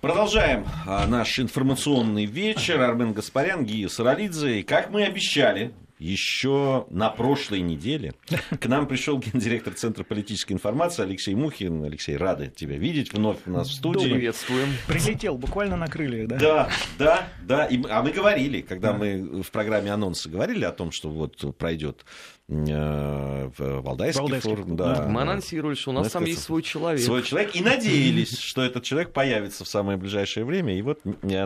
Продолжаем 0.00 0.64
а, 0.86 1.04
наш 1.08 1.40
информационный 1.40 2.26
вечер. 2.26 2.80
Армен 2.80 3.12
Гаспарян, 3.12 3.64
Гия 3.64 3.88
Саралидзе. 3.88 4.60
И 4.60 4.62
как 4.62 4.90
мы 4.90 5.02
обещали, 5.02 5.74
еще 5.98 6.86
на 6.90 7.08
прошлой 7.10 7.60
неделе 7.60 8.14
к 8.60 8.66
нам 8.66 8.86
пришел 8.86 9.18
гендиректор 9.18 9.72
Центра 9.74 10.04
политической 10.04 10.52
информации 10.52 11.02
Алексей 11.02 11.34
Мухин. 11.34 11.84
Алексей, 11.84 12.16
рады 12.16 12.52
тебя 12.54 12.76
видеть 12.76 13.12
вновь 13.12 13.38
у 13.46 13.50
нас 13.50 13.68
в 13.68 13.74
студии. 13.74 14.12
Приветствуем. 14.12 14.68
Прилетел 14.86 15.38
буквально 15.38 15.76
на 15.76 15.86
крыльях, 15.86 16.28
да? 16.28 16.38
Да, 16.38 16.70
да, 16.98 17.28
да. 17.42 17.66
И, 17.66 17.82
а 17.88 18.02
мы 18.02 18.10
говорили, 18.10 18.60
когда 18.60 18.92
да. 18.92 18.98
мы 18.98 19.42
в 19.42 19.50
программе 19.50 19.90
анонса 19.90 20.28
говорили 20.28 20.64
о 20.64 20.72
том, 20.72 20.92
что 20.92 21.08
вот 21.08 21.56
пройдет 21.56 22.04
э, 22.48 23.50
Валдайский, 23.56 24.20
Валдайский 24.20 24.50
форум. 24.50 24.76
Да. 24.76 25.06
Мы 25.08 25.22
анонсировали, 25.22 25.74
что 25.74 25.90
у 25.90 25.94
нас 25.94 26.10
там 26.12 26.24
есть 26.24 26.42
свой 26.42 26.62
человек. 26.62 27.02
Свой 27.02 27.22
человек. 27.22 27.56
И 27.56 27.62
надеялись, 27.62 28.38
что 28.38 28.62
этот 28.62 28.84
человек 28.84 29.12
появится 29.12 29.64
в 29.64 29.68
самое 29.68 29.96
ближайшее 29.96 30.44
время. 30.44 30.76
И 30.76 30.82
вот 30.82 31.00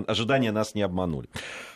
ожидания 0.07 0.51
нас 0.51 0.75
не 0.75 0.83
обманули. 0.83 1.29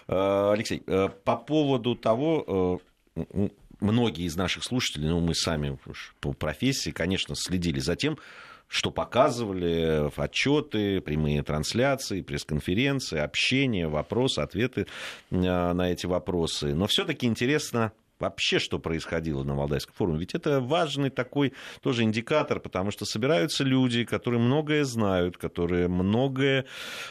Э, 0.09 0.53
Алексей, 0.53 0.83
э, 0.87 1.09
по 1.25 1.37
поводу 1.37 1.95
того, 1.95 2.81
э, 3.17 3.49
многие 3.81 4.25
из 4.25 4.37
наших 4.37 4.65
слушателей, 4.65 5.09
ну, 5.09 5.21
мы 5.21 5.35
сами 5.35 5.79
по 6.21 6.33
профессии, 6.33 6.91
конечно, 6.91 7.35
следили 7.35 7.81
за 7.81 7.97
тем, 7.97 8.19
что 8.67 8.91
показывали 8.91 10.11
отчеты, 10.17 11.01
прямые 11.01 11.43
трансляции, 11.43 12.23
пресс-конференции, 12.23 13.19
общение, 13.19 13.89
вопросы, 13.89 14.41
ответы 14.41 14.87
на 15.31 15.91
эти 15.91 16.07
вопросы. 16.07 16.75
Но 16.75 16.87
все-таки 16.87 17.27
интересно 17.27 17.93
вообще, 18.19 18.59
что 18.59 18.79
происходило 18.79 19.43
на 19.43 19.55
Валдайском 19.55 19.95
форуме. 19.95 20.21
Ведь 20.21 20.35
это 20.35 20.61
важный 20.61 21.11
такой 21.11 21.53
тоже 21.81 22.03
индикатор, 22.03 22.61
потому 22.61 22.91
что 22.91 23.05
собираются 23.05 23.65
люди, 23.65 24.05
которые 24.05 24.41
многое 24.41 24.85
знают, 24.85 25.37
которые 25.37 25.89
многое 25.89 26.67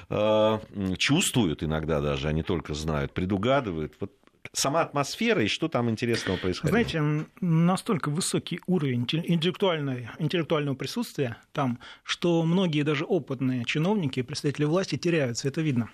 э, 0.10 0.60
чувствуют 0.98 1.64
иногда 1.64 2.02
даже, 2.02 2.28
а 2.28 2.32
не 2.32 2.44
только 2.44 2.74
знают, 2.74 3.14
предугадывают. 3.14 3.94
Вот 4.00 4.12
сама 4.52 4.82
атмосфера 4.82 5.44
и 5.44 5.48
что 5.48 5.68
там 5.68 5.90
интересного 5.90 6.38
происходило? 6.38 6.72
Знаете, 6.72 7.28
настолько 7.42 8.10
высокий 8.10 8.60
уровень 8.68 9.02
интеллектуального, 9.04 10.12
интеллектуального 10.20 10.76
присутствия 10.76 11.38
там, 11.52 11.80
что 12.04 12.44
многие 12.44 12.84
даже 12.84 13.06
опытные 13.06 13.66
чиновники 13.66 14.20
и 14.20 14.24
представители 14.24 14.66
власти 14.66 14.98
теряются, 14.98 15.48
это 15.48 15.62
видно. 15.62 15.90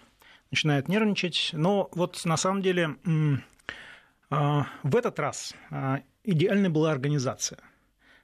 Начинают 0.52 0.88
нервничать. 0.88 1.52
Но 1.54 1.90
вот 1.94 2.26
на 2.26 2.38
самом 2.38 2.62
деле 2.62 2.96
в 4.30 4.96
этот 4.96 5.20
раз 5.20 5.56
а, 5.72 6.02
идеальной 6.24 6.70
была 6.70 6.92
организация. 6.92 7.60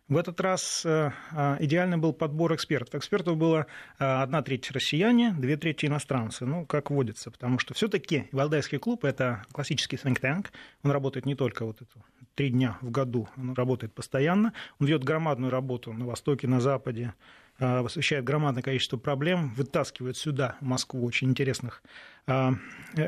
В 0.08 0.18
этот 0.18 0.40
раз 0.40 0.86
а, 0.86 1.14
идеальный 1.60 1.98
был 1.98 2.14
подбор 2.14 2.54
экспертов. 2.54 2.96
Экспертов 2.96 3.38
было 3.38 3.66
одна 3.98 4.44
треть 4.44 4.70
россияне, 4.72 5.34
две 5.38 5.58
трети 5.58 5.88
иностранцы, 5.88 6.46
ну, 6.46 6.66
как 6.66 6.92
водится, 6.92 7.32
потому 7.32 7.58
что 7.58 7.74
все 7.74 7.88
таки 7.88 8.28
Валдайский 8.32 8.78
клуб– 8.78 9.04
это 9.06 9.44
классический 9.52 9.96
think 9.96 10.22
tank, 10.22 10.48
он 10.84 10.92
работает 10.92 11.26
не 11.26 11.34
только 11.34 11.66
вот 11.66 11.82
это 11.82 12.06
три 12.36 12.50
дня 12.50 12.78
в 12.82 12.92
году, 12.92 13.28
он 13.38 13.54
работает 13.54 13.94
постоянно, 13.94 14.54
он 14.80 14.88
ведет 14.88 15.04
громадную 15.04 15.52
работу 15.52 15.92
на 15.94 16.06
Востоке, 16.06 16.48
на 16.48 16.60
Западе, 16.60 17.14
освещает 17.58 18.24
громадное 18.26 18.64
количество 18.64 18.98
проблем, 18.98 19.54
вытаскивает 19.56 20.18
сюда, 20.18 20.58
в 20.60 20.66
Москву, 20.66 21.06
очень 21.06 21.30
интересных 21.30 21.82
э, 21.84 21.90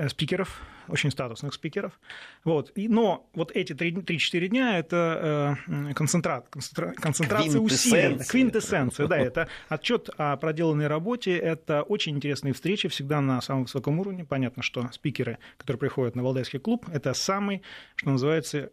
спикеров, 0.09 0.61
очень 0.89 1.11
статусных 1.11 1.53
спикеров. 1.53 1.99
Вот. 2.43 2.71
И, 2.75 2.87
но 2.87 3.29
вот 3.33 3.51
эти 3.51 3.73
3-4 3.73 4.47
дня– 4.47 4.79
это 4.79 5.57
э, 5.67 5.93
концентрат, 5.93 6.47
концентра, 6.49 6.93
концентрация 6.93 7.59
усилий. 7.59 8.19
Квинтэссенция, 8.27 9.07
да, 9.07 9.17
это 9.17 9.47
отчет 9.69 10.09
о 10.17 10.37
проделанной 10.37 10.87
работе, 10.87 11.35
это 11.37 11.83
очень 11.83 12.15
интересные 12.15 12.53
встречи, 12.53 12.87
всегда 12.89 13.21
на 13.21 13.41
самом 13.41 13.63
высоком 13.63 13.99
уровне. 13.99 14.25
Понятно, 14.25 14.63
что 14.63 14.89
спикеры, 14.91 15.37
которые 15.57 15.79
приходят 15.79 16.15
на 16.15 16.23
Валдайский 16.23 16.59
клуб, 16.59 16.87
это 16.91 17.13
самый, 17.13 17.61
что 17.95 18.11
называется, 18.11 18.71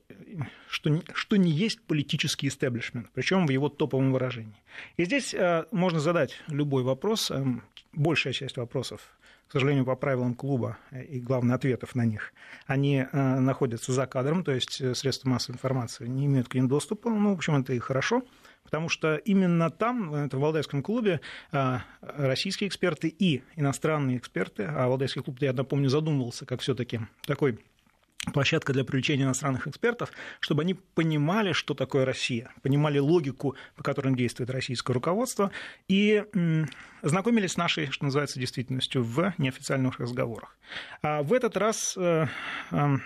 что, 0.69 1.03
что 1.15 1.37
не 1.37 1.51
есть 1.51 1.83
политический 1.83 2.49
истеблишмент, 2.49 3.09
причем 3.13 3.47
в 3.47 3.51
его 3.51 3.69
топовом 3.69 4.13
выражении. 4.13 4.55
И 4.97 5.05
здесь 5.05 5.35
э, 5.35 5.65
можно 5.71 6.01
задать 6.01 6.41
любой 6.49 6.83
вопрос, 6.83 7.31
э, 7.31 7.45
большая 7.93 8.33
часть 8.33 8.57
вопросов 8.57 9.15
к 9.49 9.53
сожалению, 9.53 9.85
по 9.85 9.95
правилам 9.97 10.35
клуба 10.35 10.79
и, 10.91 11.21
главное, 11.21 11.57
ответов 11.57 11.95
на 11.95 12.05
них, 12.05 12.33
они 12.67 13.07
э, 13.11 13.39
находятся 13.41 13.93
за 13.93 14.07
кадром, 14.07 14.43
то 14.43 14.53
есть 14.53 14.81
э, 14.81 14.95
средства 14.95 15.29
массовой 15.29 15.57
информации 15.57 16.07
не 16.07 16.27
имеют 16.27 16.49
к 16.49 16.55
ним 16.55 16.69
доступа. 16.69 17.11
Ну, 17.11 17.31
в 17.31 17.37
общем, 17.37 17.57
это 17.57 17.73
и 17.73 17.79
хорошо, 17.79 18.23
потому 18.65 18.89
что 18.89 19.17
именно 19.17 19.71
там, 19.71 20.11
в 20.11 20.15
этом 20.15 20.41
Валдайском 20.41 20.83
клубе, 20.83 21.21
э, 21.53 21.79
российские 22.01 22.69
эксперты 22.69 23.09
и 23.09 23.43
иностранные 23.57 24.17
эксперты, 24.17 24.65
а 24.65 24.89
Валдайский 24.89 25.23
клуб, 25.23 25.39
я 25.41 25.53
напомню, 25.53 25.89
задумывался 25.89 26.47
как 26.47 26.61
все 26.61 26.75
таки 26.75 27.01
такой 27.27 27.59
площадка 28.33 28.73
для 28.73 28.85
привлечения 28.85 29.25
иностранных 29.25 29.67
экспертов, 29.67 30.11
чтобы 30.41 30.63
они 30.63 30.75
понимали, 30.75 31.53
что 31.53 31.75
такое 31.75 32.05
Россия, 32.05 32.51
понимали 32.63 32.99
логику, 32.99 33.57
по 33.77 33.83
которой 33.83 34.15
действует 34.15 34.51
российское 34.51 34.93
руководство, 34.93 35.51
и 35.89 36.25
знакомились 37.03 37.53
с 37.53 37.57
нашей, 37.57 37.91
что 37.91 38.05
называется, 38.05 38.41
действительностью 38.41 39.03
в 39.03 39.35
неофициальных 39.39 40.01
разговорах. 40.01 40.59
А 41.03 41.23
в 41.23 41.33
этот 41.33 41.57
раз 41.57 41.97
э, 41.97 42.27
э, 42.71 42.97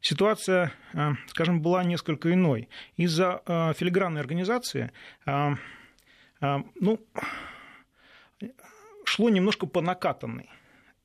ситуация, 0.00 0.72
э, 0.92 1.12
скажем, 1.28 1.62
была 1.62 1.84
несколько 1.84 2.32
иной. 2.32 2.68
Из-за 2.96 3.42
филигранной 3.46 4.20
организации 4.20 4.90
ну, 5.24 6.98
шло 9.04 9.28
немножко 9.30 9.66
по 9.66 9.80
накатанной. 9.80 10.50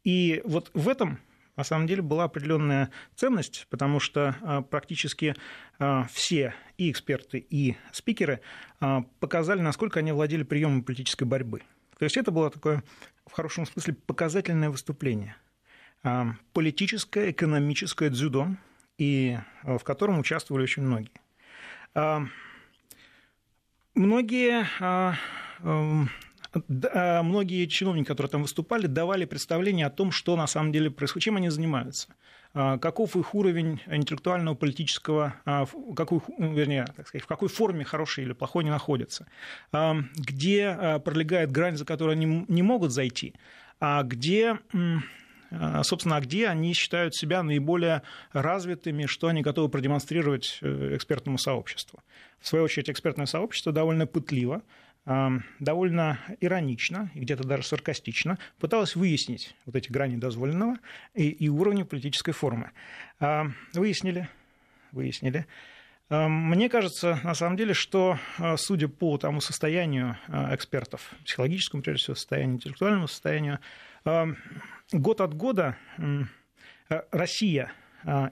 И 0.03 0.41
вот 0.45 0.71
в 0.73 0.89
этом 0.89 1.19
на 1.57 1.63
самом 1.63 1.87
деле 1.87 2.03
была 2.03 2.25
определенная 2.25 2.91
ценность, 3.15 3.67
потому 3.69 3.99
что 3.99 4.35
а, 4.41 4.61
практически 4.61 5.35
а, 5.79 6.05
все 6.11 6.53
и 6.77 6.91
эксперты, 6.91 7.39
и 7.49 7.75
спикеры 7.91 8.41
а, 8.79 9.03
показали, 9.19 9.59
насколько 9.61 9.99
они 9.99 10.11
владели 10.11 10.43
приемом 10.43 10.83
политической 10.83 11.23
борьбы. 11.23 11.63
То 11.97 12.05
есть 12.05 12.15
это 12.15 12.31
было 12.31 12.51
такое, 12.51 12.83
в 13.25 13.33
хорошем 13.33 13.65
смысле, 13.65 13.95
показательное 14.05 14.69
выступление. 14.69 15.35
Политическое, 16.53 17.31
экономическое 17.31 18.11
дзюдо, 18.11 18.49
и 18.99 19.37
в 19.63 19.79
котором 19.79 20.19
участвовали 20.19 20.63
очень 20.63 20.83
многие. 20.83 21.11
Многие 23.95 24.67
многие 26.53 27.65
чиновники, 27.65 28.07
которые 28.07 28.29
там 28.29 28.41
выступали, 28.41 28.87
давали 28.87 29.25
представление 29.25 29.85
о 29.85 29.89
том, 29.89 30.11
что 30.11 30.35
на 30.35 30.47
самом 30.47 30.71
деле 30.71 30.89
происходит, 30.89 31.23
чем 31.23 31.37
они 31.37 31.49
занимаются 31.49 32.09
а, 32.53 32.77
каков 32.77 33.15
их 33.15 33.35
уровень 33.35 33.81
интеллектуального, 33.87 34.55
политического, 34.55 35.35
а, 35.45 35.65
какой, 35.95 36.21
вернее, 36.37 36.85
так 36.95 37.07
сказать, 37.07 37.23
в 37.23 37.27
какой 37.27 37.49
форме 37.49 37.83
хороший 37.83 38.23
или 38.23 38.33
плохой 38.33 38.63
они 38.63 38.71
находятся, 38.71 39.27
где 39.71 40.99
пролегает 41.03 41.51
грань, 41.51 41.77
за 41.77 41.85
которую 41.85 42.13
они 42.13 42.45
не 42.47 42.61
могут 42.61 42.91
зайти, 42.91 43.35
а 43.79 44.03
где 44.03 44.57
собственно, 45.83 46.19
где 46.19 46.47
они 46.47 46.73
считают 46.73 47.15
себя 47.15 47.43
наиболее 47.43 48.01
развитыми, 48.33 49.05
что 49.05 49.27
они 49.27 49.41
готовы 49.41 49.69
продемонстрировать 49.69 50.59
э, 50.61 50.95
экспертному 50.95 51.37
сообществу. 51.37 52.01
В 52.39 52.47
свою 52.47 52.65
очередь, 52.65 52.89
экспертное 52.89 53.25
сообщество 53.25 53.71
довольно 53.71 54.05
пытливо 54.05 54.61
довольно 55.59 56.19
иронично 56.41 57.09
где-то 57.15 57.45
даже 57.45 57.63
саркастично 57.63 58.37
пыталась 58.59 58.95
выяснить 58.95 59.55
вот 59.65 59.75
эти 59.75 59.89
грани 59.89 60.17
дозволенного 60.17 60.77
и, 61.13 61.29
и 61.29 61.47
уровня 61.47 61.85
политической 61.85 62.33
формы. 62.33 62.71
Выяснили, 63.19 64.27
выяснили. 64.91 65.47
Мне 66.09 66.69
кажется, 66.69 67.19
на 67.23 67.33
самом 67.33 67.57
деле, 67.57 67.73
что, 67.73 68.17
а, 68.37 68.55
судя 68.55 68.87
по 68.87 69.17
тому 69.17 69.41
состоянию 69.41 70.17
а, 70.29 70.55
экспертов, 70.55 71.13
психологическому, 71.25 71.83
прежде 71.83 72.03
всего, 72.03 72.15
состоянию, 72.15 72.55
интеллектуальному 72.55 73.09
состоянию, 73.09 73.59
год 74.93 75.19
от 75.19 75.33
года 75.33 75.75
Россия 77.11 77.65
а, 77.65 77.86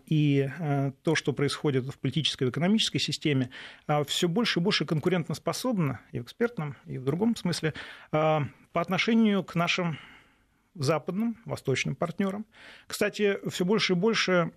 и 0.05 0.49
а, 0.59 0.91
то, 1.03 1.15
что 1.15 1.33
происходит 1.33 1.85
в 1.85 1.97
политической 1.99 2.45
и 2.45 2.49
экономической 2.49 2.99
системе, 2.99 3.49
а, 3.87 4.03
все 4.03 4.27
больше 4.27 4.59
и 4.59 4.63
больше 4.63 4.85
конкурентоспособно 4.85 6.01
и 6.11 6.19
в 6.19 6.23
экспертном, 6.23 6.75
и 6.85 6.97
в 6.97 7.03
другом 7.03 7.35
смысле 7.35 7.73
по 8.11 8.49
отношению 8.73 9.43
к 9.43 9.55
нашим 9.55 9.97
западным, 10.75 11.37
восточным 11.45 11.95
партнерам. 11.95 12.45
Кстати, 12.87 13.39
все 13.49 13.65
больше 13.65 13.93
и 13.93 13.95
больше 13.95 14.51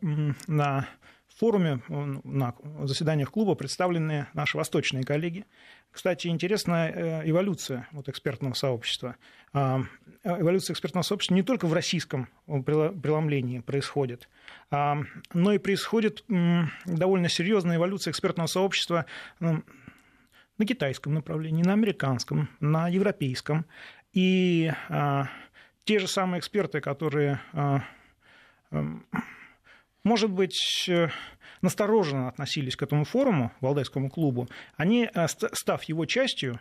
на 0.46 0.88
форуме, 1.38 1.81
на 1.88 2.55
заседаниях 2.82 3.31
клуба 3.31 3.55
представлены 3.55 4.26
наши 4.35 4.56
восточные 4.56 5.05
коллеги. 5.05 5.44
Кстати, 5.90 6.29
интересная 6.29 6.90
э, 6.90 7.31
эволюция 7.31 7.88
вот 7.93 8.08
экспертного 8.08 8.55
сообщества. 8.55 9.17
Эволюция 10.25 10.75
экспертного 10.75 11.02
сообщества 11.02 11.35
не 11.35 11.43
только 11.43 11.67
в 11.67 11.73
российском 11.73 12.29
преломлении 12.46 13.61
происходит, 13.61 14.29
но 14.70 15.52
и 15.52 15.58
происходит 15.58 16.25
довольно 16.85 17.29
серьезная 17.29 17.76
эволюция 17.76 18.11
экспертного 18.11 18.46
сообщества 18.46 19.06
на 19.40 20.67
китайском 20.67 21.14
направлении, 21.14 21.62
на 21.62 21.73
американском, 21.73 22.50
на 22.61 22.88
европейском. 22.88 23.64
И 24.12 24.73
те 25.85 25.99
же 25.99 26.08
самые 26.08 26.40
эксперты, 26.40 26.81
которые, 26.81 27.40
может 30.08 30.31
быть, 30.31 30.88
настороженно 31.62 32.28
относились 32.28 32.76
к 32.76 32.82
этому 32.82 33.05
форуму, 33.05 33.52
Валдайскому 33.60 34.10
клубу, 34.10 34.49
они, 34.76 35.10
став 35.52 35.84
его 35.84 36.06
частью, 36.06 36.58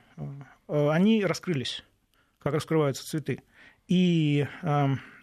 они 0.67 1.23
раскрылись, 1.23 1.83
как 2.39 2.53
раскрываются 2.53 3.03
цветы, 3.03 3.41
и 3.88 4.45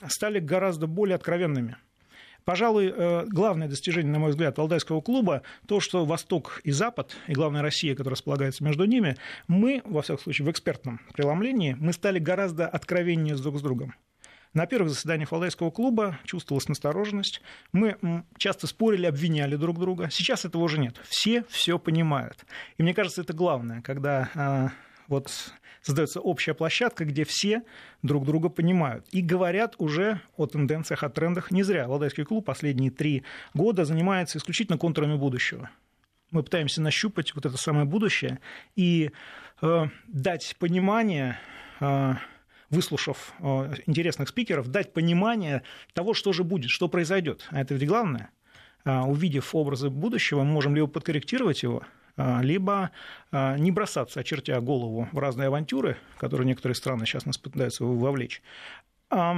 стали 0.09 0.38
гораздо 0.38 0.87
более 0.87 1.17
откровенными 1.17 1.76
Пожалуй, 2.44 2.93
э, 2.94 3.25
главное 3.26 3.69
достижение, 3.69 4.12
на 4.12 4.19
мой 4.19 4.31
взгляд, 4.31 4.59
Валдайского 4.59 5.00
клуба 5.00 5.43
то, 5.67 5.81
что 5.81 6.05
Восток 6.05 6.61
и 6.62 6.73
Запад, 6.73 7.17
и 7.27 7.32
главная 7.32 7.62
Россия, 7.62 7.94
которая 7.94 8.17
располагается 8.17 8.62
между 8.62 8.85
ними, 8.85 9.17
мы, 9.49 9.81
во 9.85 10.03
всяком 10.03 10.23
случае, 10.23 10.47
в 10.47 10.50
экспертном 10.50 11.00
преломлении, 11.15 11.75
мы 11.79 11.93
стали 11.94 12.19
гораздо 12.19 12.69
откровеннее 12.69 13.37
друг 13.37 13.59
с 13.59 13.62
другом. 13.62 13.94
На 14.55 14.67
первых 14.67 14.91
заседаниях 14.91 15.33
Валдайского 15.33 15.73
клуба 15.73 16.21
чувствовалась 16.25 16.69
настороженность. 16.69 17.43
Мы 17.73 17.97
часто 18.39 18.69
спорили, 18.69 19.06
обвиняли 19.06 19.56
друг 19.56 19.81
друга. 19.81 20.09
Сейчас 20.12 20.45
этого 20.45 20.62
уже 20.62 20.79
нет. 20.79 21.01
Все 21.09 21.45
все 21.49 21.77
понимают. 21.77 22.47
И 22.79 22.85
мне 22.85 22.95
кажется, 22.95 23.23
это 23.23 23.33
главное, 23.33 23.83
когда 23.83 24.31
а, 24.37 24.71
вот 25.09 25.53
создается 25.83 26.21
общая 26.21 26.55
площадка, 26.55 27.05
где 27.05 27.25
все 27.25 27.62
друг 28.03 28.25
друга 28.25 28.49
понимают 28.49 29.05
и 29.11 29.23
говорят 29.23 29.75
уже 29.79 30.21
о 30.37 30.47
тенденциях, 30.47 31.03
о 31.03 31.11
трендах. 31.11 31.51
Не 31.51 31.65
зря 31.65 31.89
Валдайский 31.89 32.25
клуб 32.25 32.47
последние 32.47 32.93
три 32.93 33.25
года 33.55 33.85
занимается 33.85 34.39
исключительно 34.39 34.79
контурами 34.79 35.17
будущего. 35.17 35.69
Мы 36.31 36.45
пытаемся 36.45 36.81
нащупать 36.81 37.35
вот 37.35 37.45
это 37.45 37.56
самое 37.56 37.87
будущее 37.87 38.39
и 38.77 39.11
э, 39.62 39.87
дать 40.06 40.55
понимание 40.61 41.39
э, 41.81 42.15
выслушав 42.75 43.32
э, 43.38 43.75
интересных 43.87 44.29
спикеров, 44.29 44.69
дать 44.69 44.93
понимание 44.93 45.62
того, 45.93 46.15
что 46.15 46.32
же 46.32 46.44
будет, 46.44 46.71
что 46.71 46.88
произойдет. 46.88 47.47
А 47.50 47.61
это 47.61 47.75
ведь 47.75 47.88
главное. 47.88 48.31
Э, 48.85 49.00
увидев 49.00 49.55
образы 49.55 49.91
будущего, 49.91 50.43
мы 50.43 50.53
можем 50.53 50.75
либо 50.75 50.88
подкорректировать 50.88 51.62
его, 51.62 51.82
а, 52.17 52.43
либо 52.43 52.91
а, 53.32 53.56
не 53.59 53.73
бросаться, 53.73 54.21
очертя 54.21 54.61
голову 54.61 55.09
в 55.11 55.19
разные 55.19 55.49
авантюры, 55.49 55.97
которые 56.19 56.47
некоторые 56.47 56.76
страны 56.76 57.06
сейчас 57.06 57.26
нас 57.26 57.38
пытаются 57.38 57.85
вовлечь, 57.85 58.41
а 59.11 59.37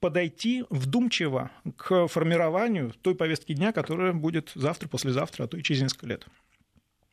подойти 0.00 0.64
вдумчиво 0.70 1.50
к 1.76 2.06
формированию 2.08 2.92
той 3.02 3.14
повестки 3.14 3.54
дня, 3.54 3.72
которая 3.72 4.12
будет 4.12 4.52
завтра, 4.54 4.88
послезавтра, 4.88 5.44
а 5.44 5.48
то 5.48 5.56
и 5.56 5.62
через 5.62 5.82
несколько 5.82 6.06
лет. 6.06 6.26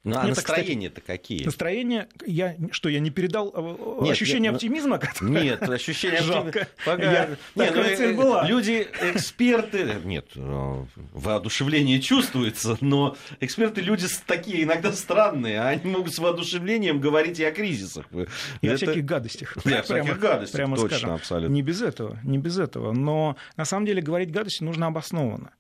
Ну, 0.04 0.18
а 0.18 0.28
настроения-то 0.28 1.00
какие? 1.00 1.46
Настроение, 1.46 2.10
я, 2.26 2.58
что, 2.72 2.90
я 2.90 3.00
не 3.00 3.10
передал 3.10 3.54
э, 3.56 4.02
нет, 4.02 4.12
ощущение 4.12 4.52
нет, 4.52 4.56
оптимизма? 4.56 4.98
Которое... 4.98 5.44
Нет, 5.44 5.62
ощущение 5.64 6.20
оптимизма. 6.20 6.66
Я... 6.86 7.30
Нет, 7.56 7.74
ну, 7.74 7.84
цель 7.84 8.14
была. 8.14 8.46
Люди, 8.46 8.86
эксперты, 9.02 9.96
нет, 10.04 10.28
э, 10.36 10.86
воодушевление 11.14 12.02
чувствуется, 12.02 12.78
но 12.82 13.16
эксперты 13.40 13.80
люди 13.80 14.06
такие 14.28 14.64
иногда 14.64 14.92
странные, 14.92 15.62
а 15.62 15.70
они 15.70 15.90
могут 15.90 16.14
с 16.14 16.20
воодушевлением 16.20 17.00
говорить 17.00 17.40
и 17.40 17.46
о 17.46 17.52
кризисах. 17.54 18.06
И 18.12 18.68
Это... 18.68 18.74
о 18.74 18.76
всяких 18.76 19.06
гадостях. 19.06 19.58
И 19.66 19.72
о 19.72 19.84
всяких 19.84 20.20
гадостях, 20.20 20.58
прямо 20.58 20.76
точно, 20.76 20.98
скажем. 20.98 21.12
абсолютно. 21.12 21.54
Не 21.54 21.62
без 21.62 21.82
этого, 21.82 22.20
не 22.24 22.40
без 22.40 22.60
этого. 22.60 22.92
Но 22.92 23.38
на 23.56 23.64
самом 23.64 23.86
деле 23.86 24.02
говорить 24.02 24.32
гадости 24.32 24.64
нужно 24.64 24.88
обоснованно. 24.88 25.52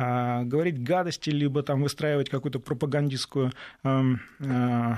А, 0.00 0.44
говорить 0.44 0.80
гадости, 0.80 1.30
либо 1.30 1.64
там 1.64 1.82
выстраивать 1.82 2.30
какую-то 2.30 2.60
пропагандистскую 2.60 3.50
эм, 3.82 4.20
э, 4.38 4.94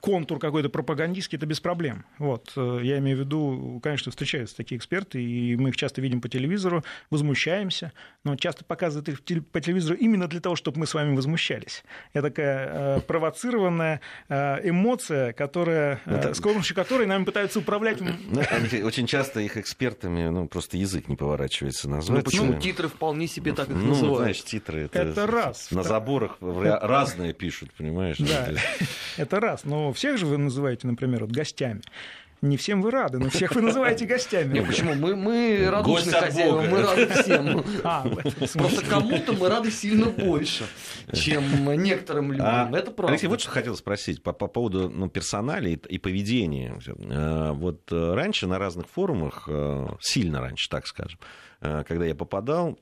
контур 0.00 0.38
какой-то 0.38 0.68
пропагандистский, 0.68 1.36
это 1.36 1.46
без 1.46 1.60
проблем. 1.60 2.04
Вот. 2.18 2.52
Э, 2.56 2.80
я 2.82 2.98
имею 2.98 3.16
в 3.16 3.20
виду, 3.20 3.80
конечно, 3.82 4.10
встречаются 4.10 4.56
такие 4.56 4.78
эксперты, 4.78 5.22
и 5.22 5.56
мы 5.56 5.70
их 5.70 5.76
часто 5.76 6.00
видим 6.00 6.20
по 6.20 6.28
телевизору, 6.28 6.84
возмущаемся, 7.10 7.92
но 8.24 8.36
часто 8.36 8.64
показывают 8.64 9.08
их 9.08 9.46
по 9.46 9.60
телевизору 9.60 9.96
именно 9.96 10.28
для 10.28 10.40
того, 10.40 10.56
чтобы 10.56 10.80
мы 10.80 10.86
с 10.86 10.94
вами 10.94 11.14
возмущались. 11.14 11.84
Это 12.12 12.28
такая 12.28 12.68
э, 12.68 13.00
провоцированная 13.00 14.00
э, 14.28 14.68
эмоция, 14.68 15.32
которая, 15.32 16.00
это... 16.06 16.34
с 16.34 16.40
помощью 16.40 16.76
которой 16.76 17.06
нами 17.06 17.24
пытаются 17.24 17.58
управлять. 17.58 18.00
Ну, 18.00 18.42
очень 18.84 19.06
часто 19.06 19.40
их 19.40 19.56
экспертами 19.56 20.28
ну, 20.28 20.46
просто 20.46 20.76
язык 20.76 21.08
не 21.08 21.16
поворачивается 21.16 21.88
назвать. 21.88 22.18
Ну, 22.18 22.24
почему 22.24 22.60
титры 22.60 22.88
вполне 22.88 23.26
себе 23.26 23.52
так 23.52 23.68
их 23.68 23.76
ну, 23.76 23.88
называют? 23.88 24.18
знаешь, 24.18 24.44
титры 24.44 24.82
это, 24.82 25.00
это 25.00 25.26
раз. 25.26 25.70
На 25.70 25.82
заборах 25.82 26.36
разные 26.40 27.32
пишут, 27.32 27.72
понимаешь? 27.72 28.18
Да, 28.18 28.48
это 29.16 29.40
раз. 29.40 29.55
Но 29.64 29.92
всех 29.92 30.18
же 30.18 30.26
вы 30.26 30.38
называете, 30.38 30.86
например, 30.86 31.22
вот 31.22 31.32
гостями. 31.32 31.82
Не 32.42 32.58
всем 32.58 32.82
вы 32.82 32.90
рады, 32.90 33.18
но 33.18 33.30
всех 33.30 33.54
вы 33.54 33.62
называете 33.62 34.04
гостями. 34.06 34.54
Нет, 34.54 34.66
почему? 34.66 34.94
Мы, 34.94 35.16
мы 35.16 35.68
радушные 35.70 36.20
хозяева, 36.20 36.60
мы 36.62 36.82
рады 36.82 37.06
всем. 37.22 37.64
А, 37.84 38.06
Просто 38.54 38.84
кому-то 38.84 39.32
мы 39.32 39.48
рады 39.48 39.70
сильно 39.70 40.06
больше, 40.06 40.64
чем 41.12 41.42
некоторым 41.82 42.32
людям. 42.32 42.46
А, 42.46 42.70
Это 42.72 42.90
правда. 42.90 43.12
Алексей, 43.12 43.28
вот 43.28 43.40
что 43.40 43.50
хотел 43.50 43.76
спросить 43.76 44.22
по, 44.22 44.32
по 44.32 44.48
поводу 44.48 44.90
ну, 44.90 45.08
персонали 45.08 45.70
и, 45.70 45.94
и 45.94 45.98
поведения. 45.98 46.78
Э, 46.86 47.52
вот 47.52 47.90
э, 47.90 48.14
раньше 48.14 48.46
на 48.46 48.58
разных 48.58 48.86
форумах, 48.88 49.44
э, 49.48 49.86
сильно 50.00 50.40
раньше, 50.40 50.68
так 50.68 50.86
скажем, 50.86 51.18
когда 51.60 52.04
я 52.04 52.14
попадал, 52.14 52.78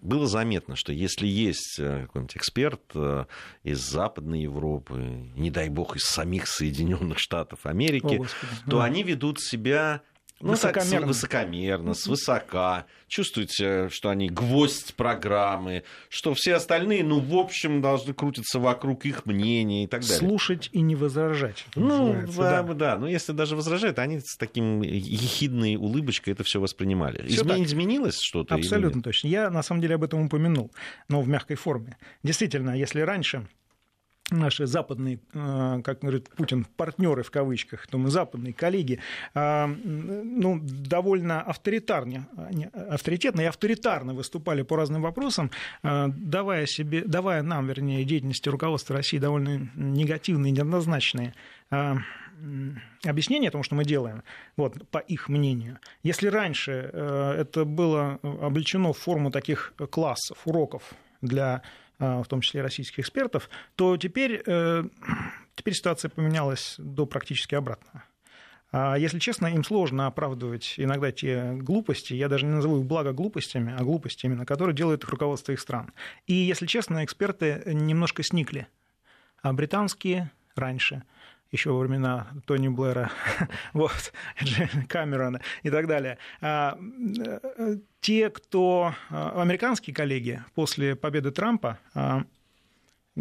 было 0.00 0.26
заметно, 0.26 0.76
что 0.76 0.92
если 0.92 1.26
есть 1.26 1.78
э, 1.78 2.02
какой-нибудь 2.02 2.36
эксперт 2.36 2.80
э, 2.94 3.24
из 3.64 3.78
Западной 3.80 4.42
Европы, 4.42 4.94
не 5.34 5.50
дай 5.50 5.68
бог, 5.68 5.96
из 5.96 6.04
самих 6.04 6.46
Соединенных 6.46 7.18
Штатов 7.18 7.66
Америки, 7.66 8.22
О, 8.22 8.70
то 8.70 8.80
они 8.80 9.02
ведут 9.02 9.40
себя 9.40 10.02
ну, 10.40 10.50
высокомерно. 10.50 10.98
Так, 10.98 11.06
высокомерно, 11.06 11.94
свысока. 11.94 12.86
Чувствуете, 13.08 13.88
что 13.88 14.10
они 14.10 14.28
гвоздь 14.28 14.94
программы, 14.94 15.82
что 16.08 16.34
все 16.34 16.54
остальные, 16.54 17.02
ну, 17.02 17.20
в 17.20 17.36
общем, 17.36 17.80
должны 17.80 18.14
крутиться 18.14 18.60
вокруг 18.60 19.04
их 19.04 19.26
мнения 19.26 19.84
и 19.84 19.86
так 19.86 20.02
далее. 20.02 20.18
Слушать 20.18 20.68
и 20.72 20.80
не 20.80 20.94
возражать. 20.94 21.64
Ну, 21.74 22.14
да, 22.36 22.62
да, 22.62 22.74
да. 22.74 22.98
Но 22.98 23.08
если 23.08 23.32
даже 23.32 23.56
возражают, 23.56 23.98
они 23.98 24.20
с 24.20 24.36
таким 24.36 24.82
ехидной 24.82 25.76
улыбочкой 25.76 26.34
это 26.34 26.44
все 26.44 26.60
воспринимали. 26.60 27.26
Всё 27.26 27.42
Измен... 27.42 27.64
Изменилось 27.64 28.20
что-то? 28.20 28.54
Абсолютно 28.54 29.02
точно. 29.02 29.28
Я, 29.28 29.50
на 29.50 29.62
самом 29.62 29.80
деле, 29.80 29.96
об 29.96 30.04
этом 30.04 30.26
упомянул, 30.26 30.70
но 31.08 31.20
в 31.20 31.28
мягкой 31.28 31.56
форме. 31.56 31.96
Действительно, 32.22 32.76
если 32.76 33.00
раньше 33.00 33.46
наши 34.30 34.66
западные, 34.66 35.18
э, 35.32 35.80
как 35.82 36.00
говорит 36.00 36.28
Путин, 36.36 36.66
партнеры 36.76 37.22
в 37.22 37.30
кавычках, 37.30 37.86
то 37.86 37.98
мы 37.98 38.10
западные 38.10 38.52
коллеги, 38.52 39.00
э, 39.34 39.66
ну, 39.66 40.60
довольно 40.62 41.42
авторитарно, 41.42 42.28
авторитетно 42.90 43.42
и 43.42 43.44
авторитарно 43.44 44.14
выступали 44.14 44.62
по 44.62 44.76
разным 44.76 45.02
вопросам, 45.02 45.50
э, 45.82 46.08
давая, 46.08 46.66
себе, 46.66 47.02
давая 47.04 47.42
нам, 47.42 47.66
вернее, 47.66 48.04
деятельности 48.04 48.48
руководства 48.48 48.96
России 48.96 49.18
довольно 49.18 49.70
негативные, 49.74 50.52
неоднозначные 50.52 51.34
объяснения 53.04 53.50
тому, 53.50 53.64
что 53.64 53.74
мы 53.74 53.84
делаем, 53.84 54.22
вот, 54.56 54.88
по 54.90 54.98
их 54.98 55.28
мнению. 55.28 55.78
Если 56.04 56.28
раньше 56.28 56.70
это 56.72 57.64
было 57.64 58.20
облечено 58.22 58.92
в 58.92 58.98
форму 58.98 59.30
таких 59.30 59.74
классов, 59.90 60.38
уроков 60.44 60.94
для 61.20 61.62
в 61.98 62.26
том 62.28 62.40
числе 62.40 62.62
российских 62.62 63.00
экспертов, 63.00 63.48
то 63.76 63.96
теперь, 63.96 64.42
э, 64.44 64.84
теперь 65.54 65.74
ситуация 65.74 66.08
поменялась 66.08 66.76
до 66.78 67.06
практически 67.06 67.54
обратного. 67.54 68.04
А 68.70 68.96
если 68.96 69.18
честно, 69.18 69.46
им 69.46 69.64
сложно 69.64 70.06
оправдывать 70.06 70.74
иногда 70.76 71.10
те 71.10 71.52
глупости, 71.54 72.12
я 72.12 72.28
даже 72.28 72.44
не 72.44 72.52
назову 72.52 72.80
их 72.80 72.84
благо 72.84 73.12
глупостями, 73.12 73.74
а 73.76 73.82
глупостями, 73.82 74.34
на 74.34 74.44
которые 74.44 74.76
делает 74.76 75.04
их 75.04 75.08
руководство 75.08 75.52
их 75.52 75.60
стран. 75.60 75.92
И, 76.26 76.34
если 76.34 76.66
честно, 76.66 77.04
эксперты 77.04 77.62
немножко 77.66 78.22
сникли. 78.22 78.68
А 79.42 79.52
британские 79.52 80.30
раньше– 80.54 81.02
еще 81.50 81.70
во 81.70 81.80
времена 81.80 82.28
Тони 82.46 82.68
Блэра, 82.68 83.10
вот, 83.72 84.12
Камерона 84.88 85.40
и 85.62 85.70
так 85.70 85.86
далее. 85.86 86.18
А, 86.40 86.78
э, 86.78 87.76
те, 88.00 88.30
кто 88.30 88.94
а, 89.10 89.40
американские 89.40 89.94
коллеги 89.94 90.42
после 90.54 90.94
победы 90.94 91.30
Трампа 91.30 91.78
а, 91.94 92.24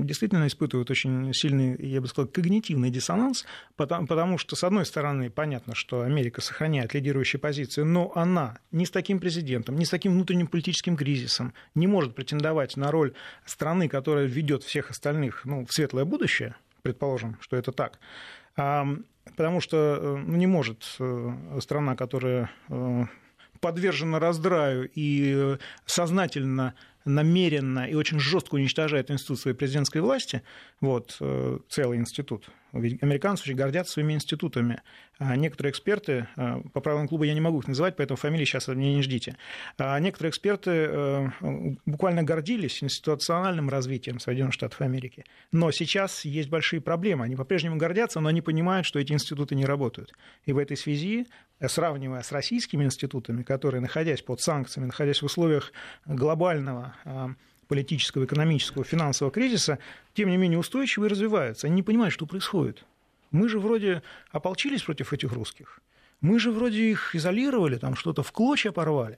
действительно 0.06 0.48
испытывают 0.48 0.92
очень 0.92 1.34
сильный, 1.34 1.76
я 1.80 2.02
бы 2.02 2.08
сказал, 2.08 2.30
когнитивный 2.30 2.90
диссонанс, 2.90 3.46
потому, 3.76 4.08
потому 4.08 4.38
что, 4.38 4.56
с 4.56 4.64
одной 4.64 4.86
стороны, 4.86 5.30
понятно, 5.30 5.74
что 5.74 6.02
Америка 6.02 6.42
сохраняет 6.42 6.94
лидирующие 6.94 7.40
позиции, 7.40 7.82
но 7.82 8.12
она 8.16 8.60
ни 8.72 8.86
с 8.86 8.92
таким 8.92 9.20
президентом, 9.20 9.78
ни 9.78 9.84
с 9.84 9.90
таким 9.90 10.14
внутренним 10.14 10.48
политическим 10.48 10.96
кризисом 10.96 11.54
не 11.76 11.88
может 11.88 12.16
претендовать 12.16 12.78
на 12.78 12.92
роль 12.92 13.14
страны, 13.46 13.90
которая 13.90 14.26
ведет 14.26 14.64
всех 14.64 14.92
остальных 14.92 15.46
ну, 15.46 15.66
в 15.66 15.74
светлое 15.74 16.06
будущее, 16.06 16.56
предположим, 16.82 17.38
что 17.42 17.56
это 17.58 17.72
так. 17.72 18.00
Потому 19.36 19.62
что 19.62 20.00
э, 20.00 20.24
ну, 20.26 20.38
не 20.38 20.48
может 20.48 20.96
э, 21.00 21.60
страна, 21.60 21.96
которая 21.96 22.50
э, 22.70 23.06
подвержена 23.60 24.20
раздраю 24.20 24.90
и 24.94 25.58
сознательно 25.86 26.74
намеренно 27.08 27.88
и 27.90 27.94
очень 27.94 28.20
жестко 28.20 28.56
уничтожает 28.56 29.10
институт 29.12 29.40
своей 29.40 29.56
президентской 29.56 30.02
власти, 30.02 30.44
вот, 30.82 31.18
э, 31.20 31.60
целый 31.70 31.98
институт. 31.98 32.50
Ведь 32.74 33.02
американцы 33.02 33.44
очень 33.44 33.56
гордятся 33.56 33.94
своими 33.94 34.14
институтами. 34.14 34.82
А 35.20 35.36
некоторые 35.36 35.72
эксперты, 35.72 36.28
э, 36.36 36.62
по 36.74 36.82
правилам 36.82 37.08
клуба 37.08 37.26
я 37.26 37.34
не 37.34 37.42
могу 37.42 37.60
их 37.60 37.68
называть, 37.68 37.96
поэтому 37.96 38.18
фамилии 38.18 38.46
сейчас 38.46 38.68
меня 38.68 38.94
не 38.94 39.02
ждите. 39.02 39.38
А 39.78 40.00
некоторые 40.00 40.32
эксперты 40.32 40.72
э, 40.72 41.28
буквально 41.86 42.24
гордились 42.24 42.84
институциональным 42.84 43.70
развитием 43.70 44.20
Соединенных 44.20 44.54
Штатов 44.54 44.82
Америки. 44.82 45.26
Но 45.52 45.72
сейчас 45.72 46.26
есть 46.26 46.50
большие 46.50 46.82
проблемы. 46.82 47.26
Они 47.26 47.36
по-прежнему 47.36 47.78
гордятся, 47.78 48.20
но 48.20 48.30
они 48.30 48.42
понимают, 48.42 48.86
что 48.86 49.00
эти 49.00 49.14
институты 49.14 49.56
не 49.56 49.66
работают. 49.66 50.14
И 50.46 50.54
в 50.54 50.58
этой 50.58 50.78
связи 50.78 51.26
сравнивая 51.66 52.22
с 52.22 52.32
российскими 52.32 52.84
институтами, 52.84 53.42
которые, 53.42 53.82
находясь 53.82 54.22
под 54.22 54.42
санкциями, 54.42 54.88
находясь 54.88 55.22
в 55.22 55.26
условиях 55.26 55.72
глобального 56.06 56.96
политического, 57.68 58.26
экономического, 58.26 58.84
финансового 58.84 59.34
кризиса, 59.34 59.80
тем 60.14 60.30
не 60.30 60.38
менее 60.38 60.60
устойчивы 60.60 61.08
и 61.08 61.10
развиваются. 61.10 61.68
Они 61.68 61.78
не 61.78 61.84
понимают, 61.84 62.14
что 62.14 62.26
происходит. 62.26 62.86
Мы 63.32 63.50
же 63.50 63.60
вроде 63.60 64.04
ополчились 64.32 64.84
против 64.84 65.14
этих 65.14 65.34
русских. 65.34 65.82
Мы 66.22 66.40
же 66.40 66.52
вроде 66.52 66.82
их 66.84 67.16
изолировали, 67.16 67.78
там 67.78 67.96
что-то 67.96 68.24
в 68.24 68.32
клочья 68.32 68.72
порвали. 68.72 69.18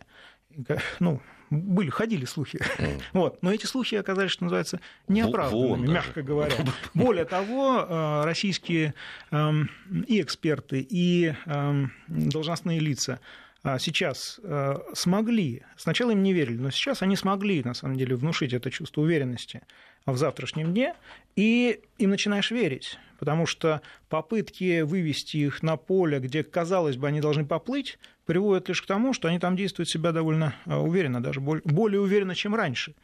Ну, 0.99 1.21
были, 1.49 1.89
ходили 1.89 2.25
слухи. 2.25 2.59
Mm. 2.77 3.01
Вот. 3.13 3.41
Но 3.41 3.53
эти 3.53 3.65
слухи 3.65 3.95
оказались, 3.95 4.31
что 4.31 4.43
называется, 4.43 4.79
неоправданными, 5.07 5.67
Вон 5.67 5.93
мягко 5.93 6.21
говоря. 6.21 6.55
Более 6.93 7.25
того, 7.25 7.85
э, 7.87 8.25
российские 8.25 8.93
эм, 9.31 9.69
и 10.07 10.21
эксперты, 10.21 10.85
и 10.87 11.33
эм, 11.45 11.91
должностные 12.07 12.79
лица 12.79 13.19
сейчас 13.63 14.39
э, 14.41 14.75
смогли, 14.93 15.63
сначала 15.75 16.11
им 16.11 16.23
не 16.23 16.33
верили, 16.33 16.57
но 16.57 16.71
сейчас 16.71 17.01
они 17.01 17.15
смогли, 17.15 17.61
на 17.63 17.73
самом 17.73 17.97
деле, 17.97 18.15
внушить 18.15 18.53
это 18.53 18.71
чувство 18.71 19.01
уверенности 19.01 19.61
в 20.05 20.15
завтрашнем 20.15 20.73
дне, 20.73 20.95
и 21.35 21.81
им 21.97 22.09
начинаешь 22.09 22.51
верить, 22.51 22.97
потому 23.19 23.45
что 23.45 23.81
попытки 24.07 24.81
вывести 24.81 25.37
их 25.37 25.61
на 25.61 25.75
поле, 25.75 26.19
где, 26.19 26.43
казалось 26.43 26.95
бы, 26.95 27.07
они 27.09 27.19
должны 27.19 27.45
поплыть, 27.45 27.99
приводят 28.25 28.69
лишь 28.69 28.81
к 28.81 28.85
тому, 28.85 29.11
что 29.13 29.27
они 29.27 29.39
там 29.39 29.57
действуют 29.57 29.89
себя 29.89 30.13
довольно 30.13 30.55
э, 30.65 30.75
уверенно, 30.75 31.21
даже 31.21 31.41
более 31.41 31.99
уверенно, 31.99 32.35
чем 32.35 32.55
раньше. 32.55 32.95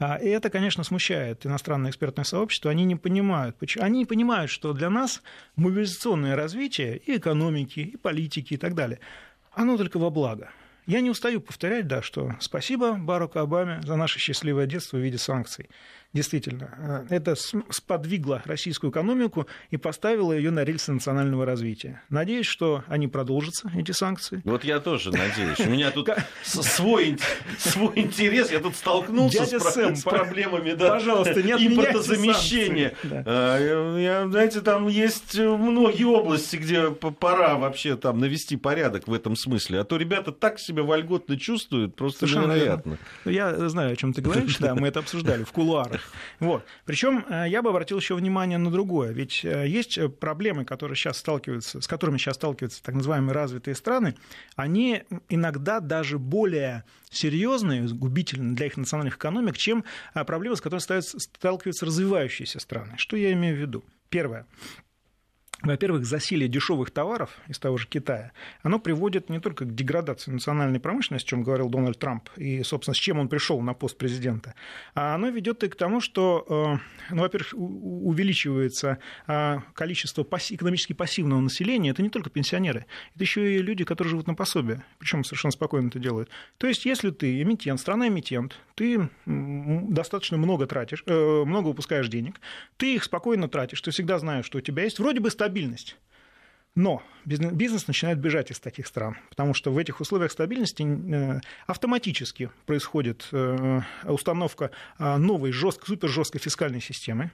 А, 0.00 0.16
и 0.16 0.28
это, 0.28 0.48
конечно, 0.48 0.84
смущает 0.84 1.44
иностранное 1.44 1.90
экспертное 1.90 2.24
сообщество. 2.24 2.70
Они 2.70 2.84
не 2.84 2.96
понимают, 2.96 3.56
они 3.78 3.98
не 3.98 4.06
понимают, 4.06 4.50
что 4.50 4.72
для 4.72 4.88
нас 4.90 5.22
мобилизационное 5.56 6.36
развитие 6.36 6.98
и 6.98 7.16
экономики, 7.16 7.80
и 7.80 7.96
политики 7.96 8.54
и 8.54 8.56
так 8.56 8.74
далее– 8.74 9.00
оно 9.58 9.76
только 9.76 9.98
во 9.98 10.10
благо. 10.10 10.50
Я 10.86 11.00
не 11.00 11.10
устаю 11.10 11.40
повторять, 11.40 11.88
да, 11.88 12.00
что 12.00 12.30
спасибо 12.38 12.92
Бараку 12.92 13.40
Обаме 13.40 13.80
за 13.82 13.96
наше 13.96 14.20
счастливое 14.20 14.66
детство 14.66 14.96
в 14.96 15.00
виде 15.00 15.18
санкций. 15.18 15.68
Действительно, 16.14 17.06
э, 17.10 17.16
это 17.16 17.34
сподвигло 17.34 18.42
российскую 18.46 18.90
экономику 18.90 19.46
и 19.70 19.76
поставило 19.76 20.32
ее 20.32 20.50
на 20.50 20.64
рельсы 20.64 20.90
национального 20.90 21.44
развития. 21.44 22.02
Надеюсь, 22.08 22.46
что 22.46 22.82
они 22.88 23.08
продолжатся, 23.08 23.70
эти 23.76 23.92
санкции. 23.92 24.40
Вот 24.44 24.64
я 24.64 24.80
тоже 24.80 25.10
надеюсь. 25.10 25.60
У 25.60 25.68
меня 25.68 25.90
тут 25.90 26.08
свой, 26.42 27.18
свой 27.58 27.92
интерес. 27.98 28.50
Я 28.50 28.60
тут 28.60 28.74
столкнулся 28.74 29.44
с, 29.44 29.74
Сэм, 29.74 29.96
с 29.96 30.02
проблемами 30.02 30.72
да, 30.72 30.94
пожалуйста, 30.94 31.42
не 31.42 31.52
импортозамещения. 31.52 32.94
Да. 33.02 33.22
А, 33.26 33.98
я, 33.98 34.26
знаете, 34.28 34.62
там 34.62 34.88
есть 34.88 35.38
многие 35.38 36.04
области, 36.04 36.56
где 36.56 36.90
пора 36.90 37.56
вообще 37.56 37.96
там 37.96 38.18
навести 38.18 38.56
порядок 38.56 39.08
в 39.08 39.12
этом 39.12 39.36
смысле. 39.36 39.80
А 39.80 39.84
то 39.84 39.98
ребята 39.98 40.32
так 40.32 40.58
себя 40.58 40.84
вольготно 40.84 41.38
чувствуют, 41.38 41.96
просто 41.96 42.20
Совершенно 42.20 42.54
невероятно. 42.54 42.98
Верно. 43.26 43.58
Я 43.60 43.68
знаю, 43.68 43.92
о 43.92 43.96
чем 43.96 44.14
ты 44.14 44.22
говоришь, 44.22 44.56
да, 44.56 44.74
мы 44.74 44.88
это 44.88 45.00
обсуждали 45.00 45.44
в 45.44 45.52
кулуарах. 45.52 45.97
Вот. 46.40 46.64
Причем 46.84 47.24
э, 47.28 47.46
я 47.48 47.62
бы 47.62 47.70
обратил 47.70 47.98
еще 47.98 48.14
внимание 48.14 48.58
на 48.58 48.70
другое. 48.70 49.12
Ведь 49.12 49.44
э, 49.44 49.66
есть 49.68 49.98
э, 49.98 50.08
проблемы, 50.08 50.64
которые 50.64 50.96
сейчас 50.96 51.18
сталкиваются, 51.18 51.80
с 51.80 51.86
которыми 51.86 52.18
сейчас 52.18 52.36
сталкиваются 52.36 52.82
так 52.82 52.94
называемые 52.94 53.32
развитые 53.32 53.74
страны. 53.74 54.14
Они 54.56 55.02
иногда 55.28 55.80
даже 55.80 56.18
более 56.18 56.84
серьезные, 57.10 57.86
губительные 57.88 58.54
для 58.54 58.66
их 58.66 58.76
национальных 58.76 59.16
экономик, 59.16 59.56
чем 59.56 59.84
проблемы, 60.12 60.56
с 60.56 60.60
которыми 60.60 61.00
сталкиваются 61.00 61.86
развивающиеся 61.86 62.60
страны. 62.60 62.94
Что 62.96 63.16
я 63.16 63.32
имею 63.32 63.56
в 63.56 63.60
виду? 63.60 63.84
Первое 64.10 64.46
во-первых, 65.62 66.06
засилие 66.06 66.48
дешевых 66.48 66.92
товаров 66.92 67.36
из 67.48 67.58
того 67.58 67.78
же 67.78 67.88
Китая, 67.88 68.32
оно 68.62 68.78
приводит 68.78 69.28
не 69.28 69.40
только 69.40 69.64
к 69.64 69.74
деградации 69.74 70.30
национальной 70.30 70.78
промышленности, 70.78 71.26
о 71.26 71.30
чем 71.30 71.42
говорил 71.42 71.68
Дональд 71.68 71.98
Трамп, 71.98 72.28
и, 72.36 72.62
собственно, 72.62 72.94
с 72.94 72.98
чем 72.98 73.18
он 73.18 73.28
пришел 73.28 73.60
на 73.60 73.74
пост 73.74 73.98
президента, 73.98 74.54
а 74.94 75.16
оно 75.16 75.30
ведет 75.30 75.64
и 75.64 75.68
к 75.68 75.74
тому, 75.74 76.00
что, 76.00 76.44
э, 77.10 77.14
ну, 77.14 77.22
во-первых, 77.22 77.54
увеличивается 77.54 78.98
а, 79.26 79.62
количество 79.74 80.22
экономически 80.22 80.92
пассивного 80.92 81.40
населения. 81.40 81.90
Это 81.90 82.02
не 82.02 82.10
только 82.10 82.30
пенсионеры, 82.30 82.86
это 83.14 83.24
еще 83.24 83.56
и 83.56 83.62
люди, 83.62 83.84
которые 83.84 84.10
живут 84.10 84.28
на 84.28 84.34
пособие, 84.34 84.84
причем 84.98 85.24
совершенно 85.24 85.52
спокойно 85.52 85.88
это 85.88 85.98
делают. 85.98 86.30
То 86.58 86.68
есть, 86.68 86.84
если 86.84 87.10
ты 87.10 87.42
эмитент, 87.42 87.80
страна-эмитент, 87.80 88.56
ты 88.76 89.08
достаточно 89.26 90.36
много 90.36 90.66
тратишь, 90.66 91.02
э, 91.06 91.42
много 91.44 91.68
выпускаешь 91.68 92.08
денег, 92.08 92.40
ты 92.76 92.94
их 92.94 93.02
спокойно 93.02 93.48
тратишь, 93.48 93.80
ты 93.80 93.90
всегда 93.90 94.18
знаешь, 94.18 94.44
что 94.44 94.58
у 94.58 94.60
тебя 94.60 94.84
есть 94.84 95.00
вроде 95.00 95.18
бы 95.18 95.30
стабильность 95.30 95.47
стабильность. 95.48 95.96
Но 96.74 97.02
бизнес 97.24 97.88
начинает 97.88 98.18
бежать 98.18 98.50
из 98.50 98.60
таких 98.60 98.86
стран, 98.86 99.16
потому 99.30 99.54
что 99.54 99.72
в 99.72 99.78
этих 99.78 100.00
условиях 100.00 100.30
стабильности 100.30 100.84
э, 100.84 101.40
автоматически 101.66 102.50
происходит 102.66 103.26
э, 103.32 103.80
установка 104.04 104.70
э, 104.98 105.16
новой 105.16 105.52
жестко, 105.52 105.86
супер 105.86 106.08
жесткой 106.08 106.40
фискальной 106.40 106.80
системы, 106.80 107.32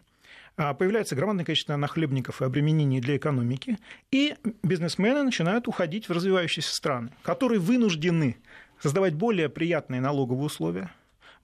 а 0.56 0.72
появляется 0.74 1.16
громадное 1.16 1.44
количество 1.44 1.76
нахлебников 1.76 2.40
и 2.40 2.44
обременений 2.44 3.00
для 3.00 3.16
экономики, 3.16 3.78
и 4.12 4.36
бизнесмены 4.62 5.24
начинают 5.24 5.68
уходить 5.68 6.08
в 6.08 6.12
развивающиеся 6.12 6.74
страны, 6.74 7.10
которые 7.22 7.58
вынуждены 7.58 8.36
создавать 8.80 9.14
более 9.14 9.48
приятные 9.48 10.00
налоговые 10.00 10.46
условия, 10.46 10.90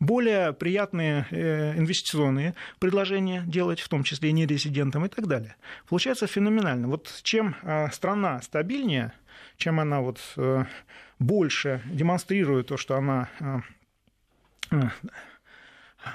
более 0.01 0.55
приятные 0.55 1.27
э, 1.31 1.79
инвестиционные 1.79 2.55
предложения 2.79 3.45
делать, 3.47 3.81
в 3.81 3.89
том 3.89 4.03
числе 4.03 4.31
и 4.31 4.33
нерезидентам 4.33 5.05
и 5.05 5.09
так 5.09 5.27
далее. 5.27 5.57
Получается 5.89 6.27
феноменально. 6.27 6.89
Вот 6.89 7.21
чем 7.23 7.55
а, 7.63 7.91
страна 7.91 8.41
стабильнее, 8.41 9.13
чем 9.59 9.79
она 9.79 10.01
вот 10.01 10.19
э, 10.37 10.65
больше 11.19 11.83
демонстрирует 11.85 12.69
то, 12.69 12.77
что 12.77 12.97
она 12.97 13.29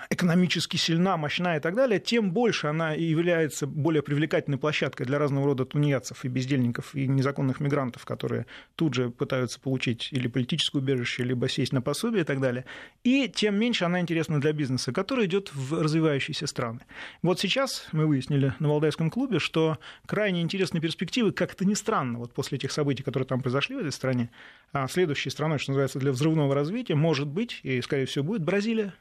экономически 0.10 0.78
сильна, 0.78 1.18
мощна 1.18 1.58
и 1.58 1.60
так 1.60 1.76
далее, 1.76 2.00
тем 2.00 2.32
больше 2.32 2.68
она 2.68 2.94
является 2.94 3.68
более 3.68 4.02
привлекательной 4.02 4.58
площадкой 4.58 5.06
для 5.06 5.20
разного 5.20 5.46
рода 5.46 5.66
тунеядцев 5.66 6.26
и 6.26 6.28
бездельников 6.28 6.96
и 6.96 7.08
незаконных 7.08 7.60
мигрантов, 7.60 8.06
которые 8.06 8.46
тут 8.76 8.94
же 8.94 9.10
пытаются 9.10 9.60
получить 9.60 10.10
или 10.12 10.28
политическое 10.28 10.80
убежище, 10.80 11.24
либо 11.24 11.48
сесть 11.50 11.74
на 11.74 11.82
пособие 11.82 12.22
и 12.22 12.26
так 12.26 12.40
далее. 12.40 12.66
И 13.04 13.28
тем 13.28 13.56
меньше 13.56 13.86
она 13.86 14.00
интересна 14.00 14.42
для 14.42 14.54
бизнеса, 14.54 14.92
который 14.92 15.26
идет 15.26 15.54
в 15.54 15.82
развивающиеся 15.82 16.48
страны. 16.48 16.82
Вот 17.22 17.40
сейчас 17.40 17.88
мы 17.92 18.08
выяснили 18.08 18.54
на 18.60 18.70
Валдайском 18.70 19.10
клубе, 19.10 19.40
что 19.40 19.78
крайне 20.06 20.42
интересные 20.42 20.82
перспективы, 20.82 21.32
как 21.32 21.54
это 21.54 21.66
ни 21.66 21.74
странно, 21.74 22.20
вот 22.20 22.34
после 22.34 22.58
тех 22.58 22.72
событий, 22.72 23.04
которые 23.04 23.28
там 23.28 23.42
произошли 23.42 23.76
в 23.76 23.80
этой 23.80 23.92
стране, 23.92 24.30
а 24.72 24.88
следующей 24.88 25.30
страной, 25.30 25.60
что 25.60 25.72
называется, 25.72 26.00
для 26.00 26.12
взрывного 26.12 26.54
развития, 26.56 26.96
может 26.96 27.28
быть, 27.28 27.60
и, 27.64 27.82
скорее 27.82 28.06
всего, 28.06 28.26
будет 28.26 28.44
Бразилия, 28.44 28.94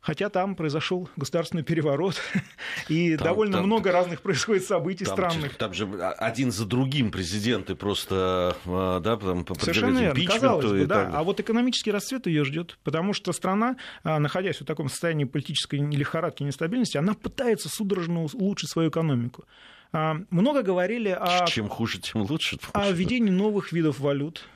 хотя 0.00 0.28
там 0.30 0.54
произошел 0.54 1.08
государственный 1.16 1.62
переворот, 1.62 2.20
и 2.88 3.16
там, 3.16 3.24
довольно 3.24 3.58
там, 3.58 3.66
много 3.66 3.92
разных 3.92 4.22
происходит 4.22 4.64
событий 4.64 5.04
там, 5.04 5.14
странных. 5.14 5.56
Там 5.56 5.74
же 5.74 5.86
один 5.86 6.50
за 6.50 6.66
другим 6.66 7.10
президенты 7.10 7.74
просто 7.74 8.56
а, 8.66 9.00
да, 9.00 9.16
там, 9.16 9.46
Совершенно 9.58 9.98
верно, 9.98 10.24
казалось 10.24 10.66
бы, 10.66 10.86
да. 10.86 11.10
А 11.12 11.22
вот 11.22 11.40
экономический 11.40 11.90
расцвет 11.90 12.26
ее 12.26 12.44
ждет, 12.44 12.78
потому 12.82 13.12
что 13.12 13.32
страна, 13.32 13.76
а, 14.02 14.18
находясь 14.18 14.60
в 14.60 14.64
таком 14.64 14.88
состоянии 14.88 15.24
политической 15.24 15.76
лихорадки 15.76 16.42
и 16.42 16.46
нестабильности, 16.46 16.96
она 16.96 17.14
пытается 17.14 17.68
судорожно 17.68 18.22
улучшить 18.22 18.70
свою 18.70 18.90
экономику. 18.90 19.44
А, 19.92 20.16
много 20.30 20.62
говорили 20.62 21.08
о... 21.08 21.46
Чем 21.46 21.68
хуже, 21.68 22.00
тем 22.00 22.22
лучше. 22.22 22.58
О 22.72 22.90
введении 22.90 23.30
новых 23.30 23.72
видов 23.72 23.98
валют 23.98 24.46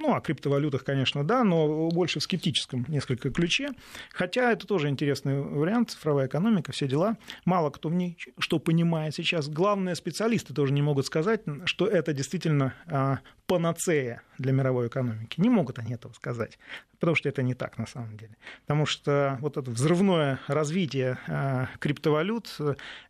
ну, 0.00 0.14
о 0.14 0.20
криптовалютах, 0.20 0.84
конечно, 0.84 1.24
да, 1.24 1.44
но 1.44 1.88
больше 1.88 2.20
в 2.20 2.22
скептическом 2.22 2.84
несколько 2.88 3.30
ключе. 3.30 3.70
Хотя 4.12 4.52
это 4.52 4.66
тоже 4.66 4.88
интересный 4.88 5.40
вариант, 5.40 5.90
цифровая 5.90 6.26
экономика, 6.26 6.72
все 6.72 6.86
дела. 6.86 7.16
Мало 7.44 7.70
кто 7.70 7.88
в 7.88 7.94
ней 7.94 8.16
что 8.38 8.58
понимает 8.58 9.14
сейчас. 9.14 9.48
Главные 9.48 9.94
специалисты 9.94 10.54
тоже 10.54 10.72
не 10.72 10.82
могут 10.82 11.06
сказать, 11.06 11.42
что 11.64 11.86
это 11.86 12.12
действительно 12.12 12.74
а, 12.86 13.18
панацея 13.48 14.20
для 14.36 14.52
мировой 14.52 14.88
экономики. 14.88 15.40
Не 15.40 15.48
могут 15.48 15.78
они 15.78 15.94
этого 15.94 16.12
сказать, 16.12 16.58
потому 17.00 17.16
что 17.16 17.30
это 17.30 17.42
не 17.42 17.54
так 17.54 17.78
на 17.78 17.86
самом 17.86 18.16
деле. 18.18 18.36
Потому 18.66 18.84
что 18.84 19.38
вот 19.40 19.56
это 19.56 19.70
взрывное 19.70 20.38
развитие 20.48 21.18
э, 21.26 21.66
криптовалют, 21.78 22.54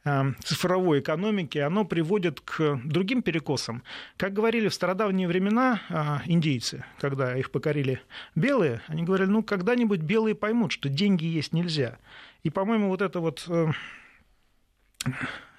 э, 0.05 0.33
цифровой 0.45 1.01
экономики, 1.01 1.59
оно 1.59 1.85
приводит 1.85 2.41
к 2.41 2.81
другим 2.85 3.23
перекосам. 3.23 3.83
Как 4.17 4.33
говорили 4.33 4.69
в 4.69 4.75
стародавние 4.75 5.27
времена 5.27 5.83
э, 5.89 6.31
индейцы, 6.31 6.85
когда 7.01 7.37
их 7.37 7.51
покорили 7.51 8.01
белые, 8.37 8.81
они 8.87 9.03
говорили, 9.03 9.29
ну, 9.29 9.43
когда-нибудь 9.43 10.01
белые 10.01 10.37
поймут, 10.37 10.71
что 10.71 10.89
деньги 10.89 11.25
есть 11.25 11.53
нельзя. 11.53 11.99
И, 12.45 12.51
по-моему, 12.51 12.89
вот 12.89 13.03
это 13.03 13.19
вот 13.19 13.49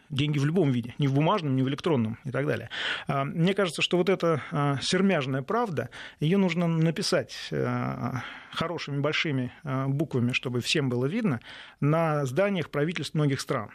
деньги 0.10 0.40
в 0.40 0.46
любом 0.46 0.72
виде, 0.72 0.96
не 0.98 1.08
в 1.08 1.14
бумажном, 1.14 1.56
не 1.56 1.64
в 1.64 1.70
электронном 1.70 2.18
и 2.26 2.32
так 2.32 2.46
далее. 2.46 2.70
А, 3.08 3.24
мне 3.26 3.54
кажется, 3.54 3.82
что 3.82 3.98
вот 3.98 4.10
эта 4.10 4.42
а, 4.52 4.78
сермяжная 4.82 5.42
правда, 5.42 5.90
ее 6.20 6.38
нужно 6.38 6.68
написать 6.68 7.50
а, 7.52 8.24
хорошими 8.52 9.00
большими 9.00 9.52
буквами, 9.64 10.32
чтобы 10.32 10.62
всем 10.62 10.90
было 10.90 11.06
видно, 11.06 11.40
на 11.80 12.26
зданиях 12.26 12.70
правительств 12.70 13.14
многих 13.16 13.40
стран. 13.42 13.70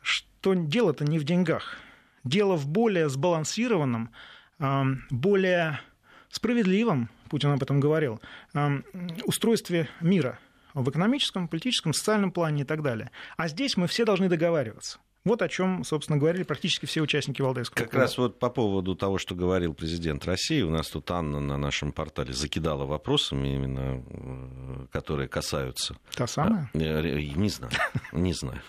Что 0.00 0.54
дело-то 0.54 1.04
не 1.04 1.18
в 1.18 1.24
деньгах. 1.24 1.78
Дело 2.22 2.56
в 2.56 2.68
более 2.68 3.08
сбалансированном, 3.08 4.10
более 5.10 5.80
справедливом, 6.30 7.10
Путин 7.28 7.50
об 7.50 7.62
этом 7.62 7.80
говорил, 7.80 8.20
устройстве 9.24 9.88
мира 10.00 10.38
в 10.74 10.88
экономическом, 10.88 11.48
политическом, 11.48 11.92
социальном 11.92 12.30
плане 12.30 12.62
и 12.62 12.64
так 12.64 12.82
далее. 12.82 13.10
А 13.36 13.48
здесь 13.48 13.76
мы 13.76 13.86
все 13.86 14.04
должны 14.04 14.28
договариваться. 14.28 14.98
Вот 15.26 15.42
о 15.42 15.48
чем, 15.48 15.82
собственно, 15.82 16.18
говорили 16.18 16.44
практически 16.44 16.86
все 16.86 17.00
участники 17.00 17.42
Валдайского 17.42 17.82
Как 17.82 17.92
раз 17.94 18.16
вот 18.16 18.38
по 18.38 18.48
поводу 18.48 18.94
того, 18.94 19.18
что 19.18 19.34
говорил 19.34 19.74
президент 19.74 20.24
России, 20.24 20.62
у 20.62 20.70
нас 20.70 20.88
тут 20.88 21.10
Анна 21.10 21.40
на 21.40 21.56
нашем 21.56 21.90
портале 21.90 22.32
закидала 22.32 22.84
вопросами, 22.84 23.56
именно 23.56 24.04
э, 24.08 24.86
которые 24.92 25.28
касаются... 25.28 25.96
Та 26.14 26.28
самая? 26.28 26.70
Э, 26.74 26.78
э, 26.78 27.22
не 27.34 27.48
знаю, 27.48 27.72
не 28.12 28.34
знаю. 28.34 28.60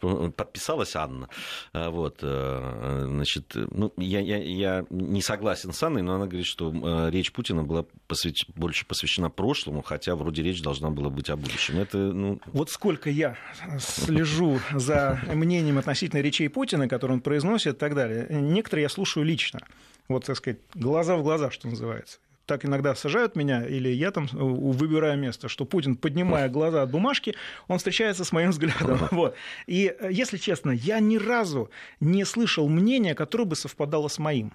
Подписалась 0.36 0.94
Анна. 0.94 1.30
А 1.72 1.88
вот, 1.88 2.18
значит, 2.20 3.52
ну, 3.54 3.90
я, 3.96 4.20
я, 4.20 4.36
я 4.36 4.84
не 4.90 5.22
согласен 5.22 5.72
с 5.72 5.82
Анной, 5.82 6.02
но 6.02 6.16
она 6.16 6.26
говорит, 6.26 6.46
что 6.46 7.08
речь 7.08 7.32
Путина 7.32 7.62
была 7.62 7.86
посвящ... 8.08 8.44
больше 8.48 8.84
посвящена 8.84 9.30
прошлому, 9.30 9.80
хотя 9.80 10.16
вроде 10.16 10.42
речь 10.42 10.60
должна 10.60 10.90
была 10.90 11.08
быть 11.08 11.30
о 11.30 11.36
будущем. 11.36 11.78
Это, 11.78 11.96
ну... 11.96 12.42
Вот 12.52 12.68
сколько 12.68 13.08
я 13.08 13.38
слежу 13.78 14.60
за 14.74 15.18
мнением 15.32 15.78
относительно 15.78 15.93
относительно 15.94 16.20
речей 16.20 16.48
Путина, 16.48 16.88
которые 16.88 17.14
он 17.14 17.20
произносит 17.20 17.76
и 17.76 17.78
так 17.78 17.94
далее, 17.94 18.26
некоторые 18.28 18.82
я 18.82 18.88
слушаю 18.88 19.24
лично. 19.24 19.60
Вот, 20.08 20.26
так 20.26 20.36
сказать, 20.36 20.58
глаза 20.74 21.16
в 21.16 21.22
глаза, 21.22 21.50
что 21.50 21.68
называется 21.68 22.18
так 22.46 22.66
иногда 22.66 22.94
сажают 22.94 23.36
меня, 23.36 23.64
или 23.64 23.88
я 23.88 24.10
там 24.10 24.26
выбираю 24.26 25.18
место, 25.18 25.48
что 25.48 25.64
Путин, 25.64 25.96
поднимая 25.96 26.50
глаза 26.50 26.82
от 26.82 26.90
бумажки, 26.90 27.34
он 27.68 27.78
встречается 27.78 28.22
с 28.22 28.32
моим 28.32 28.50
взглядом. 28.50 28.98
Вот. 29.12 29.34
И, 29.66 29.96
э, 29.98 30.10
если 30.12 30.36
честно, 30.36 30.70
я 30.70 31.00
ни 31.00 31.16
разу 31.16 31.70
не 32.00 32.26
слышал 32.26 32.68
мнения, 32.68 33.14
которое 33.14 33.44
бы 33.44 33.56
совпадало 33.56 34.08
с 34.08 34.18
моим. 34.18 34.52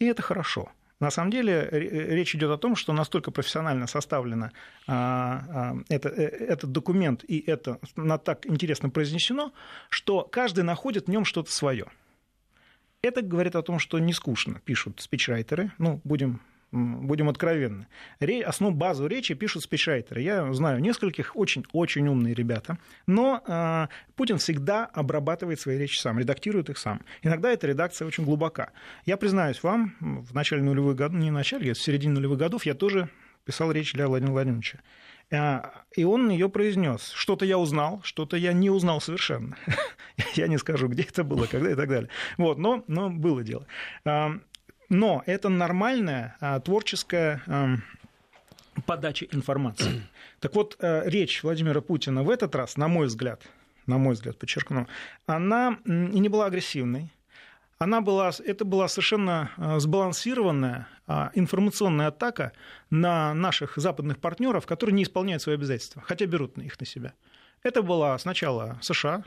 И 0.00 0.06
это 0.06 0.22
хорошо. 0.22 0.72
На 1.00 1.10
самом 1.10 1.30
деле 1.30 1.66
речь 1.70 2.34
идет 2.34 2.50
о 2.50 2.58
том, 2.58 2.76
что 2.76 2.92
настолько 2.92 3.30
профессионально 3.30 3.86
составлено 3.86 4.50
а, 4.86 5.74
а, 5.88 5.94
э, 5.94 5.96
этот 5.96 6.72
документ 6.72 7.24
и 7.26 7.40
это 7.40 7.80
на 7.96 8.18
так 8.18 8.46
интересно 8.46 8.90
произнесено, 8.90 9.52
что 9.88 10.22
каждый 10.22 10.62
находит 10.62 11.06
в 11.06 11.10
нем 11.10 11.24
что-то 11.24 11.50
свое. 11.50 11.86
Это 13.02 13.22
говорит 13.22 13.56
о 13.56 13.62
том, 13.62 13.78
что 13.78 13.98
не 13.98 14.12
скучно 14.12 14.60
пишут 14.62 15.00
спичрайтеры. 15.00 15.72
Ну, 15.78 16.02
будем 16.04 16.42
будем 16.72 17.28
откровенны. 17.28 17.86
Основу 18.44 18.74
базу 18.74 19.06
речи 19.06 19.34
пишут 19.34 19.62
спичрайтеры. 19.62 20.20
Я 20.22 20.52
знаю 20.52 20.80
нескольких 20.80 21.36
очень-очень 21.36 22.06
умные 22.08 22.34
ребята, 22.34 22.78
но 23.06 23.42
э, 23.46 23.86
Путин 24.16 24.38
всегда 24.38 24.86
обрабатывает 24.86 25.60
свои 25.60 25.78
речи 25.78 25.98
сам, 25.98 26.18
редактирует 26.18 26.70
их 26.70 26.78
сам. 26.78 27.00
Иногда 27.22 27.50
эта 27.50 27.66
редакция 27.66 28.06
очень 28.06 28.24
глубока. 28.24 28.70
Я 29.04 29.16
признаюсь 29.16 29.62
вам, 29.62 29.94
в 30.00 30.34
начале 30.34 30.62
нулевых 30.62 30.96
годов, 30.96 31.18
не 31.20 31.30
в 31.30 31.34
начале, 31.34 31.72
а 31.72 31.74
в 31.74 31.78
середине 31.78 32.14
нулевых 32.14 32.38
годов 32.38 32.66
я 32.66 32.74
тоже 32.74 33.08
писал 33.44 33.72
речь 33.72 33.92
для 33.92 34.06
Владимира 34.06 34.32
Владимировича. 34.32 34.80
А, 35.32 35.84
и 35.94 36.04
он 36.04 36.28
ее 36.30 36.48
произнес. 36.48 37.12
Что-то 37.14 37.44
я 37.44 37.56
узнал, 37.58 38.00
что-то 38.02 38.36
я 38.36 38.52
не 38.52 38.68
узнал 38.70 39.00
совершенно. 39.00 39.56
я 40.34 40.48
не 40.48 40.58
скажу, 40.58 40.88
где 40.88 41.02
это 41.02 41.22
было, 41.24 41.46
когда 41.46 41.70
и 41.70 41.74
так 41.74 41.88
далее. 41.88 42.10
Вот, 42.36 42.58
но, 42.58 42.84
но 42.88 43.10
было 43.10 43.42
дело. 43.42 43.66
Но 44.90 45.22
это 45.24 45.48
нормальная 45.48 46.36
а, 46.40 46.58
творческая 46.58 47.42
а, 47.46 47.76
подача 48.86 49.26
информации. 49.32 50.02
Так 50.40 50.54
вот, 50.54 50.76
а, 50.80 51.02
речь 51.06 51.42
Владимира 51.42 51.80
Путина 51.80 52.22
в 52.22 52.30
этот 52.30 52.54
раз, 52.54 52.76
на 52.76 52.88
мой 52.88 53.06
взгляд, 53.06 53.42
на 53.86 53.98
мой 53.98 54.14
взгляд, 54.14 54.38
подчеркну, 54.38 54.88
она 55.26 55.78
и 55.84 56.18
не 56.18 56.28
была 56.28 56.46
агрессивной, 56.46 57.12
она 57.78 58.00
была, 58.00 58.30
это 58.44 58.64
была 58.64 58.88
совершенно 58.88 59.50
сбалансированная 59.78 60.86
информационная 61.34 62.08
атака 62.08 62.52
на 62.90 63.32
наших 63.34 63.76
западных 63.76 64.18
партнеров, 64.18 64.66
которые 64.66 64.94
не 64.94 65.02
исполняют 65.02 65.42
свои 65.42 65.56
обязательства, 65.56 66.02
хотя 66.02 66.26
берут 66.26 66.58
их 66.58 66.80
на 66.80 66.86
себя. 66.86 67.14
Это 67.62 67.82
была 67.82 68.18
сначала 68.18 68.78
США, 68.82 69.24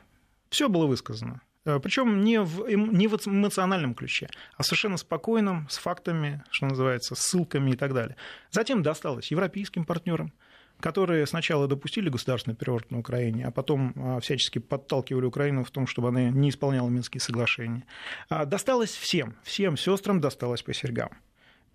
все 0.49 0.67
было 0.67 0.87
высказано. 0.87 1.41
Э, 1.65 1.79
Причем 1.81 2.23
не 2.23 2.41
в, 2.41 2.67
не 2.69 3.07
в 3.07 3.15
эмоциональном 3.27 3.95
ключе, 3.95 4.29
а 4.57 4.63
совершенно 4.63 4.97
спокойном, 4.97 5.67
с 5.69 5.77
фактами, 5.77 6.43
что 6.51 6.67
называется, 6.67 7.15
ссылками 7.15 7.71
и 7.71 7.75
так 7.75 7.93
далее. 7.93 8.15
Затем 8.51 8.83
досталось 8.83 9.31
европейским 9.31 9.85
партнерам, 9.85 10.33
которые 10.79 11.25
сначала 11.25 11.67
допустили 11.67 12.09
государственный 12.09 12.55
переворот 12.55 12.91
на 12.91 12.99
Украине, 12.99 13.47
а 13.47 13.51
потом 13.51 13.93
а, 13.95 14.19
всячески 14.19 14.59
подталкивали 14.59 15.25
Украину 15.25 15.63
в 15.63 15.71
том, 15.71 15.87
чтобы 15.87 16.09
она 16.09 16.29
не 16.29 16.49
исполняла 16.49 16.89
Минские 16.89 17.21
соглашения. 17.21 17.85
А, 18.29 18.45
досталось 18.45 18.91
всем, 18.91 19.35
всем 19.43 19.77
сестрам 19.77 20.19
досталось 20.19 20.61
по 20.61 20.73
серьгам. 20.73 21.11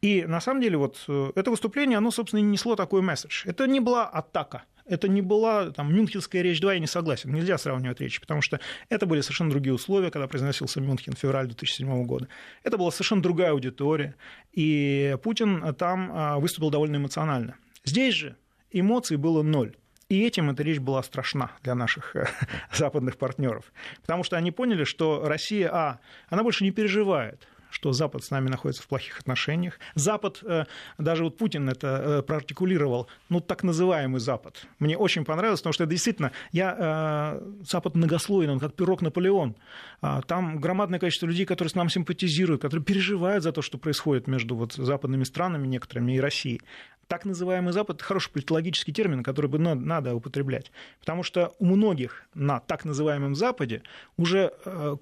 И 0.03 0.25
на 0.25 0.41
самом 0.41 0.61
деле 0.61 0.77
вот 0.77 1.03
э, 1.09 1.33
это 1.35 1.51
выступление, 1.51 1.99
оно, 1.99 2.11
собственно, 2.13 2.41
и 2.41 2.45
несло 2.45 2.77
такой 2.77 3.03
месседж. 3.03 3.43
Это 3.47 3.67
не 3.67 3.81
была 3.81 4.07
атака 4.07 4.63
это 4.89 5.09
не 5.09 5.23
была 5.23 5.71
там, 5.71 5.95
Мюнхенская 5.95 6.43
речь 6.43 6.61
2, 6.61 6.75
я 6.75 6.79
не 6.81 6.87
согласен. 6.87 7.33
Нельзя 7.33 7.59
сравнивать 7.59 8.01
речи, 8.01 8.21
потому 8.21 8.43
что 8.43 8.59
это 8.89 9.07
были 9.07 9.21
совершенно 9.21 9.51
другие 9.51 9.75
условия, 9.75 10.11
когда 10.11 10.27
произносился 10.27 10.81
Мюнхен 10.81 11.15
в 11.15 11.19
феврале 11.19 11.49
2007 11.49 12.05
года. 12.05 12.29
Это 12.63 12.79
была 12.79 12.91
совершенно 12.91 13.23
другая 13.23 13.51
аудитория, 13.51 14.15
и 14.53 15.17
Путин 15.23 15.75
там 15.75 16.11
а, 16.13 16.39
выступил 16.39 16.71
довольно 16.71 16.97
эмоционально. 16.97 17.57
Здесь 17.85 18.15
же 18.15 18.37
эмоций 18.71 19.17
было 19.17 19.43
ноль. 19.43 19.77
И 20.09 20.23
этим 20.23 20.49
эта 20.49 20.63
речь 20.63 20.79
была 20.79 21.03
страшна 21.03 21.53
для 21.63 21.75
наших 21.75 22.17
э, 22.17 22.27
западных 22.73 23.19
партнеров. 23.19 23.73
Потому 24.01 24.25
что 24.25 24.37
они 24.37 24.51
поняли, 24.51 24.85
что 24.85 25.29
Россия, 25.29 25.69
а, 25.71 26.01
она 26.31 26.43
больше 26.43 26.65
не 26.65 26.71
переживает 26.71 27.47
что 27.71 27.93
Запад 27.93 28.25
с 28.25 28.31
нами 28.31 28.49
находится 28.49 28.83
в 28.83 28.87
плохих 28.87 29.19
отношениях. 29.21 29.79
Запад, 29.95 30.41
э, 30.43 30.65
даже 30.99 31.25
вот 31.25 31.37
Путин 31.37 31.69
это 31.69 31.87
э, 31.87 32.23
проартикулировал, 32.23 33.09
ну, 33.29 33.41
так 33.41 33.63
называемый 33.63 34.21
Запад. 34.21 34.67
Мне 34.79 34.97
очень 34.97 35.25
понравилось, 35.25 35.61
потому 35.61 35.73
что 35.73 35.85
это 35.85 35.91
действительно, 35.91 36.33
я, 36.53 36.77
э, 36.79 37.63
Запад 37.65 37.95
многослойный, 37.95 38.53
он 38.53 38.61
как 38.61 38.75
пирог 38.75 39.03
Наполеон. 39.03 39.57
А, 40.01 40.23
там 40.23 40.61
громадное 40.61 40.99
количество 40.99 41.27
людей, 41.27 41.47
которые 41.47 41.71
с 41.71 41.75
нами 41.75 41.89
симпатизируют, 41.89 42.63
которые 42.63 42.85
переживают 42.85 43.45
за 43.45 43.53
то, 43.53 43.63
что 43.63 43.79
происходит 43.79 44.27
между 44.27 44.57
вот 44.57 44.75
западными 44.75 45.25
странами 45.25 45.67
некоторыми 45.67 46.13
и 46.13 46.21
Россией 46.21 46.63
так 47.09 47.25
называемый 47.25 47.73
Запад– 47.73 47.97
это 47.99 48.05
хороший 48.05 48.31
политологический 48.31 48.93
термин, 48.93 49.25
который 49.25 49.47
бы 49.51 49.59
надо 49.59 50.15
употреблять. 50.15 50.71
Потому 51.01 51.23
что 51.23 51.55
у 51.59 51.65
многих 51.65 52.25
на 52.35 52.61
так 52.61 52.85
называемом 52.85 53.35
Западе 53.35 53.83
уже 54.17 54.53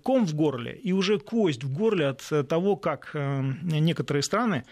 ком 0.02 0.24
в 0.24 0.34
горле 0.34 0.72
и 0.72 0.92
уже 0.92 1.18
кость 1.18 1.64
в 1.64 1.72
горле 1.72 2.06
от 2.06 2.22
э, 2.30 2.44
того, 2.56 2.76
как 2.76 3.10
э, 3.12 3.42
некоторые 3.62 4.22
страны 4.22 4.64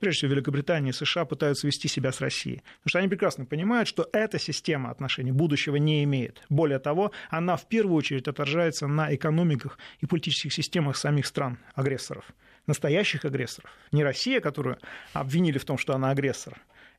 прежде 0.00 0.18
всего 0.18 0.32
Великобритания 0.34 0.90
и 0.90 0.92
США 0.92 1.24
пытаются 1.24 1.66
вести 1.66 1.88
себя 1.88 2.12
с 2.12 2.20
Россией. 2.20 2.62
Потому 2.78 2.88
что 2.90 2.98
они 3.00 3.08
прекрасно 3.08 3.44
понимают, 3.44 3.88
что 3.88 4.08
эта 4.12 4.38
система 4.38 4.90
отношений 4.90 5.32
будущего 5.32 5.76
не 5.76 6.04
имеет. 6.04 6.40
Более 6.48 6.78
того, 6.78 7.10
она 7.30 7.56
в 7.56 7.66
первую 7.66 7.96
очередь 7.96 8.28
отражается 8.28 8.86
на 8.86 9.12
экономиках 9.12 9.76
и 10.00 10.06
политических 10.06 10.52
системах 10.52 10.96
самих 10.96 11.26
стран-агрессоров. 11.26 12.24
Настоящих 12.68 13.24
агрессоров. 13.24 13.70
Не 13.90 14.04
Россия, 14.04 14.40
которую 14.40 14.78
обвинили 15.12 15.58
в 15.58 15.64
том, 15.64 15.78
что 15.78 15.94
она 15.94 16.10
агрессор, 16.10 16.54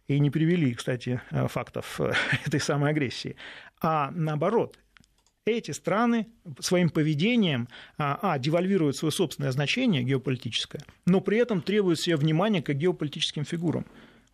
и 0.09 0.19
не 0.19 0.29
привели, 0.29 0.73
кстати, 0.73 1.21
э, 1.31 1.47
фактов 1.47 2.01
э, 2.01 2.11
этой 2.45 2.59
самой 2.59 2.91
агрессии, 2.91 3.37
а 3.81 4.11
наоборот, 4.11 4.77
эти 5.45 5.71
страны 5.71 6.27
своим 6.59 6.89
поведением 6.89 7.67
а, 7.97 8.19
а, 8.21 8.39
девальвируют 8.39 8.95
свое 8.95 9.11
собственное 9.11 9.51
значение 9.51 10.03
геополитическое, 10.03 10.81
но 11.05 11.19
при 11.21 11.37
этом 11.37 11.61
требуют 11.61 11.99
себе 11.99 12.15
внимания 12.15 12.61
к 12.61 12.71
геополитическим 12.73 13.43
фигурам. 13.43 13.85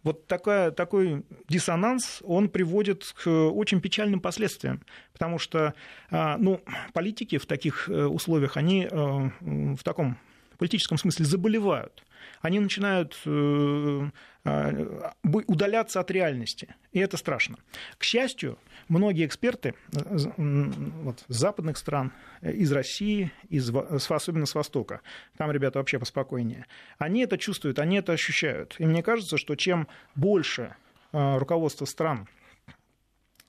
Вот 0.04 0.28
такая, 0.28 0.72
такой 0.72 1.24
диссонанс, 1.50 2.22
он 2.24 2.48
приводит 2.48 3.13
к 3.22 3.28
очень 3.28 3.82
печальным 3.82 4.22
последствиям, 4.22 4.82
потому 5.12 5.39
что 5.39 5.74
а, 6.10 6.38
ну, 6.38 6.62
политики 6.93 7.38
в 7.38 7.45
таких 7.45 7.89
э, 7.89 8.06
условиях, 8.06 8.56
они 8.56 8.88
в 8.89 9.84
таком 9.84 10.17
политическом 10.60 10.98
смысле 10.98 11.26
заболевают. 11.26 12.04
Они 12.41 12.60
начинают 12.60 13.17
э, 13.26 14.10
э, 14.45 15.12
удаляться 15.24 16.00
от 16.00 16.12
реальности, 16.12 16.76
и 16.91 17.00
это 17.00 17.17
страшно. 17.17 17.58
К 17.98 18.04
счастью, 18.04 18.60
многие 18.89 19.26
эксперты 19.26 19.74
вот, 19.91 21.24
с 21.28 21.36
западных 21.36 21.78
стран, 21.78 22.13
из 22.41 22.72
России, 22.72 23.32
из, 23.50 23.74
особенно 23.74 24.45
с 24.45 24.54
Востока, 24.54 25.02
там 25.38 25.52
ребята 25.52 25.80
вообще 25.80 25.98
поспокойнее, 25.98 26.65
они 26.98 27.22
это 27.22 27.38
чувствуют, 27.38 27.80
они 27.80 27.98
это 27.98 28.12
ощущают. 28.12 28.76
И 28.80 28.86
мне 28.86 29.02
кажется, 29.02 29.38
что 29.38 29.56
чем 29.56 29.88
больше 30.15 30.76
руководство 31.12 31.86
стран 31.86 32.28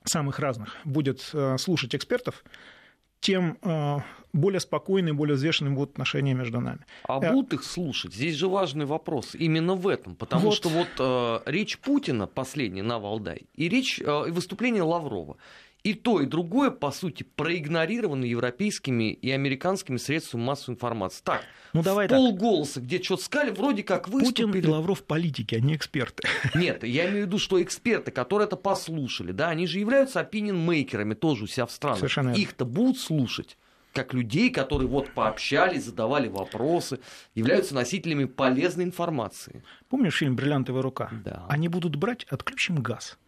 самых 0.04 0.38
разных 0.38 0.76
будет 0.84 1.28
э, 1.32 1.58
слушать 1.58 1.94
экспертов, 1.94 2.42
тем 3.20 3.58
э, 3.62 3.98
более 4.32 4.60
спокойные, 4.60 5.12
более 5.12 5.36
взвешенные 5.36 5.74
будут 5.74 5.92
отношения 5.92 6.34
между 6.34 6.60
нами. 6.60 6.80
А 7.04 7.22
э, 7.22 7.32
будут 7.32 7.52
их 7.54 7.64
слушать? 7.64 8.14
Здесь 8.14 8.34
же 8.34 8.48
важный 8.48 8.86
вопрос 8.86 9.34
именно 9.34 9.74
в 9.74 9.86
этом, 9.88 10.14
потому 10.14 10.46
вот. 10.46 10.54
что 10.54 10.68
вот 10.68 10.88
э, 10.98 11.40
речь 11.46 11.78
Путина 11.78 12.26
последняя 12.26 12.82
на 12.82 12.98
Валдай 12.98 13.42
и 13.54 13.68
речь 13.68 14.00
э, 14.00 14.24
и 14.28 14.30
выступление 14.30 14.82
Лаврова 14.82 15.36
и 15.82 15.94
то, 15.94 16.20
и 16.20 16.26
другое, 16.26 16.70
по 16.70 16.90
сути, 16.90 17.22
проигнорировано 17.22 18.24
европейскими 18.24 19.12
и 19.12 19.30
американскими 19.30 19.96
средствами 19.96 20.42
массовой 20.42 20.74
информации. 20.74 21.22
Так, 21.24 21.42
ну, 21.72 21.82
давай 21.82 22.08
полголоса, 22.08 22.80
где 22.80 23.02
что-то 23.02 23.24
сказали, 23.24 23.50
вроде 23.50 23.82
как 23.82 24.08
выступили. 24.08 24.46
Путин 24.46 24.64
и 24.64 24.66
Лавров 24.66 25.04
политики, 25.04 25.54
а 25.54 25.60
не 25.60 25.74
эксперты. 25.74 26.28
Нет, 26.54 26.84
я 26.84 27.08
имею 27.10 27.24
в 27.24 27.26
виду, 27.26 27.38
что 27.38 27.62
эксперты, 27.62 28.10
которые 28.10 28.46
это 28.46 28.56
послушали, 28.56 29.32
да, 29.32 29.48
они 29.48 29.66
же 29.66 29.78
являются 29.78 30.20
опинион-мейкерами 30.20 31.14
тоже 31.14 31.44
у 31.44 31.46
себя 31.46 31.66
в 31.66 31.72
странах. 31.72 31.98
Совершенно 31.98 32.34
Их-то 32.34 32.64
будут 32.64 32.98
слушать 32.98 33.56
как 33.92 34.14
людей, 34.14 34.50
которые 34.50 34.88
вот 34.88 35.10
пообщались, 35.14 35.84
задавали 35.84 36.28
вопросы, 36.28 37.00
являются 37.34 37.74
носителями 37.74 38.24
полезной 38.24 38.84
информации. 38.84 39.64
Помнишь 39.88 40.18
фильм 40.18 40.36
«Бриллиантовая 40.36 40.82
рука»? 40.82 41.10
Да. 41.24 41.44
Они 41.48 41.68
будут 41.68 41.96
брать, 41.96 42.24
отключим 42.24 42.76
газ. 42.76 43.18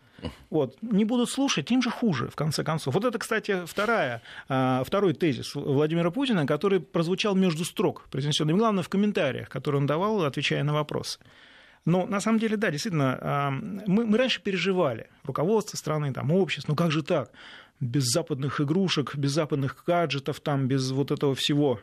Вот. 0.50 0.76
Не 0.82 1.04
будут 1.04 1.30
слушать, 1.30 1.70
им 1.70 1.82
же 1.82 1.90
хуже, 1.90 2.28
в 2.28 2.36
конце 2.36 2.64
концов. 2.64 2.94
Вот 2.94 3.04
это, 3.04 3.18
кстати, 3.18 3.64
вторая, 3.66 4.22
а, 4.48 4.82
второй 4.84 5.14
тезис 5.14 5.54
Владимира 5.54 6.10
Путина, 6.10 6.46
который 6.46 6.80
прозвучал 6.80 7.34
между 7.34 7.64
строк, 7.64 8.06
произнесенный, 8.10 8.54
главное, 8.54 8.82
в 8.82 8.88
комментариях, 8.88 9.48
которые 9.48 9.80
он 9.80 9.86
давал, 9.86 10.24
отвечая 10.24 10.62
на 10.62 10.72
вопросы. 10.72 11.18
Но 11.84 12.06
на 12.06 12.20
самом 12.20 12.38
деле, 12.38 12.56
да, 12.56 12.70
действительно, 12.70 13.18
а, 13.20 13.50
мы, 13.50 14.06
мы 14.06 14.18
раньше 14.18 14.40
переживали, 14.40 15.08
руководство 15.24 15.76
страны, 15.76 16.12
там, 16.12 16.30
общество, 16.32 16.72
ну 16.72 16.76
как 16.76 16.92
же 16.92 17.02
так? 17.02 17.30
Без 17.80 18.04
западных 18.04 18.60
игрушек, 18.60 19.16
без 19.16 19.32
западных 19.32 19.82
гаджетов, 19.86 20.38
там, 20.40 20.68
без 20.68 20.92
вот 20.92 21.10
этого 21.10 21.34
всего 21.34 21.80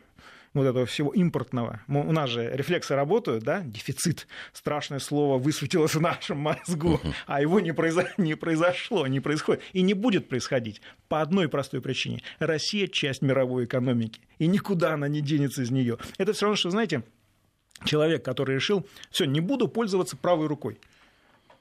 вот 0.54 0.66
этого 0.66 0.86
всего 0.86 1.12
импортного. 1.12 1.82
У 1.88 2.12
нас 2.12 2.30
же 2.30 2.50
рефлексы 2.54 2.96
работают, 2.96 3.44
да, 3.44 3.62
дефицит, 3.62 4.28
страшное 4.54 5.00
слово 5.00 5.38
высветилось 5.38 5.96
в 5.96 6.02
нашем 6.02 6.40
мозгу, 6.40 7.00
а 7.28 7.42
его 7.42 7.60
не, 7.60 7.74
произо... 7.74 8.08
не 8.18 8.36
произошло, 8.36 9.08
не 9.08 9.20
происходит 9.20 9.64
и 9.74 9.82
не 9.82 9.94
будет 9.94 10.30
происходить 10.30 10.82
по 11.08 11.22
одной 11.22 11.50
простой 11.50 11.82
причине. 11.82 12.22
Россия– 12.40 12.88
часть 12.90 13.22
мировой 13.22 13.66
экономики, 13.66 14.22
и 14.38 14.48
никуда 14.48 14.94
она 14.94 15.08
не 15.08 15.22
денется 15.22 15.62
из 15.62 15.72
нее. 15.72 15.98
Это 16.18 16.34
все 16.34 16.46
равно, 16.46 16.56
что, 16.56 16.70
знаете, 16.70 17.04
человек, 17.86 18.24
который 18.24 18.56
решил, 18.56 18.88
все, 19.12 19.26
не 19.26 19.40
буду 19.40 19.68
пользоваться 19.68 20.18
правой 20.18 20.48
рукой. 20.48 20.80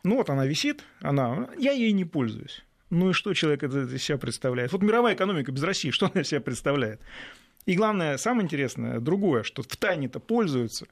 Ну 0.05 0.17
вот 0.17 0.31
она 0.31 0.47
висит, 0.47 0.85
она, 1.01 1.49
я 1.59 1.73
ей 1.73 1.93
не 1.93 2.05
пользуюсь. 2.05 2.65
Ну 2.91 3.11
и 3.11 3.13
что 3.13 3.35
человек 3.35 3.63
это 3.63 3.81
из 3.83 4.03
себя 4.03 4.17
представляет? 4.17 4.73
Вот 4.73 4.83
мировая 4.83 5.15
экономика 5.15 5.53
без 5.53 5.63
России, 5.63 5.91
что 5.91 6.11
она 6.13 6.23
из 6.23 6.29
себя 6.29 6.41
представляет? 6.41 7.01
И 7.69 7.75
главное, 7.75 8.17
самое 8.17 8.45
интересное, 8.45 8.99
другое, 8.99 9.43
что 9.43 9.61
в 9.61 9.67
тайне-то 9.77 10.21
пользуются. 10.21 10.87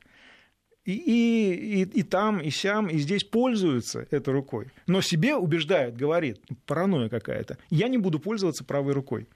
И, 0.85 0.93
и, 0.93 1.55
и, 1.55 1.83
и 1.85 2.03
там, 2.03 2.39
и 2.39 2.51
сям, 2.51 2.89
и 2.89 2.99
здесь 2.99 3.25
пользуются 3.25 4.07
этой 4.11 4.35
рукой. 4.35 4.67
Но 4.87 5.01
себе 5.01 5.37
убеждают, 5.37 5.97
говорит, 5.97 6.39
паранойя 6.67 7.09
какая-то, 7.09 7.57
я 7.71 7.89
не 7.89 7.97
буду 7.97 8.19
пользоваться 8.19 8.63
правой 8.63 8.93
рукой. 8.93 9.27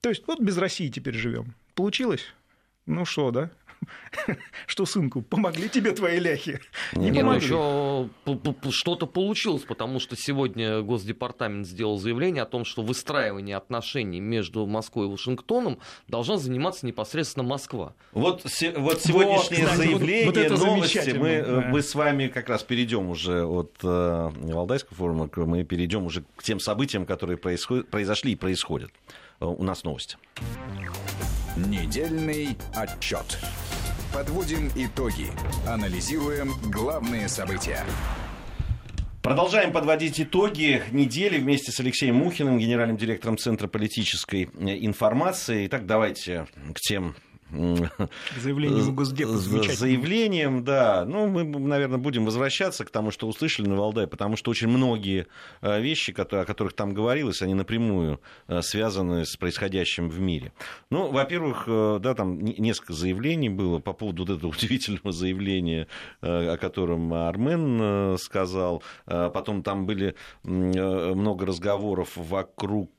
То 0.00 0.08
есть 0.08 0.26
вот 0.26 0.40
без 0.40 0.56
России 0.56 0.88
теперь 0.88 1.12
живем. 1.12 1.54
Получилось? 1.74 2.24
Ну 2.86 3.04
что, 3.04 3.32
да? 3.32 3.50
Что, 4.66 4.86
сынку, 4.86 5.22
помогли 5.22 5.68
тебе 5.68 5.92
твои 5.92 6.18
ляхи? 6.18 6.60
Не, 6.92 7.10
не 7.10 7.20
помогли. 7.20 7.44
еще 7.44 8.10
что-то 8.70 9.06
получилось, 9.06 9.62
потому 9.62 10.00
что 10.00 10.16
сегодня 10.16 10.82
Госдепартамент 10.82 11.66
сделал 11.66 11.98
заявление 11.98 12.42
о 12.42 12.46
том, 12.46 12.64
что 12.64 12.82
выстраивание 12.82 13.56
отношений 13.56 14.20
между 14.20 14.66
Москвой 14.66 15.06
и 15.06 15.10
Вашингтоном 15.10 15.78
должна 16.06 16.36
заниматься 16.36 16.86
непосредственно 16.86 17.44
Москва. 17.44 17.94
Вот, 18.12 18.42
вот 18.44 19.02
сегодняшнее 19.02 19.66
вот, 19.66 19.76
заявление, 19.76 20.26
вот, 20.26 20.50
вот 20.50 20.66
новости, 20.66 21.10
мы, 21.16 21.42
да. 21.42 21.60
мы 21.68 21.82
с 21.82 21.94
вами 21.94 22.28
как 22.28 22.48
раз 22.48 22.62
перейдем 22.62 23.08
уже 23.08 23.44
от 23.44 23.72
э, 23.82 24.30
Валдайского 24.34 24.96
форума, 24.96 25.30
мы 25.36 25.64
перейдем 25.64 26.04
уже 26.04 26.24
к 26.36 26.42
тем 26.42 26.60
событиям, 26.60 27.06
которые 27.06 27.36
происход... 27.36 27.88
произошли 27.88 28.32
и 28.32 28.36
происходят. 28.36 28.90
Э, 29.40 29.46
у 29.46 29.62
нас 29.62 29.84
новости. 29.84 30.16
Недельный 31.56 32.56
отчет. 32.74 33.38
Подводим 34.12 34.70
итоги. 34.74 35.26
Анализируем 35.66 36.54
главные 36.70 37.28
события. 37.28 37.84
Продолжаем 39.22 39.72
подводить 39.72 40.18
итоги 40.18 40.82
недели 40.92 41.38
вместе 41.38 41.70
с 41.70 41.80
Алексеем 41.80 42.14
Мухиным, 42.16 42.58
генеральным 42.58 42.96
директором 42.96 43.36
Центра 43.36 43.68
политической 43.68 44.44
информации. 44.44 45.66
Итак, 45.66 45.84
давайте 45.84 46.46
к 46.74 46.80
тем 46.80 47.16
Заявлением 47.50 48.94
Госдепа. 48.94 49.32
Заявлением, 49.32 50.64
да. 50.64 51.04
Ну, 51.06 51.28
мы, 51.28 51.44
наверное, 51.44 51.98
будем 51.98 52.24
возвращаться 52.24 52.84
к 52.84 52.90
тому, 52.90 53.10
что 53.10 53.26
услышали 53.26 53.66
на 53.66 53.76
Валдай, 53.76 54.06
потому 54.06 54.36
что 54.36 54.50
очень 54.50 54.68
многие 54.68 55.26
э, 55.62 55.80
вещи, 55.80 56.10
о 56.10 56.44
которых 56.44 56.74
там 56.74 56.92
говорилось, 56.92 57.40
они 57.42 57.54
напрямую 57.54 58.20
э, 58.48 58.60
связаны 58.62 59.24
с 59.24 59.36
происходящим 59.36 60.10
в 60.10 60.20
мире. 60.20 60.52
Ну, 60.90 61.10
во-первых, 61.10 61.64
э, 61.66 61.98
да, 62.02 62.14
там 62.14 62.38
несколько 62.40 62.92
заявлений 62.92 63.48
было 63.48 63.78
по 63.78 63.92
поводу 63.92 64.24
вот 64.26 64.36
этого 64.36 64.50
удивительного 64.56 65.12
заявления, 65.12 65.86
о 66.20 66.56
котором 66.56 67.12
Армен 67.14 68.18
сказал. 68.18 68.82
Потом 69.06 69.62
там 69.62 69.86
были 69.86 70.14
много 70.44 71.46
разговоров 71.46 72.10
вокруг 72.16 72.90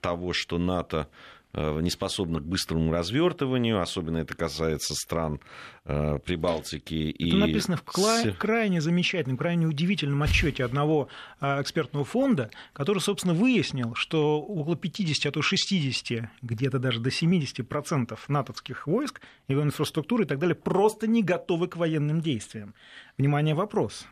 того, 0.00 0.32
что 0.32 0.58
НАТО 0.58 1.08
не 1.52 1.90
способна 1.90 2.40
к 2.40 2.44
быстрому 2.44 2.92
развертыванию, 2.92 3.80
особенно 3.80 4.18
это 4.18 4.34
касается 4.34 4.94
стран 4.94 5.40
э, 5.84 6.18
Прибалтики. 6.24 7.10
Это 7.10 7.24
и... 7.24 7.32
написано 7.32 7.76
в 7.76 7.82
кла- 7.82 8.32
крайне 8.32 8.80
замечательном, 8.80 9.36
крайне 9.36 9.66
удивительном 9.66 10.22
отчете 10.22 10.64
одного 10.64 11.08
э, 11.40 11.60
экспертного 11.60 12.04
фонда, 12.04 12.50
который, 12.72 13.00
собственно, 13.00 13.34
выяснил, 13.34 13.94
что 13.94 14.40
около 14.40 14.76
50, 14.76 15.26
а 15.26 15.32
то 15.32 15.42
60, 15.42 16.30
где-то 16.42 16.78
даже 16.78 17.00
до 17.00 17.10
70 17.10 17.68
процентов 17.68 18.28
натовских 18.28 18.86
войск, 18.86 19.20
его 19.48 19.62
инфраструктуры 19.62 20.24
и 20.24 20.26
так 20.26 20.38
далее 20.38 20.54
просто 20.54 21.06
не 21.06 21.22
готовы 21.22 21.66
к 21.66 21.76
военным 21.76 22.20
действиям. 22.20 22.74
Внимание, 23.18 23.54
вопрос. 23.54 24.06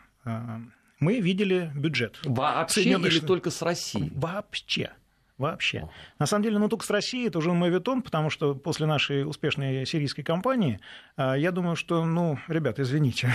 Мы 1.01 1.20
видели 1.20 1.70
бюджет. 1.74 2.18
Вообще 2.24 2.83
или 2.83 3.20
только 3.20 3.51
с 3.51 3.62
Россией? 3.62 4.11
Вообще 4.14 4.90
вообще. 5.38 5.88
На 6.18 6.27
самом 6.27 6.42
деле, 6.42 6.59
ну 6.59 6.68
только 6.68 6.85
с 6.85 6.90
Россией 6.90 7.29
это 7.29 7.38
уже 7.38 7.53
мавитон, 7.53 8.03
потому 8.03 8.29
что 8.29 8.55
после 8.55 8.87
нашей 8.87 9.24
успешной 9.24 9.87
сирийской 9.87 10.22
кампании, 10.22 10.81
а, 11.16 11.35
я 11.35 11.53
думаю, 11.53 11.77
что, 11.77 12.05
ну, 12.05 12.38
ребят, 12.48 12.79
извините. 12.81 13.35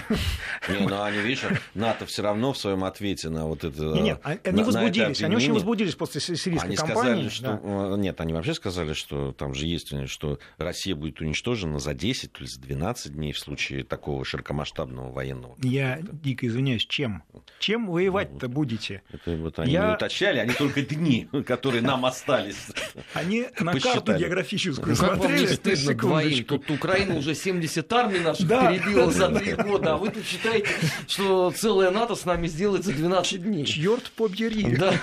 Не, 0.70 0.86
ну 0.86 1.02
они, 1.02 1.20
видишь, 1.20 1.46
НАТО 1.74 2.06
все 2.06 2.22
равно 2.22 2.54
в 2.54 2.58
своем 2.58 2.84
ответе 2.84 3.30
на 3.30 3.46
вот 3.46 3.64
это... 3.64 3.82
Не, 3.82 4.02
нет, 4.02 4.22
они 4.24 4.60
на, 4.60 4.66
возбудились, 4.66 5.22
на 5.22 5.28
они 5.28 5.36
очень 5.36 5.54
возбудились 5.54 5.96
после 5.96 6.20
сирийской 6.22 6.68
они 6.68 6.76
кампании. 6.76 7.28
Сказали, 7.28 7.30
что... 7.30 7.90
Да. 7.92 7.98
Нет, 7.98 8.20
они 8.22 8.34
вообще 8.34 8.54
сказали, 8.54 8.94
что 8.94 9.32
там 9.32 9.54
же 9.54 9.66
есть, 9.66 9.94
что 10.10 10.40
Россия 10.58 10.96
будет 10.96 11.22
уничтожена 11.22 11.80
за 11.80 11.94
10 11.94 12.32
или 12.40 12.46
за 12.46 12.62
12 12.62 13.14
дней 13.14 13.32
в 13.32 13.40
случае 13.40 13.84
такого 13.84 14.26
широкомасштабного 14.26 15.12
военного. 15.12 15.56
Я 15.62 16.00
дико 16.02 16.48
извиняюсь, 16.48 16.86
чем? 16.86 17.24
Чем 17.60 17.88
воевать-то 17.88 18.48
ну, 18.48 18.54
будете? 18.54 19.02
Это 19.12 19.36
вот 19.38 19.60
они 19.60 19.72
я... 19.72 19.94
уточняли, 19.94 20.40
они 20.40 20.54
только 20.54 20.82
дни, 20.82 21.30
которые 21.46 21.82
нам 21.94 22.06
остались. 22.06 22.68
Они 23.14 23.48
на 23.60 23.80
карту 23.80 24.18
географическую 24.18 24.90
ну, 24.90 24.96
смотрели. 24.96 25.48
стыдно 25.48 25.94
двоим. 25.94 26.46
Тут 26.46 26.70
Украина 26.72 27.16
уже 27.16 27.36
70 27.36 27.94
армий 27.94 28.20
наших 28.20 28.48
перебила 28.48 29.12
за 29.12 29.30
три 29.30 29.54
года, 29.54 29.94
а 29.94 29.98
вы 29.98 30.10
тут 30.10 30.26
считаете, 30.26 30.68
что 31.08 31.52
целая 31.52 31.92
НАТО 31.92 32.16
с 32.16 32.26
нами 32.26 32.48
сделает 32.48 32.84
за 32.84 32.94
12 32.94 33.44
дней. 33.44 33.66
Черт 33.66 34.12
побери. 34.12 34.76
Да. 34.76 34.94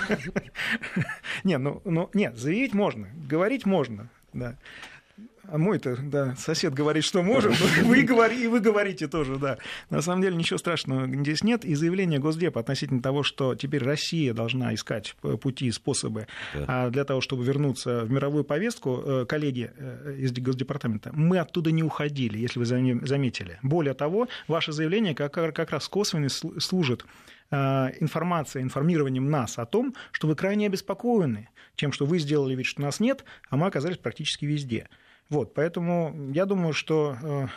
Не, 1.43 1.57
ну, 1.57 1.81
ну, 1.85 2.09
нет, 2.13 2.37
заявить 2.37 2.73
можно, 2.73 3.07
говорить 3.27 3.65
можно, 3.65 4.09
да. 4.33 4.57
А 5.47 5.57
мой-то, 5.57 5.97
да, 5.97 6.35
сосед 6.35 6.73
говорит, 6.73 7.03
что 7.03 7.23
может, 7.23 7.59
вы 7.83 8.03
говори, 8.03 8.43
и 8.43 8.47
вы 8.47 8.59
говорите 8.59 9.07
тоже, 9.07 9.37
да. 9.37 9.57
На 9.89 10.01
самом 10.01 10.21
деле 10.21 10.35
ничего 10.35 10.57
страшного 10.57 11.07
здесь 11.07 11.43
нет. 11.43 11.65
И 11.65 11.75
заявление 11.75 12.19
Госдепа 12.19 12.59
относительно 12.59 13.01
того, 13.01 13.23
что 13.23 13.55
теперь 13.55 13.83
Россия 13.83 14.33
должна 14.33 14.73
искать 14.73 15.15
пути 15.41 15.67
и 15.67 15.71
способы 15.71 16.27
да. 16.53 16.89
для 16.89 17.03
того, 17.03 17.21
чтобы 17.21 17.43
вернуться 17.43 18.05
в 18.05 18.11
мировую 18.11 18.43
повестку, 18.43 19.01
э, 19.03 19.25
коллеги 19.27 19.71
э, 19.75 20.15
из 20.19 20.31
Госдепартамента, 20.31 21.11
мы 21.13 21.39
оттуда 21.39 21.71
не 21.71 21.83
уходили, 21.83 22.37
если 22.37 22.59
вы 22.59 22.65
заметили. 22.65 23.59
Более 23.63 23.93
того, 23.93 24.27
ваше 24.47 24.71
заявление 24.71 25.15
как, 25.15 25.33
как 25.33 25.71
раз 25.71 25.87
косвенно 25.87 26.29
служит 26.29 27.05
Э, 27.51 27.89
информация, 27.99 28.61
информированием 28.63 29.29
нас 29.29 29.59
о 29.59 29.65
том, 29.65 29.93
что 30.11 30.27
вы 30.27 30.35
крайне 30.35 30.67
обеспокоены 30.67 31.49
тем, 31.75 31.91
что 31.91 32.05
вы 32.05 32.17
сделали 32.17 32.55
вид, 32.55 32.65
что 32.65 32.81
нас 32.81 33.01
нет, 33.01 33.25
а 33.49 33.57
мы 33.57 33.67
оказались 33.67 33.97
практически 33.97 34.45
везде. 34.45 34.87
Вот, 35.31 35.53
поэтому 35.53 36.13
я 36.33 36.45
думаю, 36.45 36.73
что 36.73 37.15
э, 37.23 37.47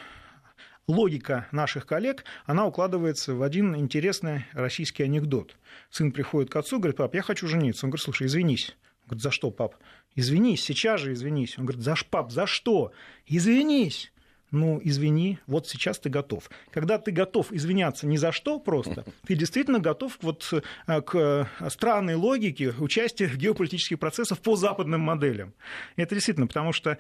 логика 0.87 1.49
наших 1.51 1.87
коллег, 1.87 2.25
она 2.47 2.67
укладывается 2.67 3.35
в 3.35 3.43
один 3.43 3.75
интересный 3.75 4.47
российский 4.53 5.03
анекдот. 5.03 5.57
Сын 5.91 6.13
приходит 6.13 6.53
к 6.53 6.57
отцу, 6.57 6.79
говорит, 6.79 6.97
пап, 6.97 7.13
я 7.17 7.23
хочу 7.23 7.49
жениться. 7.49 7.85
Он 7.85 7.91
говорит, 7.91 8.05
слушай, 8.05 8.29
извинись. 8.29 8.77
Он 9.03 9.09
говорит, 9.09 9.25
за 9.25 9.33
что, 9.33 9.51
пап? 9.51 9.75
Извинись, 10.15 10.63
сейчас 10.63 11.01
же 11.01 11.15
извинись. 11.15 11.59
Он 11.59 11.67
говорит, 11.67 11.83
за 11.83 11.97
пап, 12.09 12.31
за 12.31 12.47
что? 12.47 12.93
Извинись 13.27 14.13
ну, 14.55 14.81
извини, 14.83 15.39
вот 15.47 15.69
сейчас 15.69 15.99
ты 15.99 16.09
готов. 16.09 16.49
Когда 16.71 16.99
ты 16.99 17.11
готов 17.11 17.53
извиняться 17.53 18.07
ни 18.07 18.17
за 18.17 18.31
что 18.33 18.61
просто, 18.61 19.05
ты 19.27 19.35
действительно 19.35 19.81
готов 19.81 20.17
вот 20.23 20.49
э, 20.87 21.01
к 21.03 21.15
э, 21.61 21.69
странной 21.69 22.15
логике 22.15 22.73
участия 22.79 23.27
в 23.27 23.37
геополитических 23.37 23.99
процессах 23.99 24.39
по 24.39 24.55
западным 24.55 25.01
моделям. 25.01 25.55
Это 25.97 26.15
действительно, 26.15 26.47
потому 26.47 26.73
что 26.73 26.99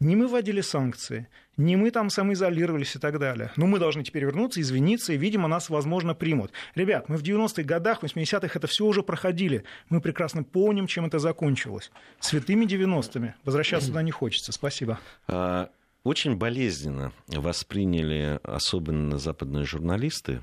не 0.00 0.16
мы 0.16 0.26
вводили 0.26 0.60
санкции, 0.60 1.28
не 1.56 1.76
мы 1.76 1.90
там 1.90 2.10
самоизолировались 2.10 2.96
и 2.96 2.98
так 2.98 3.18
далее. 3.18 3.52
Но 3.56 3.66
мы 3.66 3.78
должны 3.78 4.02
теперь 4.02 4.24
вернуться, 4.24 4.60
извиниться, 4.60 5.12
и, 5.12 5.16
видимо, 5.16 5.48
нас, 5.48 5.70
возможно, 5.70 6.14
примут. 6.14 6.52
Ребят, 6.74 7.08
мы 7.08 7.16
в 7.16 7.22
90-х 7.22 7.62
годах, 7.62 8.02
80-х 8.02 8.50
это 8.54 8.66
все 8.66 8.84
уже 8.84 9.02
проходили. 9.02 9.64
Мы 9.88 10.00
прекрасно 10.00 10.42
помним, 10.42 10.86
чем 10.86 11.06
это 11.06 11.18
закончилось. 11.18 11.90
Святыми 12.20 12.66
90-ми. 12.66 13.34
Возвращаться 13.44 13.88
туда 13.88 14.02
не 14.02 14.10
хочется. 14.10 14.52
Спасибо. 14.52 14.98
А, 15.28 15.70
очень 16.02 16.36
болезненно 16.36 17.12
восприняли 17.28 18.38
особенно 18.42 19.18
западные 19.18 19.64
журналисты, 19.64 20.42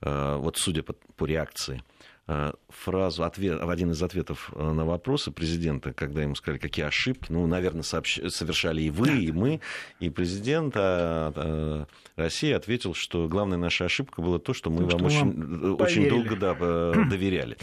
э, 0.00 0.36
вот 0.36 0.58
судя 0.58 0.82
по, 0.82 1.24
реакции, 1.24 1.82
фразу, 2.68 3.24
ответ, 3.24 3.60
один 3.60 3.90
из 3.90 4.02
ответов 4.02 4.52
э, 4.54 4.72
на 4.72 4.84
вопросы 4.84 5.32
президента, 5.32 5.92
когда 5.92 6.22
ему 6.22 6.34
сказали, 6.34 6.58
какие 6.58 6.84
ошибки, 6.84 7.32
ну, 7.32 7.46
наверное, 7.46 7.82
сообщ... 7.82 8.20
совершали 8.28 8.82
и 8.82 8.90
вы, 8.90 9.24
и 9.24 9.32
мы, 9.32 9.60
и 9.98 10.08
президент 10.08 10.74
а, 10.76 11.32
а, 11.34 11.86
России 12.16 12.52
ответил, 12.52 12.94
что 12.94 13.28
главная 13.28 13.58
наша 13.58 13.86
ошибка 13.86 14.22
была 14.22 14.38
то, 14.38 14.54
что 14.54 14.70
мы 14.70 14.88
то, 14.88 14.96
вам, 14.96 15.10
что 15.10 15.24
очень, 15.24 15.74
очень 15.74 16.08
долго 16.08 16.36
да, 16.36 16.54
доверяли 16.54 17.56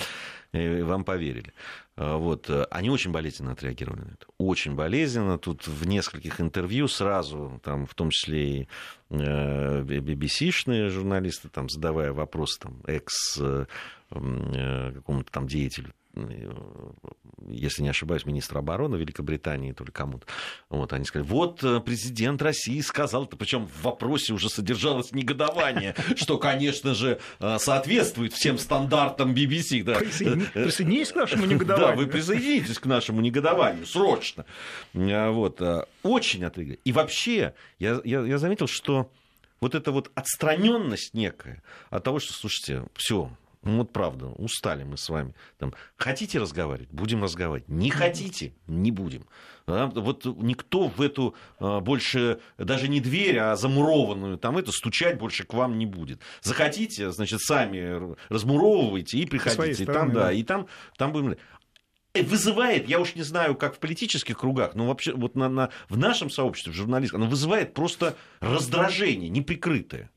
вам 0.51 1.03
поверили. 1.03 1.53
А, 1.95 2.17
вот. 2.17 2.49
Э, 2.49 2.65
они 2.71 2.89
очень 2.89 3.11
болезненно 3.11 3.51
отреагировали 3.51 4.01
на 4.01 4.13
это. 4.13 4.25
Очень 4.37 4.75
болезненно. 4.75 5.37
Тут 5.37 5.67
в 5.67 5.87
нескольких 5.87 6.41
интервью 6.41 6.87
сразу, 6.87 7.59
там, 7.63 7.85
в 7.85 7.93
том 7.93 8.09
числе 8.09 8.61
и 8.61 8.67
BBC-шные 9.09 10.87
э, 10.87 10.89
журналисты, 10.89 11.49
там, 11.49 11.69
задавая 11.69 12.13
вопрос 12.13 12.57
там, 12.57 12.81
экс 12.87 13.37
э, 13.39 13.65
какому-то 14.09 15.31
там 15.31 15.47
деятелю 15.47 15.93
если 17.47 17.81
не 17.81 17.89
ошибаюсь, 17.89 18.25
министра 18.25 18.59
обороны 18.59 18.95
Великобритании, 18.95 19.71
то 19.71 19.83
ли 19.83 19.91
кому-то. 19.91 20.25
Вот, 20.69 20.91
они 20.93 21.05
сказали, 21.05 21.27
вот 21.27 21.63
э, 21.63 21.79
президент 21.79 22.41
России 22.41 22.79
сказал, 22.81 23.25
причем 23.27 23.67
в 23.67 23.83
вопросе 23.83 24.33
уже 24.33 24.49
содержалось 24.49 25.11
негодование, 25.13 25.95
что, 26.15 26.37
конечно 26.37 26.93
же, 26.93 27.19
э, 27.39 27.57
соответствует 27.59 28.33
всем 28.33 28.57
стандартам 28.57 29.33
BBC. 29.33 29.83
Да. 29.83 29.95
Присоединитесь 29.95 31.11
к 31.11 31.15
нашему 31.15 31.45
негодованию. 31.45 31.69
Да, 31.79 31.95
вы 31.95 32.07
присоединитесь 32.07 32.77
к 32.77 32.85
нашему 32.85 33.21
негодованию, 33.21 33.85
срочно. 33.85 34.45
Э, 34.93 35.29
вот, 35.29 35.61
очень 36.03 36.43
отрыгали. 36.43 36.79
И 36.83 36.91
вообще, 36.91 37.53
я, 37.77 38.01
я, 38.03 38.21
я 38.21 38.37
заметил, 38.37 38.67
что 38.67 39.11
вот 39.61 39.75
эта 39.75 39.91
вот 39.91 40.11
отстраненность 40.15 41.13
некая 41.13 41.63
от 41.89 42.03
того, 42.03 42.19
что, 42.19 42.33
слушайте, 42.33 42.85
все, 42.95 43.31
ну 43.61 43.79
вот 43.79 43.91
правда, 43.91 44.27
устали 44.27 44.83
мы 44.83 44.95
с 44.97 45.09
вами. 45.09 45.35
Там, 45.57 45.73
хотите 45.97 46.39
разговаривать? 46.39 46.89
Будем 46.91 47.21
разговаривать. 47.21 47.67
Не 47.67 47.89
хотите? 47.89 48.53
Не 48.67 48.91
будем. 48.91 49.25
Да? 49.67 49.87
Вот 49.87 50.25
никто 50.25 50.87
в 50.87 51.01
эту 51.01 51.35
а, 51.59 51.81
больше, 51.81 52.39
даже 52.57 52.87
не 52.87 53.01
дверь, 53.01 53.37
а 53.37 53.55
замурованную, 53.57 54.37
там 54.37 54.57
это 54.57 54.71
стучать 54.71 55.17
больше 55.17 55.43
к 55.43 55.53
вам 55.53 55.77
не 55.77 55.85
будет. 55.85 56.21
Захотите, 56.41 57.11
значит, 57.11 57.41
сами 57.41 58.15
размуровывайте 58.29 59.17
и 59.17 59.25
приходите. 59.25 59.83
И 59.83 59.85
там, 59.85 60.13
да, 60.13 60.31
и 60.31 60.43
там, 60.43 60.67
там 60.97 61.11
будем 61.11 61.35
э, 62.13 62.23
вызывает, 62.23 62.87
я 62.87 63.01
уж 63.01 63.15
не 63.15 63.23
знаю, 63.23 63.55
как 63.55 63.75
в 63.75 63.79
политических 63.79 64.39
кругах, 64.39 64.73
но 64.73 64.87
вообще 64.87 65.13
вот 65.13 65.35
на, 65.35 65.49
на, 65.49 65.69
в 65.89 65.97
нашем 65.97 66.29
сообществе, 66.29 66.71
в 66.71 66.75
журналистах, 66.77 67.19
оно 67.19 67.29
вызывает 67.29 67.73
просто 67.73 68.15
раздражение 68.39 69.29
неприкрытое. 69.29 70.09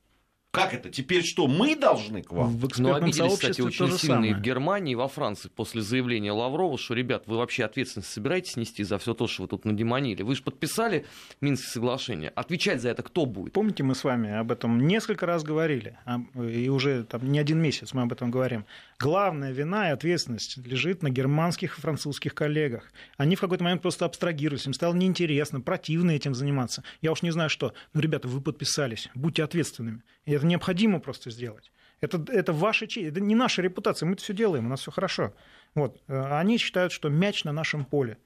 Как 0.53 0.71
это? 0.71 0.91
Теперь 0.91 1.23
что, 1.23 1.47
мы 1.47 1.75
должны 1.75 2.21
к 2.21 2.31
вам? 2.31 2.55
В 2.55 2.77
ну, 2.77 2.93
обиделись, 2.93 3.33
кстати, 3.33 3.59
очень 3.59 3.91
сильно 3.97 4.23
и 4.23 4.35
в 4.35 4.39
Германии, 4.39 4.91
и 4.91 4.95
во 4.95 5.07
Франции 5.07 5.49
после 5.49 5.81
заявления 5.81 6.31
Лаврова, 6.31 6.77
что, 6.77 6.93
ребят, 6.93 7.23
вы 7.25 7.37
вообще 7.37 7.65
ответственность 7.65 8.11
собираетесь 8.11 8.55
нести 8.55 8.83
за 8.83 8.99
все 8.99 9.15
то, 9.15 9.25
что 9.25 9.41
вы 9.41 9.47
тут 9.47 9.65
надемонили? 9.65 10.21
Вы 10.21 10.35
же 10.35 10.43
подписали 10.43 11.07
Минское 11.41 11.71
соглашение. 11.71 12.29
Отвечать 12.29 12.83
за 12.83 12.89
это 12.89 13.01
кто 13.01 13.25
будет? 13.25 13.53
Помните, 13.53 13.81
мы 13.81 13.95
с 13.95 14.03
вами 14.03 14.31
об 14.31 14.51
этом 14.51 14.85
несколько 14.85 15.25
раз 15.25 15.41
говорили, 15.41 15.97
а, 16.05 16.19
и 16.37 16.69
уже 16.69 17.03
там 17.05 17.31
не 17.31 17.39
один 17.39 17.59
месяц 17.59 17.93
мы 17.93 18.03
об 18.03 18.13
этом 18.13 18.29
говорим. 18.29 18.67
Главная 18.99 19.51
вина 19.51 19.89
и 19.89 19.91
ответственность 19.91 20.57
лежит 20.57 21.01
на 21.01 21.09
германских 21.09 21.79
и 21.79 21.81
французских 21.81 22.35
коллегах. 22.35 22.91
Они 23.17 23.35
в 23.35 23.41
какой-то 23.41 23.63
момент 23.63 23.81
просто 23.81 24.05
абстрагировались, 24.05 24.67
им 24.67 24.73
стало 24.75 24.93
неинтересно, 24.93 25.61
противно 25.61 26.11
этим 26.11 26.35
заниматься. 26.35 26.83
Я 27.01 27.11
уж 27.11 27.23
не 27.23 27.31
знаю 27.31 27.49
что. 27.49 27.73
Но, 27.95 28.01
ребята, 28.01 28.27
вы 28.27 28.39
подписались, 28.39 29.09
будьте 29.15 29.43
ответственными. 29.43 30.03
И 30.25 30.42
это 30.43 30.47
необходимо 30.47 30.99
просто 30.99 31.31
сделать. 31.31 31.71
Это, 32.01 32.21
это 32.27 32.51
ваша 32.51 32.85
честь, 32.85 33.07
это 33.07 33.21
не 33.21 33.33
наша 33.33 33.61
репутация, 33.61 34.05
мы 34.05 34.13
это 34.13 34.23
все 34.23 34.33
делаем, 34.33 34.65
у 34.65 34.69
нас 34.69 34.81
все 34.81 34.91
хорошо. 34.91 35.33
Вот. 35.73 36.01
Э, 36.07 36.37
они 36.37 36.57
считают, 36.57 36.91
что 36.91 37.07
мяч 37.09 37.45
на 37.45 37.53
нашем 37.53 37.85
поле, 37.85 38.17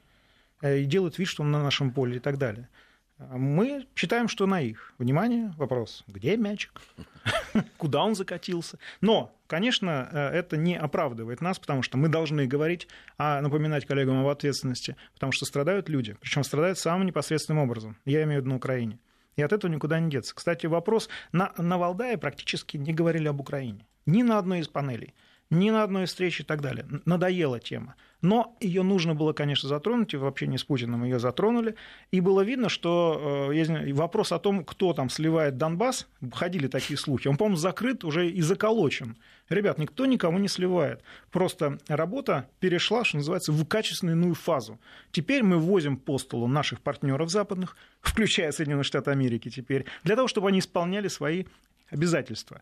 э, 0.62 0.80
и 0.80 0.86
делают 0.86 1.19
вид, 1.19 1.27
что 1.27 1.43
он 1.43 1.51
на 1.51 1.62
нашем 1.62 1.91
поле 1.91 2.17
и 2.17 2.19
так 2.19 2.39
далее. 2.39 2.69
Мы 3.19 3.88
считаем, 3.95 4.27
что 4.27 4.45
на 4.45 4.62
их. 4.62 4.93
Внимание, 4.97 5.53
вопрос, 5.58 6.03
где 6.08 6.38
мячик? 6.38 6.82
Куда 7.77 8.03
он 8.03 8.15
закатился? 8.15 8.80
Но, 9.01 9.36
конечно, 9.45 10.10
э, 10.12 10.30
это 10.30 10.58
не 10.58 10.75
оправдывает 10.75 11.41
нас, 11.41 11.60
потому 11.60 11.84
что 11.84 11.97
мы 11.97 12.10
должны 12.10 12.47
говорить, 12.47 12.88
а 13.19 13.41
напоминать 13.41 13.86
коллегам 13.86 14.21
об 14.21 14.27
ответственности, 14.27 14.95
потому 15.13 15.32
что 15.32 15.45
страдают 15.45 15.88
люди, 15.88 16.15
причем 16.19 16.43
страдают 16.43 16.80
самым 16.80 17.06
непосредственным 17.06 17.62
образом. 17.62 17.95
Я 18.06 18.23
имею 18.23 18.41
в 18.41 18.41
виду 18.41 18.49
на 18.49 18.56
Украине. 18.56 18.97
И 19.38 19.41
от 19.41 19.54
этого 19.54 19.71
никуда 19.71 20.00
не 20.00 20.10
деться. 20.10 20.36
Кстати, 20.36 20.65
вопрос. 20.65 21.10
На, 21.32 21.54
на 21.58 21.78
Валдае 21.78 22.17
практически 22.17 22.76
не 22.76 22.91
говорили 22.91 23.28
об 23.28 23.39
Украине. 23.39 23.88
Ни 24.06 24.23
на 24.23 24.39
одной 24.39 24.60
из 24.60 24.67
панелей, 24.67 25.13
ни 25.50 25.69
на 25.69 25.84
одной 25.84 26.04
из 26.04 26.10
встреч 26.10 26.41
и 26.41 26.43
так 26.43 26.62
далее. 26.62 26.86
Надоела 27.06 27.60
тема. 27.60 27.95
Но 28.21 28.56
ее 28.60 28.82
нужно 28.82 29.13
было, 29.13 29.34
конечно, 29.34 29.69
затронуть, 29.69 30.13
и 30.13 30.17
в 30.17 30.25
общении 30.25 30.58
с 30.58 30.63
Путиным 30.63 31.03
ее 31.03 31.19
затронули. 31.19 31.75
И 32.12 32.19
было 32.19 32.41
видно, 32.41 32.67
что 32.67 33.51
э, 33.53 33.93
вопрос 33.93 34.32
о 34.32 34.39
том, 34.39 34.65
кто 34.65 34.93
там 34.93 35.10
сливает 35.10 35.58
Донбасс, 35.58 36.08
ходили 36.34 36.67
такие 36.67 36.97
слухи, 36.97 37.27
он, 37.27 37.38
по-моему, 37.38 37.58
закрыт 37.58 38.03
уже 38.03 38.30
и 38.30 38.41
заколочен. 38.41 39.17
Ребят, 39.49 39.77
никто 39.77 40.06
никому 40.06 40.39
не 40.39 40.47
сливает. 40.47 41.03
Просто 41.32 41.77
работа 41.88 42.49
перешла, 42.60 43.06
что 43.06 43.17
называется, 43.17 43.51
в 43.51 43.65
качественную 43.65 44.34
фазу. 44.34 44.80
Теперь 45.12 45.43
мы 45.43 45.58
ввозим 45.58 45.95
по 45.95 46.17
столу 46.17 46.47
наших 46.47 46.82
партнеров 46.82 47.30
западных, 47.30 47.77
включая 48.01 48.51
Соединенные 48.51 48.84
Штаты 48.84 49.12
Америки 49.12 49.49
теперь, 49.49 49.86
для 50.03 50.15
того, 50.15 50.27
чтобы 50.27 50.49
они 50.49 50.60
исполняли 50.60 51.08
свои 51.08 51.45
обязательства. 51.89 52.62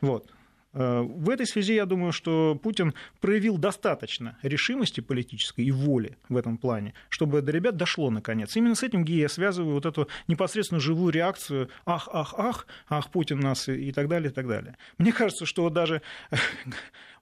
Вот. 0.00 0.30
Э, 0.72 1.00
в 1.00 1.28
этой 1.30 1.46
связи 1.46 1.74
я 1.74 1.86
думаю, 1.86 2.12
что 2.12 2.58
Путин 2.62 2.94
проявил 3.20 3.58
достаточно 3.58 4.38
решимости 4.42 5.00
политической 5.00 5.64
и 5.64 5.70
воли 5.70 6.18
в 6.28 6.36
этом 6.36 6.58
плане, 6.58 6.94
чтобы 7.08 7.42
до 7.42 7.52
ребят 7.52 7.76
дошло 7.76 8.10
наконец. 8.10 8.54
Именно 8.56 8.74
с 8.74 8.82
этим, 8.82 9.04
я 9.04 9.28
связываю 9.28 9.74
вот 9.74 9.86
эту 9.86 10.08
непосредственно 10.28 10.80
живую 10.80 11.12
реакцию 11.12 11.70
«ах, 11.84 12.08
ах, 12.12 12.34
ах, 12.36 12.66
ах, 12.88 13.10
Путин 13.10 13.40
нас» 13.40 13.68
и 13.68 13.92
так 13.92 14.08
далее, 14.08 14.30
и 14.30 14.32
так 14.32 14.46
далее. 14.46 14.76
Мне 14.98 15.12
кажется, 15.12 15.46
что 15.46 15.68
даже 15.70 16.02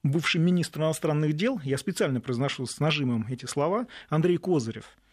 бывший 0.02 0.40
министр 0.40 0.80
иностранных 0.80 1.32
дел, 1.32 1.60
я 1.64 1.78
специально 1.78 2.20
произношу 2.20 2.66
с 2.66 2.80
нажимом 2.80 3.26
эти 3.28 3.46
слова, 3.46 3.86
Андрей 4.08 4.36
Козырев– 4.36 4.84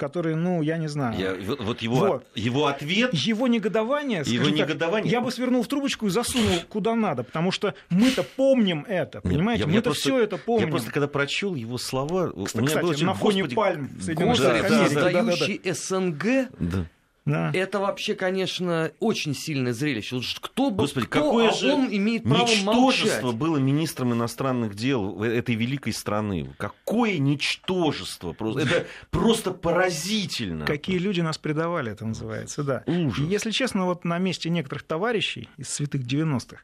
который, 0.00 0.34
ну, 0.34 0.62
я 0.62 0.78
не 0.78 0.88
знаю. 0.88 1.18
Я, 1.18 1.54
вот 1.58 1.82
его, 1.82 1.96
вот. 1.96 2.26
его 2.34 2.66
ответ... 2.66 3.12
Его 3.12 3.46
негодование, 3.46 4.22
его 4.24 4.48
негодование... 4.48 5.04
Так, 5.04 5.12
я 5.12 5.20
бы 5.20 5.30
свернул 5.30 5.62
в 5.62 5.68
трубочку 5.68 6.06
и 6.06 6.10
засунул 6.10 6.56
куда 6.70 6.94
надо, 6.94 7.22
потому 7.22 7.52
что 7.52 7.74
мы-то 7.90 8.22
помним 8.22 8.86
это, 8.88 9.20
понимаете? 9.20 9.66
Мы-то 9.66 9.92
все 9.92 10.18
это 10.18 10.38
помним. 10.38 10.66
Я 10.66 10.70
просто, 10.70 10.90
когда 10.90 11.06
прочел 11.06 11.54
его 11.54 11.76
слова... 11.76 12.32
Кстати, 12.46 12.56
у 12.56 12.60
меня 12.60 12.66
кстати, 12.68 12.84
было, 12.84 13.06
на 13.06 13.14
фоне 13.14 13.42
Господи, 13.42 13.54
пальм 13.54 13.90
Соединенных 14.00 14.36
Штатов 14.36 14.64
Америки. 14.64 14.94
создающий 14.94 15.60
СНГ... 15.72 16.50
Да 16.58 16.86
Да. 17.26 17.50
Это 17.54 17.80
вообще, 17.80 18.14
конечно, 18.14 18.92
очень 18.98 19.34
сильное 19.34 19.72
зрелище. 19.72 20.16
Вот 20.16 20.24
кто 20.40 20.70
бы 20.70 20.78
Господи, 20.84 21.06
кто, 21.06 21.24
какое 21.24 21.50
а 21.50 21.52
же 21.52 21.72
он 21.72 21.88
имеет 21.90 22.24
право 22.24 22.42
ничтожество 22.42 23.22
молчать. 23.22 23.38
было 23.38 23.56
министром 23.58 24.14
иностранных 24.14 24.74
дел 24.74 25.22
этой 25.22 25.54
великой 25.54 25.92
страны. 25.92 26.54
Какое 26.58 27.18
ничтожество. 27.18 28.32
Просто, 28.32 28.60
это 28.62 28.86
просто 29.10 29.52
поразительно. 29.52 30.64
Какие 30.64 30.98
люди 30.98 31.20
нас 31.20 31.38
предавали, 31.38 31.92
это 31.92 32.06
называется, 32.06 32.64
да. 32.64 32.82
Ужас. 32.86 33.26
Если 33.28 33.50
честно, 33.50 33.84
вот 33.84 34.04
на 34.04 34.18
месте 34.18 34.50
некоторых 34.50 34.82
товарищей 34.84 35.48
из 35.56 35.68
святых 35.68 36.02
90-х, 36.02 36.62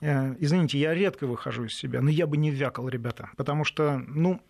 э, 0.00 0.34
извините, 0.40 0.78
я 0.78 0.94
редко 0.94 1.26
выхожу 1.26 1.66
из 1.66 1.74
себя, 1.74 2.00
но 2.02 2.10
я 2.10 2.26
бы 2.26 2.36
не 2.36 2.50
вякал, 2.50 2.88
ребята, 2.88 3.30
потому 3.36 3.64
что, 3.64 4.02
ну, 4.08 4.40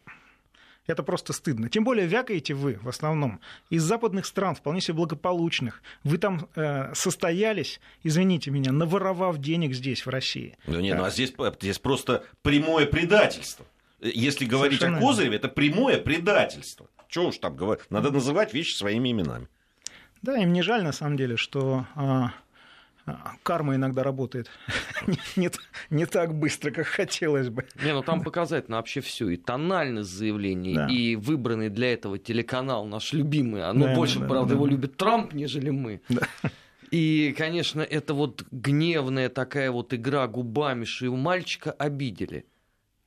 это 0.87 1.03
просто 1.03 1.33
стыдно. 1.33 1.69
Тем 1.69 1.85
более 1.85 2.07
вякаете 2.07 2.55
вы 2.55 2.79
в 2.83 2.89
основном 2.89 3.41
из 3.71 3.83
западных 3.83 4.27
стран, 4.27 4.55
вполне 4.55 4.81
себе 4.81 4.95
благополучных. 4.95 5.83
Вы 6.05 6.19
там 6.19 6.49
э, 6.55 6.93
состоялись, 6.95 7.81
извините 8.03 8.51
меня, 8.51 8.73
наворовав 8.73 9.39
денег 9.39 9.75
здесь, 9.75 10.05
в 10.05 10.09
России. 10.09 10.57
Да 10.67 10.81
нет, 10.81 10.99
ну 10.99 11.05
а 11.05 11.11
здесь, 11.11 11.33
здесь 11.61 11.79
просто 11.79 12.25
прямое 12.43 12.87
предательство. 12.87 13.67
Если 14.01 14.45
говорить 14.45 14.81
Совершенно 14.81 14.99
о 15.05 15.09
Козыреве, 15.09 15.37
это 15.37 15.49
прямое 15.49 15.99
предательство. 15.99 16.89
Чего 17.09 17.27
уж 17.29 17.39
там 17.39 17.55
говорить? 17.55 17.85
Надо 17.91 18.11
называть 18.11 18.53
вещи 18.53 18.75
своими 18.75 19.13
именами. 19.13 19.47
Да, 20.23 20.37
им 20.37 20.53
не 20.53 20.63
жаль, 20.63 20.83
на 20.83 20.93
самом 20.93 21.17
деле, 21.17 21.37
что 21.37 21.87
а, 21.95 22.33
карма 23.43 23.75
иногда 23.75 24.03
работает 24.03 24.51
не, 25.37 25.51
не 25.91 26.07
так 26.07 26.35
быстро, 26.35 26.71
как 26.71 26.87
хотелось 26.87 27.49
бы. 27.49 27.67
Не, 27.83 27.93
ну 27.93 28.03
там 28.03 28.23
показательно 28.23 28.77
вообще 28.77 29.01
все. 29.01 29.29
И 29.31 29.37
тональность 29.37 30.11
заявлений, 30.11 30.75
да. 30.75 30.87
и 30.89 31.17
выбранный 31.17 31.69
для 31.69 31.93
этого 31.93 32.19
телеканал 32.19 32.87
наш 32.87 33.13
любимый. 33.13 33.65
Оно 33.65 33.87
да, 33.87 33.95
больше, 33.95 34.21
да, 34.21 34.27
правда, 34.27 34.51
да. 34.51 34.55
его 34.55 34.67
любит 34.67 34.97
Трамп, 34.97 35.33
нежели 35.33 35.71
мы. 35.71 36.01
Да. 36.09 36.23
И, 36.91 37.35
конечно, 37.39 37.81
это 37.81 38.13
вот 38.13 38.45
гневная 38.51 39.31
такая 39.31 39.71
вот 39.71 39.95
игра 39.95 40.29
губами, 40.29 40.85
что 40.85 41.07
его 41.07 41.17
мальчика 41.17 41.73
обидели. 41.73 42.45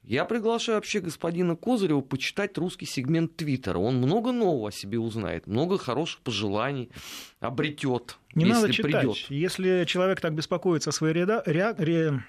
Я 0.08 0.26
приглашаю 0.26 0.78
вообще 0.78 1.00
господина 1.00 1.56
Козырева 1.56 2.02
почитать 2.02 2.58
русский 2.60 2.86
сегмент 2.86 3.36
Твиттера. 3.36 3.80
Он 3.80 3.98
много 3.98 4.32
нового 4.32 4.70
о 4.70 4.72
себе 4.72 5.00
узнает, 5.00 5.48
много 5.48 5.80
хороших 5.80 6.22
пожеланий 6.22 6.92
обретет. 7.40 8.20
Не 8.36 8.46
если 8.46 8.54
надо 8.54 8.74
читать. 8.74 8.92
Придет. 8.92 9.18
Если 9.30 9.86
человек 9.86 10.22
так 10.22 10.34
беспокоится 10.36 10.92
о 10.92 10.94
своей 10.94 11.16
реда... 11.16 11.42
ре... 11.46 12.24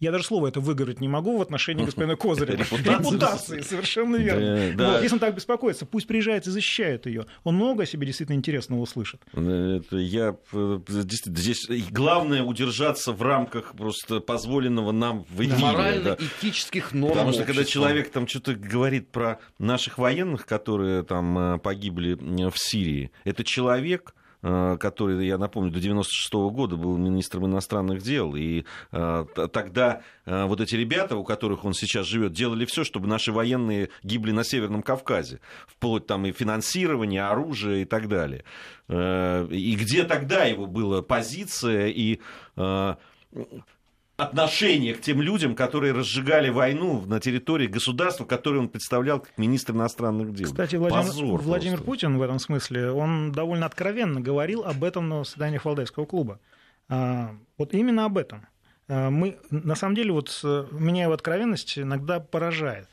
Я 0.00 0.12
даже 0.12 0.24
слово 0.24 0.48
это 0.48 0.60
выговорить 0.60 1.00
не 1.00 1.08
могу 1.08 1.38
в 1.38 1.42
отношении 1.42 1.84
господина 1.86 2.16
Козырева. 2.16 2.58
Репутации, 2.58 3.60
совершенно 3.60 4.16
верно. 4.16 5.00
Если 5.02 5.14
он 5.14 5.20
так 5.20 5.34
беспокоится, 5.34 5.86
пусть 5.86 6.06
приезжает 6.06 6.46
и 6.46 6.50
защищает 6.50 7.06
ее. 7.06 7.26
Он 7.44 7.54
много 7.56 7.84
о 7.84 7.86
себе 7.86 8.06
действительно 8.06 8.36
интересного 8.36 8.80
услышит. 8.80 9.20
Это 9.32 9.96
я 9.96 10.36
э, 10.52 10.80
здесь 10.88 11.68
главное 11.90 12.42
удержаться 12.42 13.12
в 13.12 13.22
рамках 13.22 13.72
просто 13.72 14.20
позволенного 14.20 14.92
нам 14.92 15.24
в 15.30 15.40
эфире. 15.40 15.56
Морально-этических 15.58 16.92
норм. 16.92 17.12
Потому 17.12 17.32
что 17.32 17.44
когда 17.44 17.64
человек 17.64 18.10
там 18.10 18.26
что-то 18.26 18.54
говорит 18.54 19.10
про 19.10 19.38
наших 19.58 19.98
военных, 19.98 20.46
которые 20.46 21.02
там 21.02 21.38
э, 21.38 21.58
погибли 21.58 22.14
в 22.14 22.58
Сирии, 22.58 23.10
это 23.24 23.44
человек 23.44 24.14
который, 24.78 25.26
я 25.26 25.38
напомню, 25.38 25.70
до 25.70 25.80
96 25.80 26.34
-го 26.34 26.50
года 26.50 26.76
был 26.76 26.96
министром 26.96 27.46
иностранных 27.46 28.02
дел, 28.02 28.34
и 28.36 28.64
э, 28.92 29.24
тогда 29.52 30.02
э, 30.24 30.44
вот 30.44 30.60
эти 30.60 30.74
ребята, 30.76 31.16
у 31.16 31.24
которых 31.24 31.64
он 31.64 31.74
сейчас 31.74 32.06
живет, 32.06 32.32
делали 32.32 32.64
все, 32.64 32.84
чтобы 32.84 33.08
наши 33.08 33.32
военные 33.32 33.88
гибли 34.02 34.32
на 34.32 34.44
Северном 34.44 34.82
Кавказе, 34.82 35.40
вплоть 35.66 36.06
там 36.06 36.26
и 36.26 36.32
финансирования, 36.32 37.26
оружия 37.26 37.82
и 37.82 37.84
так 37.84 38.08
далее. 38.08 38.44
И 38.88 39.76
где 39.80 40.04
тогда 40.04 40.44
его 40.44 40.66
была 40.66 41.02
позиция 41.02 41.88
и 41.88 42.20
отношение 44.16 44.94
к 44.94 45.00
тем 45.00 45.20
людям, 45.20 45.54
которые 45.54 45.92
разжигали 45.92 46.48
войну 46.48 47.04
на 47.06 47.20
территории 47.20 47.66
государства, 47.66 48.24
которое 48.24 48.60
он 48.60 48.68
представлял 48.68 49.20
как 49.20 49.36
министр 49.36 49.74
иностранных 49.74 50.32
дел. 50.34 50.46
Кстати, 50.46 50.76
Владимир, 50.76 51.04
Позор 51.04 51.40
Владимир 51.42 51.82
Путин 51.82 52.18
в 52.18 52.22
этом 52.22 52.38
смысле, 52.38 52.90
он 52.90 53.32
довольно 53.32 53.66
откровенно 53.66 54.20
говорил 54.20 54.64
об 54.64 54.84
этом 54.84 55.08
на 55.08 55.24
заседаниях 55.24 55.64
Валдайского 55.64 56.06
клуба. 56.06 56.40
А, 56.88 57.34
вот 57.58 57.74
именно 57.74 58.06
об 58.06 58.16
этом. 58.16 58.46
А, 58.88 59.10
мы, 59.10 59.38
на 59.50 59.74
самом 59.74 59.94
деле, 59.94 60.12
вот 60.12 60.40
меня 60.70 61.04
его 61.04 61.12
откровенность 61.12 61.78
иногда 61.78 62.18
поражает, 62.20 62.88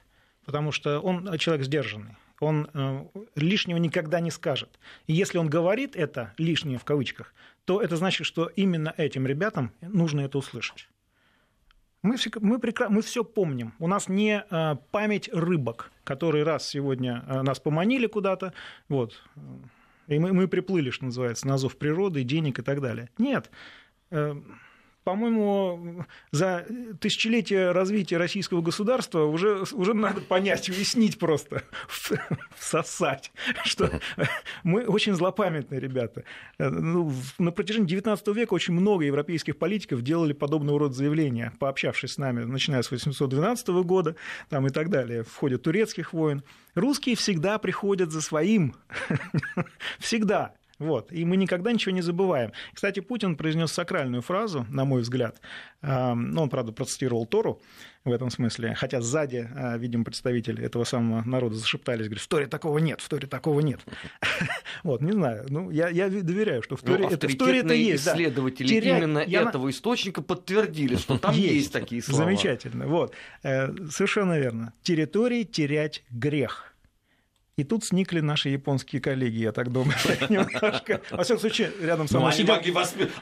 потому 0.45 0.71
что 0.71 0.99
он 0.99 1.37
человек 1.37 1.65
сдержанный 1.65 2.17
он 2.39 2.69
э, 2.73 3.05
лишнего 3.35 3.77
никогда 3.77 4.19
не 4.19 4.29
скажет. 4.29 4.77
И 5.07 5.13
если 5.13 5.37
он 5.37 5.49
говорит 5.49 5.95
это 5.95 6.33
лишнее 6.37 6.77
в 6.77 6.83
кавычках, 6.83 7.33
то 7.63 7.81
это 7.81 7.95
значит, 7.95 8.27
что 8.27 8.47
именно 8.47 8.93
этим 8.97 9.25
ребятам 9.25 9.71
нужно 9.81 10.21
это 10.21 10.37
услышать. 10.37 10.89
Мы, 12.03 12.17
мы, 12.41 12.59
прекра... 12.59 12.89
мы 12.89 13.01
все 13.01 13.23
помним. 13.23 13.73
У 13.79 13.87
нас 13.87 14.09
не 14.09 14.43
э, 14.49 14.75
память 14.91 15.29
рыбок, 15.33 15.91
которые 16.03 16.43
раз 16.43 16.67
сегодня 16.67 17.23
э, 17.27 17.41
нас 17.41 17.59
поманили 17.59 18.07
куда-то, 18.07 18.53
вот, 18.89 19.23
и 20.07 20.19
мы, 20.19 20.33
мы 20.33 20.47
приплыли, 20.47 20.89
что 20.89 21.05
называется, 21.05 21.47
на 21.47 21.57
зов 21.57 21.77
природы, 21.77 22.23
денег 22.23 22.59
и 22.59 22.61
так 22.61 22.81
далее. 22.81 23.09
Нет. 23.17 23.49
Э, 24.11 24.35
по-моему, 25.03 26.05
за 26.31 26.65
тысячелетие 26.99 27.71
развития 27.71 28.17
российского 28.17 28.61
государства 28.61 29.23
уже, 29.25 29.63
уже 29.73 29.93
надо 29.93 30.21
понять, 30.21 30.69
уяснить 30.69 31.19
просто, 31.19 31.63
всосать, 32.57 33.31
что 33.65 33.91
мы 34.63 34.85
очень 34.85 35.13
злопамятные 35.13 35.79
ребята. 35.79 36.23
Ну, 36.57 37.11
на 37.37 37.51
протяжении 37.51 37.87
19 37.87 38.27
века 38.29 38.53
очень 38.53 38.73
много 38.73 39.05
европейских 39.05 39.57
политиков 39.57 40.01
делали 40.01 40.33
подобного 40.33 40.79
рода 40.79 40.93
заявления, 40.93 41.53
пообщавшись 41.59 42.13
с 42.13 42.17
нами, 42.17 42.43
начиная 42.43 42.81
с 42.81 42.91
812 42.91 43.67
года 43.83 44.15
там, 44.49 44.67
и 44.67 44.69
так 44.69 44.89
далее, 44.89 45.23
в 45.23 45.35
ходе 45.35 45.57
турецких 45.57 46.13
войн. 46.13 46.43
Русские 46.75 47.15
всегда 47.15 47.57
приходят 47.57 48.11
за 48.11 48.21
своим. 48.21 48.75
всегда. 49.99 50.53
Вот. 50.79 51.11
И 51.11 51.23
мы 51.23 51.37
никогда 51.37 51.71
ничего 51.71 51.93
не 51.93 52.01
забываем. 52.01 52.51
Кстати, 52.73 52.99
Путин 52.99 53.35
произнес 53.35 53.71
сакральную 53.71 54.21
фразу, 54.21 54.65
на 54.69 54.85
мой 54.85 55.01
взгляд. 55.01 55.39
Ну, 55.81 56.41
он, 56.41 56.49
правда, 56.49 56.71
процитировал 56.71 57.25
Тору 57.25 57.61
в 58.05 58.11
этом 58.11 58.29
смысле. 58.29 58.73
Хотя 58.75 59.01
сзади, 59.01 59.49
а, 59.55 59.77
видимо, 59.77 60.03
представители 60.03 60.63
этого 60.63 60.83
самого 60.83 61.23
народа 61.27 61.55
зашептались, 61.55 62.05
говорят, 62.07 62.23
в 62.23 62.27
Торе 62.27 62.47
такого 62.47 62.77
нет, 62.79 63.01
в 63.01 63.09
Торе 63.09 63.27
такого 63.27 63.59
нет. 63.61 63.79
Вот, 64.83 65.01
не 65.01 65.11
знаю. 65.11 65.45
Ну, 65.49 65.69
я, 65.69 65.87
я 65.87 66.09
доверяю, 66.09 66.61
что 66.63 66.75
в 66.75 66.83
ну, 66.83 66.93
Торе, 66.93 67.07
это, 67.09 67.27
в 67.27 67.37
Торе 67.37 67.59
это 67.59 67.73
есть. 67.73 68.07
исследователи 68.07 68.67
Терять... 68.67 69.01
именно 69.01 69.19
я... 69.19 69.43
этого 69.43 69.69
источника 69.69 70.21
подтвердили, 70.21 70.95
что 70.95 71.17
там 71.17 71.33
есть, 71.33 71.53
есть 71.53 71.73
такие 71.73 72.01
слова. 72.01 72.25
Замечательно. 72.25 72.87
Вот. 72.87 73.13
Э, 73.43 73.73
совершенно 73.89 74.37
верно. 74.37 74.73
Территории 74.81 75.43
терять 75.43 76.03
грех. 76.09 76.72
И 77.55 77.63
тут 77.63 77.83
сникли 77.85 78.19
наши 78.19 78.49
японские 78.49 78.99
коллеги, 78.99 79.37
я 79.37 79.51
так 79.51 79.71
думаю, 79.71 79.95
немножко. 80.29 81.01
Во 81.11 81.23
всяком 81.23 81.39
случае, 81.39 81.71
рядом 81.79 82.07
со 82.07 82.17
мной 82.17 82.31
они, 82.31 82.43
могли. 82.43 82.73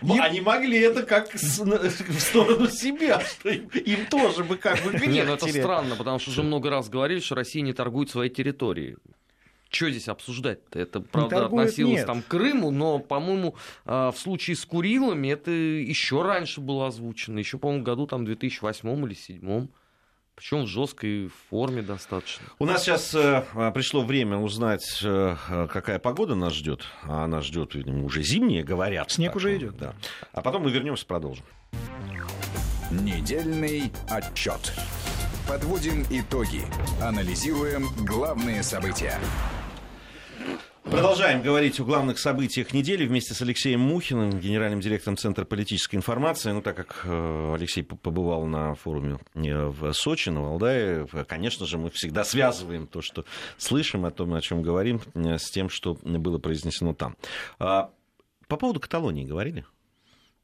Яп... 0.01 0.23
они 0.23 0.41
могли 0.41 0.79
это 0.79 1.03
как 1.03 1.33
в 1.33 2.19
сторону 2.19 2.67
себя, 2.67 3.19
что 3.19 3.49
им, 3.49 3.67
им 3.67 4.05
тоже 4.05 4.45
бы 4.45 4.55
как 4.55 4.81
бы 4.83 5.05
Нет, 5.05 5.27
ну 5.27 5.33
это 5.33 5.47
странно, 5.49 5.97
потому 5.97 6.19
что 6.19 6.31
уже 6.31 6.43
много 6.43 6.69
раз 6.69 6.87
говорили, 6.89 7.19
что 7.19 7.35
Россия 7.35 7.61
не 7.61 7.73
торгует 7.73 8.09
своей 8.09 8.29
территорией. 8.29 8.95
Что 9.69 9.89
здесь 9.89 10.07
обсуждать-то? 10.07 10.79
Это, 10.79 11.01
правда, 11.01 11.37
торгует, 11.37 11.67
относилось 11.67 11.97
нет. 11.97 12.07
там 12.07 12.21
к 12.21 12.27
Крыму, 12.27 12.71
но, 12.71 12.99
по-моему, 12.99 13.55
а, 13.85 14.11
в 14.11 14.17
случае 14.17 14.55
с 14.55 14.65
Курилами 14.65 15.29
это 15.29 15.51
еще 15.51 16.21
раньше 16.23 16.61
было 16.61 16.87
озвучено, 16.87 17.39
еще, 17.39 17.57
по-моему, 17.57 17.83
году 17.83 18.07
там 18.07 18.25
2008 18.25 18.89
или 18.89 18.97
2007. 18.97 19.67
Причем 20.35 20.63
в 20.63 20.67
жесткой 20.67 21.29
форме 21.49 21.81
достаточно. 21.81 22.45
У 22.57 22.65
нас 22.65 22.83
сейчас 22.83 23.13
э, 23.13 23.43
пришло 23.73 24.03
время 24.03 24.37
узнать, 24.37 25.01
э, 25.03 25.35
какая 25.71 25.99
погода 25.99 26.35
нас 26.35 26.53
ждет. 26.53 26.83
А 27.03 27.25
она 27.25 27.41
ждет, 27.41 27.75
видимо, 27.75 28.05
уже 28.05 28.23
зимние, 28.23 28.63
говорят. 28.63 29.11
Снег 29.11 29.31
так, 29.31 29.35
уже 29.37 29.57
идет. 29.57 29.77
Да. 29.77 29.93
А 30.33 30.41
потом 30.41 30.63
мы 30.63 30.71
вернемся, 30.71 31.05
продолжим. 31.05 31.45
Недельный 32.89 33.91
отчет. 34.09 34.73
Подводим 35.47 36.03
итоги. 36.09 36.63
Анализируем 37.01 37.87
главные 38.05 38.63
события. 38.63 39.19
Продолжаем 40.83 41.41
говорить 41.43 41.79
о 41.79 41.83
главных 41.83 42.17
событиях 42.17 42.73
недели 42.73 43.05
вместе 43.05 43.33
с 43.33 43.41
Алексеем 43.41 43.79
Мухиным, 43.79 44.39
генеральным 44.39 44.81
директором 44.81 45.15
Центра 45.15 45.45
политической 45.45 45.95
информации. 45.95 46.51
Ну, 46.51 46.61
так 46.61 46.75
как 46.75 47.01
э, 47.05 47.53
Алексей 47.55 47.83
побывал 47.83 48.45
на 48.45 48.73
форуме 48.73 49.19
э, 49.35 49.65
в 49.67 49.93
Сочи, 49.93 50.29
на 50.29 50.41
Валдае, 50.41 51.07
конечно 51.27 51.65
же, 51.67 51.77
мы 51.77 51.91
всегда 51.91 52.23
связываем 52.23 52.87
то, 52.87 53.01
что 53.01 53.25
слышим, 53.57 54.05
о 54.05 54.11
том, 54.11 54.33
о 54.33 54.41
чем 54.41 54.63
говорим, 54.63 55.01
э, 55.13 55.37
с 55.37 55.51
тем, 55.51 55.69
что 55.69 55.97
было 56.03 56.39
произнесено 56.39 56.93
там. 56.93 57.15
А, 57.59 57.91
по 58.47 58.57
поводу 58.57 58.79
Каталонии 58.79 59.23
говорили? 59.23 59.65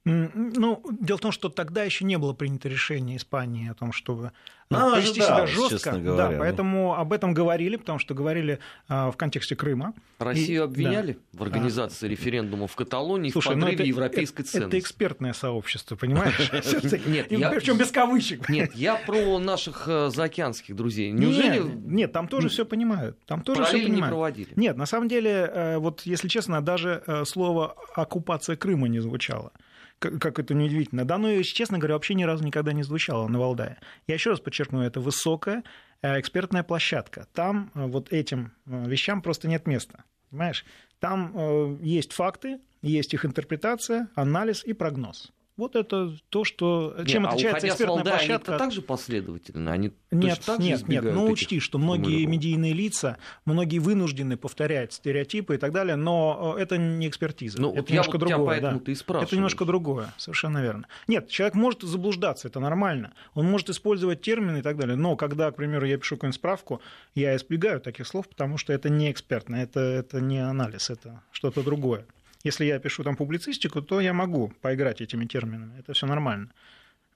Ну, 0.07 0.83
дело 0.99 1.17
в 1.17 1.21
том, 1.21 1.31
что 1.31 1.49
тогда 1.49 1.83
еще 1.83 2.05
не 2.05 2.17
было 2.17 2.33
принято 2.33 2.69
решение 2.69 3.17
Испании 3.17 3.69
о 3.69 3.73
том, 3.73 3.91
чтобы 3.91 4.31
ну, 4.69 4.91
повести 4.91 5.21
себя 5.21 5.47
жестко. 5.47 5.91
Говоря, 5.91 6.17
да, 6.17 6.31
ну. 6.31 6.39
поэтому 6.39 6.95
об 6.95 7.13
этом 7.13 7.33
говорили, 7.33 7.77
потому 7.77 7.99
что 7.99 8.13
говорили 8.13 8.59
а, 8.87 9.11
в 9.11 9.17
контексте 9.17 9.55
Крыма. 9.55 9.93
Россию 10.19 10.61
и, 10.61 10.65
обвиняли 10.65 11.13
да. 11.13 11.39
в 11.39 11.43
организации 11.43 12.07
а, 12.07 12.09
референдума 12.09 12.67
в 12.67 12.75
Каталонии 12.75 13.29
слушай, 13.29 13.55
в 13.55 13.59
подрыве 13.59 13.75
это, 13.75 13.83
европейской 13.83 14.41
это, 14.41 14.51
ценности. 14.51 14.75
Это 14.75 14.79
экспертное 14.79 15.33
сообщество, 15.33 15.95
понимаешь? 15.95 16.51
Нет, 17.05 17.27
причем 17.29 17.77
без 17.77 17.91
кавычек. 17.91 18.49
Нет, 18.49 18.75
я 18.75 18.95
про 18.95 19.39
наших 19.39 19.87
э, 19.87 20.09
заокеанских 20.09 20.75
друзей. 20.75 21.11
Неужели? 21.11 21.59
Нет, 21.59 22.11
там 22.11 22.27
тоже 22.27 22.49
все 22.49 22.65
понимают. 22.65 23.17
Там 23.25 23.41
тоже 23.41 23.63
все 23.63 23.73
понимают. 23.73 23.95
не 23.95 24.01
проводили. 24.03 24.49
Нет, 24.55 24.75
на 24.75 24.85
самом 24.85 25.07
деле, 25.07 25.49
э, 25.53 25.77
вот 25.77 26.01
если 26.01 26.27
честно, 26.27 26.61
даже 26.61 27.03
э, 27.07 27.23
слово 27.25 27.75
оккупация 27.95 28.55
Крыма 28.57 28.87
не 28.87 28.99
звучало 28.99 29.51
как 29.99 30.39
это 30.39 30.53
неудивительно. 30.53 31.05
Да, 31.05 31.17
но, 31.17 31.41
честно 31.41 31.77
говоря, 31.77 31.95
вообще 31.95 32.13
ни 32.13 32.23
разу 32.23 32.43
никогда 32.43 32.73
не 32.73 32.83
звучало 32.83 33.27
на 33.27 33.39
Валдае. 33.39 33.77
Я 34.07 34.15
еще 34.15 34.29
раз 34.29 34.39
подчеркну, 34.39 34.81
это 34.81 34.99
высокая 34.99 35.63
э, 36.01 36.19
экспертная 36.19 36.63
площадка. 36.63 37.27
Там 37.33 37.71
э, 37.73 37.85
вот 37.85 38.13
этим 38.13 38.51
э, 38.65 38.87
вещам 38.87 39.21
просто 39.21 39.47
нет 39.47 39.67
места. 39.67 40.03
Понимаешь? 40.29 40.65
Там 40.99 41.77
есть 41.81 42.11
факты, 42.11 42.59
есть 42.81 43.13
их 43.13 43.23
интерпретация, 43.23 44.09
анализ 44.15 44.65
и 44.65 44.73
прогноз. 44.73 45.31
Вот 45.57 45.75
это 45.75 46.15
то, 46.29 46.43
что 46.43 46.95
чем 47.07 47.23
нет, 47.23 47.31
отличается 47.31 47.65
а 47.65 47.69
экспертная 47.71 47.95
Валдая, 47.95 48.17
площадка. 48.17 48.51
Они 48.51 48.59
также 48.59 48.81
последовательно, 48.83 49.71
они 49.71 49.91
нет, 50.11 50.39
так 50.45 50.59
нет, 50.59 50.87
нет. 50.87 51.03
Но 51.03 51.25
учти, 51.25 51.59
что 51.59 51.79
многие 51.79 52.25
медийные 52.25 52.73
лица, 52.73 53.17
многие 53.45 53.79
вынуждены 53.79 54.37
повторять 54.37 54.93
стереотипы 54.93 55.55
и 55.55 55.57
так 55.57 55.71
далее, 55.71 55.95
но 55.95 56.55
э, 56.57 56.61
это 56.61 56.77
не 56.77 57.07
экспертиза. 57.07 57.59
Ну, 57.59 57.71
это 57.71 57.81
вот 57.81 57.89
немножко 57.89 58.17
вот 58.19 58.27
другое. 58.27 58.61
Да. 58.61 59.21
Это 59.21 59.35
немножко 59.35 59.65
другое, 59.65 60.13
совершенно 60.17 60.61
верно. 60.61 60.87
Нет, 61.07 61.27
человек 61.29 61.55
может 61.55 61.81
заблуждаться, 61.81 62.47
это 62.47 62.59
нормально. 62.59 63.13
Он 63.33 63.47
может 63.47 63.71
использовать 63.71 64.21
термины 64.21 64.59
и 64.59 64.61
так 64.61 64.77
далее. 64.77 64.95
Но 64.95 65.15
когда, 65.15 65.49
к 65.51 65.55
примеру, 65.55 65.87
я 65.87 65.97
пишу 65.97 66.17
какую-нибудь 66.17 66.35
справку, 66.35 66.81
я 67.15 67.35
избегаю 67.35 67.81
таких 67.81 68.05
слов, 68.05 68.29
потому 68.29 68.59
что 68.59 68.73
это 68.73 68.89
не 68.89 69.11
экспертно, 69.11 69.55
это, 69.55 69.79
это 69.79 70.21
не 70.21 70.37
анализ, 70.37 70.91
это 70.91 71.23
что-то 71.31 71.63
другое. 71.63 72.05
Если 72.47 72.63
я 72.63 72.79
пишу 72.79 73.03
там 73.03 73.17
публицистику, 73.17 73.81
то 73.81 73.99
я 73.99 74.13
могу 74.13 74.53
поиграть 74.61 75.01
этими 75.01 75.25
терминами. 75.25 75.77
Это 75.79 75.91
все 75.91 76.07
нормально. 76.07 76.49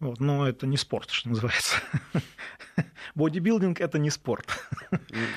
Вот, 0.02 0.20
но 0.20 0.46
это 0.46 0.68
не 0.68 0.76
спорт, 0.76 1.10
что 1.10 1.30
называется. 1.30 1.78
Бодибилдинг 3.16 3.80
это 3.80 3.98
не 3.98 4.10
спорт. 4.10 4.46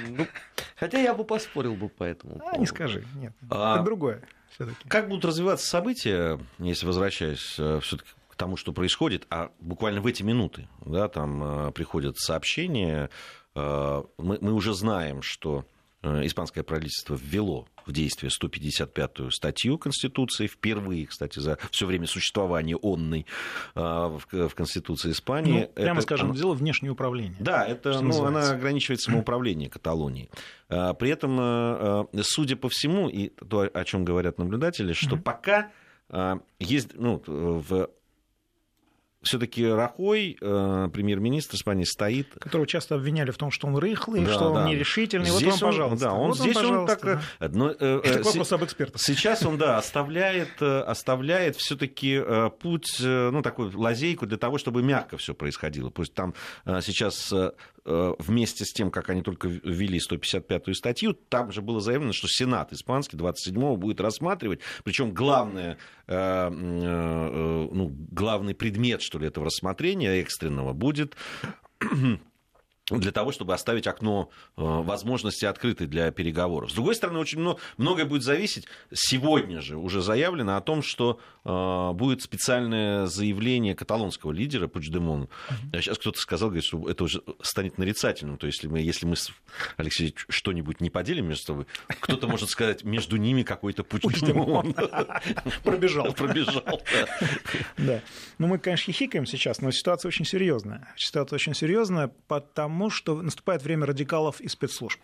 Ну, 0.08 0.26
хотя 0.74 0.98
я 0.98 1.14
бы 1.14 1.24
поспорил 1.24 1.76
бы 1.76 1.88
по 1.88 2.02
этому. 2.02 2.40
А, 2.44 2.58
не 2.58 2.66
скажи, 2.66 3.04
нет. 3.14 3.32
А, 3.50 3.76
это 3.76 3.84
другое. 3.84 4.22
Все-таки. 4.50 4.88
Как 4.88 5.08
будут 5.08 5.24
развиваться 5.24 5.66
события, 5.68 6.40
если 6.58 6.86
возвращаясь 6.86 7.54
э, 7.58 7.78
все-таки 7.80 8.10
к 8.28 8.34
тому, 8.34 8.56
что 8.56 8.72
происходит, 8.72 9.28
а 9.30 9.52
буквально 9.60 10.00
в 10.00 10.06
эти 10.08 10.24
минуты, 10.24 10.66
да, 10.84 11.06
там 11.06 11.68
э, 11.68 11.70
приходят 11.70 12.18
сообщения, 12.18 13.10
э, 13.54 14.02
мы, 14.18 14.38
мы 14.40 14.52
уже 14.52 14.74
знаем, 14.74 15.22
что 15.22 15.64
испанское 16.04 16.64
правительство 16.64 17.18
ввело 17.20 17.66
в 17.86 17.92
действие 17.92 18.30
155-ю 18.30 19.30
статью 19.30 19.78
Конституции, 19.78 20.46
впервые, 20.46 21.06
кстати, 21.06 21.38
за 21.38 21.58
все 21.70 21.86
время 21.86 22.06
существования 22.06 22.76
онной 22.76 23.26
а, 23.74 24.18
в 24.30 24.54
Конституции 24.54 25.10
Испании. 25.10 25.60
Ну, 25.62 25.68
прямо 25.74 25.98
это, 25.98 26.02
скажем, 26.02 26.30
она... 26.30 26.38
дело 26.38 26.54
внешнее 26.54 26.92
управление. 26.92 27.36
Да, 27.40 27.66
это, 27.66 28.00
ну, 28.00 28.24
она 28.24 28.50
ограничивает 28.50 29.00
самоуправление 29.00 29.68
Каталонии. 29.68 30.30
А, 30.68 30.94
при 30.94 31.10
этом, 31.10 32.08
судя 32.22 32.56
по 32.56 32.68
всему, 32.68 33.08
и 33.08 33.28
то, 33.28 33.68
о 33.72 33.84
чем 33.84 34.04
говорят 34.04 34.38
наблюдатели, 34.38 34.92
что 34.92 35.16
пока 35.16 35.70
есть 36.58 36.90
ну, 36.94 37.22
в 37.26 37.90
все-таки 39.24 39.66
Рахой, 39.66 40.36
э, 40.40 40.88
премьер-министр 40.92 41.56
Испании, 41.56 41.84
стоит... 41.84 42.28
Которого 42.38 42.66
часто 42.66 42.94
обвиняли 42.94 43.30
в 43.30 43.36
том, 43.36 43.50
что 43.50 43.66
он 43.66 43.76
рыхлый, 43.76 44.24
да, 44.24 44.32
что 44.32 44.48
он 44.48 44.54
да. 44.54 44.68
нерешительный. 44.68 45.26
Здесь 45.26 45.60
вот 45.60 45.60
вам, 45.60 45.68
он, 45.68 45.72
пожалуйста. 45.72 46.04
Да, 46.06 46.12
он 46.14 46.28
вот 46.28 46.38
здесь 46.38 46.56
вам, 46.56 46.78
он 46.78 46.86
так... 46.86 47.02
Да. 47.02 47.48
Но, 47.48 47.70
э, 47.70 48.00
Это 48.04 48.20
к 48.20 48.24
вопросу 48.26 48.54
об 48.54 48.64
экспертах. 48.64 49.00
Сейчас 49.00 49.44
он, 49.44 49.58
да, 49.58 49.78
оставляет, 49.84 50.60
э, 50.60 50.80
оставляет 50.80 51.56
все-таки 51.56 52.20
э, 52.24 52.50
путь, 52.60 53.00
э, 53.00 53.30
ну, 53.30 53.42
такую 53.42 53.76
лазейку 53.78 54.26
для 54.26 54.38
того, 54.38 54.58
чтобы 54.58 54.82
мягко 54.82 55.16
все 55.16 55.34
происходило. 55.34 55.90
Пусть 55.90 56.14
там 56.14 56.34
сейчас 56.64 57.32
вместе 57.86 58.64
с 58.64 58.72
тем, 58.72 58.90
как 58.90 59.10
они 59.10 59.20
только 59.20 59.46
ввели 59.46 59.98
155-ю 59.98 60.72
статью, 60.72 61.12
там 61.12 61.52
же 61.52 61.60
было 61.60 61.80
заявлено, 61.82 62.14
что 62.14 62.28
Сенат 62.28 62.72
испанский 62.72 63.18
27-го 63.18 63.76
будет 63.76 64.00
рассматривать, 64.00 64.60
причем 64.84 65.12
главное, 65.12 65.76
ну, 66.06 67.92
главный 68.10 68.54
предмет, 68.54 69.02
что 69.02 69.13
ли, 69.18 69.26
этого 69.26 69.46
рассмотрения 69.46 70.20
экстренного 70.20 70.72
будет 70.72 71.16
для 72.90 73.12
того, 73.12 73.32
чтобы 73.32 73.54
оставить 73.54 73.86
окно 73.86 74.30
э, 74.56 74.62
возможности 74.62 75.46
открытой 75.46 75.86
для 75.86 76.10
переговоров. 76.10 76.70
С 76.70 76.74
другой 76.74 76.94
стороны, 76.94 77.18
очень 77.18 77.38
много, 77.38 77.58
многое 77.78 78.04
будет 78.04 78.22
зависеть. 78.22 78.66
Сегодня 78.92 79.62
же 79.62 79.78
уже 79.78 80.02
заявлено 80.02 80.56
о 80.56 80.60
том, 80.60 80.82
что 80.82 81.18
э, 81.44 81.92
будет 81.94 82.20
специальное 82.20 83.06
заявление 83.06 83.74
каталонского 83.74 84.32
лидера 84.32 84.68
Пучдемона. 84.68 85.24
Mm-hmm. 85.24 85.80
Сейчас 85.80 85.98
кто-то 85.98 86.20
сказал, 86.20 86.50
говорит, 86.50 86.64
что 86.64 86.86
это 86.88 87.04
уже 87.04 87.22
станет 87.40 87.78
нарицательным. 87.78 88.36
То 88.36 88.46
есть, 88.46 88.58
если 88.58 88.68
мы, 88.68 88.80
если 88.80 89.06
мы 89.06 89.16
с 89.16 89.32
Алексеем 89.78 90.12
что-нибудь 90.28 90.82
не 90.82 90.90
поделим 90.90 91.28
между 91.28 91.44
собой, 91.44 91.66
кто-то 92.00 92.28
может 92.28 92.50
сказать, 92.50 92.84
между 92.84 93.16
ними 93.16 93.44
какой-то 93.44 93.82
Пучдемон. 93.82 94.74
Пробежал. 95.64 96.12
Пробежал. 96.12 96.82
Да. 97.78 98.02
Ну, 98.36 98.46
мы, 98.46 98.58
конечно, 98.58 98.92
хихикаем 98.92 99.24
сейчас, 99.24 99.62
но 99.62 99.70
ситуация 99.70 100.08
очень 100.08 100.26
серьезная. 100.26 100.92
Ситуация 100.96 101.36
очень 101.36 101.54
серьезная, 101.54 102.12
потому 102.28 102.73
тому, 102.74 102.90
что 102.90 103.22
наступает 103.22 103.62
время 103.62 103.86
радикалов 103.86 104.40
и 104.40 104.48
спецслужб. 104.48 105.00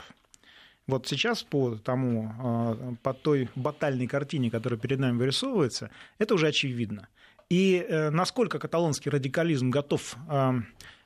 Вот 0.88 1.06
сейчас 1.06 1.44
по 1.44 1.76
тому, 1.76 2.32
а, 2.38 2.94
по 3.02 3.14
той 3.14 3.48
батальной 3.54 4.08
картине, 4.08 4.50
которая 4.50 4.80
перед 4.80 4.98
нами 4.98 5.16
вырисовывается, 5.16 5.90
это 6.18 6.34
уже 6.34 6.48
очевидно. 6.48 7.06
И 7.48 7.86
э, 7.88 8.10
насколько 8.10 8.58
каталонский 8.58 9.10
радикализм 9.10 9.70
готов 9.70 10.16
а, 10.28 10.54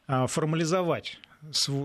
а, 0.07 0.27
формализовать 0.27 1.19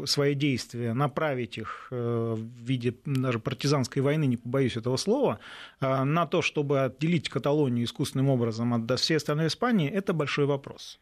свои 0.06 0.36
действия, 0.36 0.94
направить 0.94 1.58
их 1.58 1.88
э, 1.92 2.36
в 2.38 2.66
виде 2.66 2.94
даже 3.06 3.40
партизанской 3.40 4.02
войны, 4.02 4.28
не 4.28 4.38
побоюсь 4.38 4.78
этого 4.78 4.98
слова, 4.98 5.40
на 5.82 6.26
то, 6.26 6.42
чтобы 6.42 6.86
отделить 6.86 7.28
Каталонию 7.28 7.84
искусственным 7.84 8.30
образом 8.30 8.74
от 8.74 9.00
всей 9.00 9.18
остальной 9.18 9.48
Испании, 9.48 9.90
это 9.90 10.14
большой 10.14 10.46
вопрос. 10.46 11.00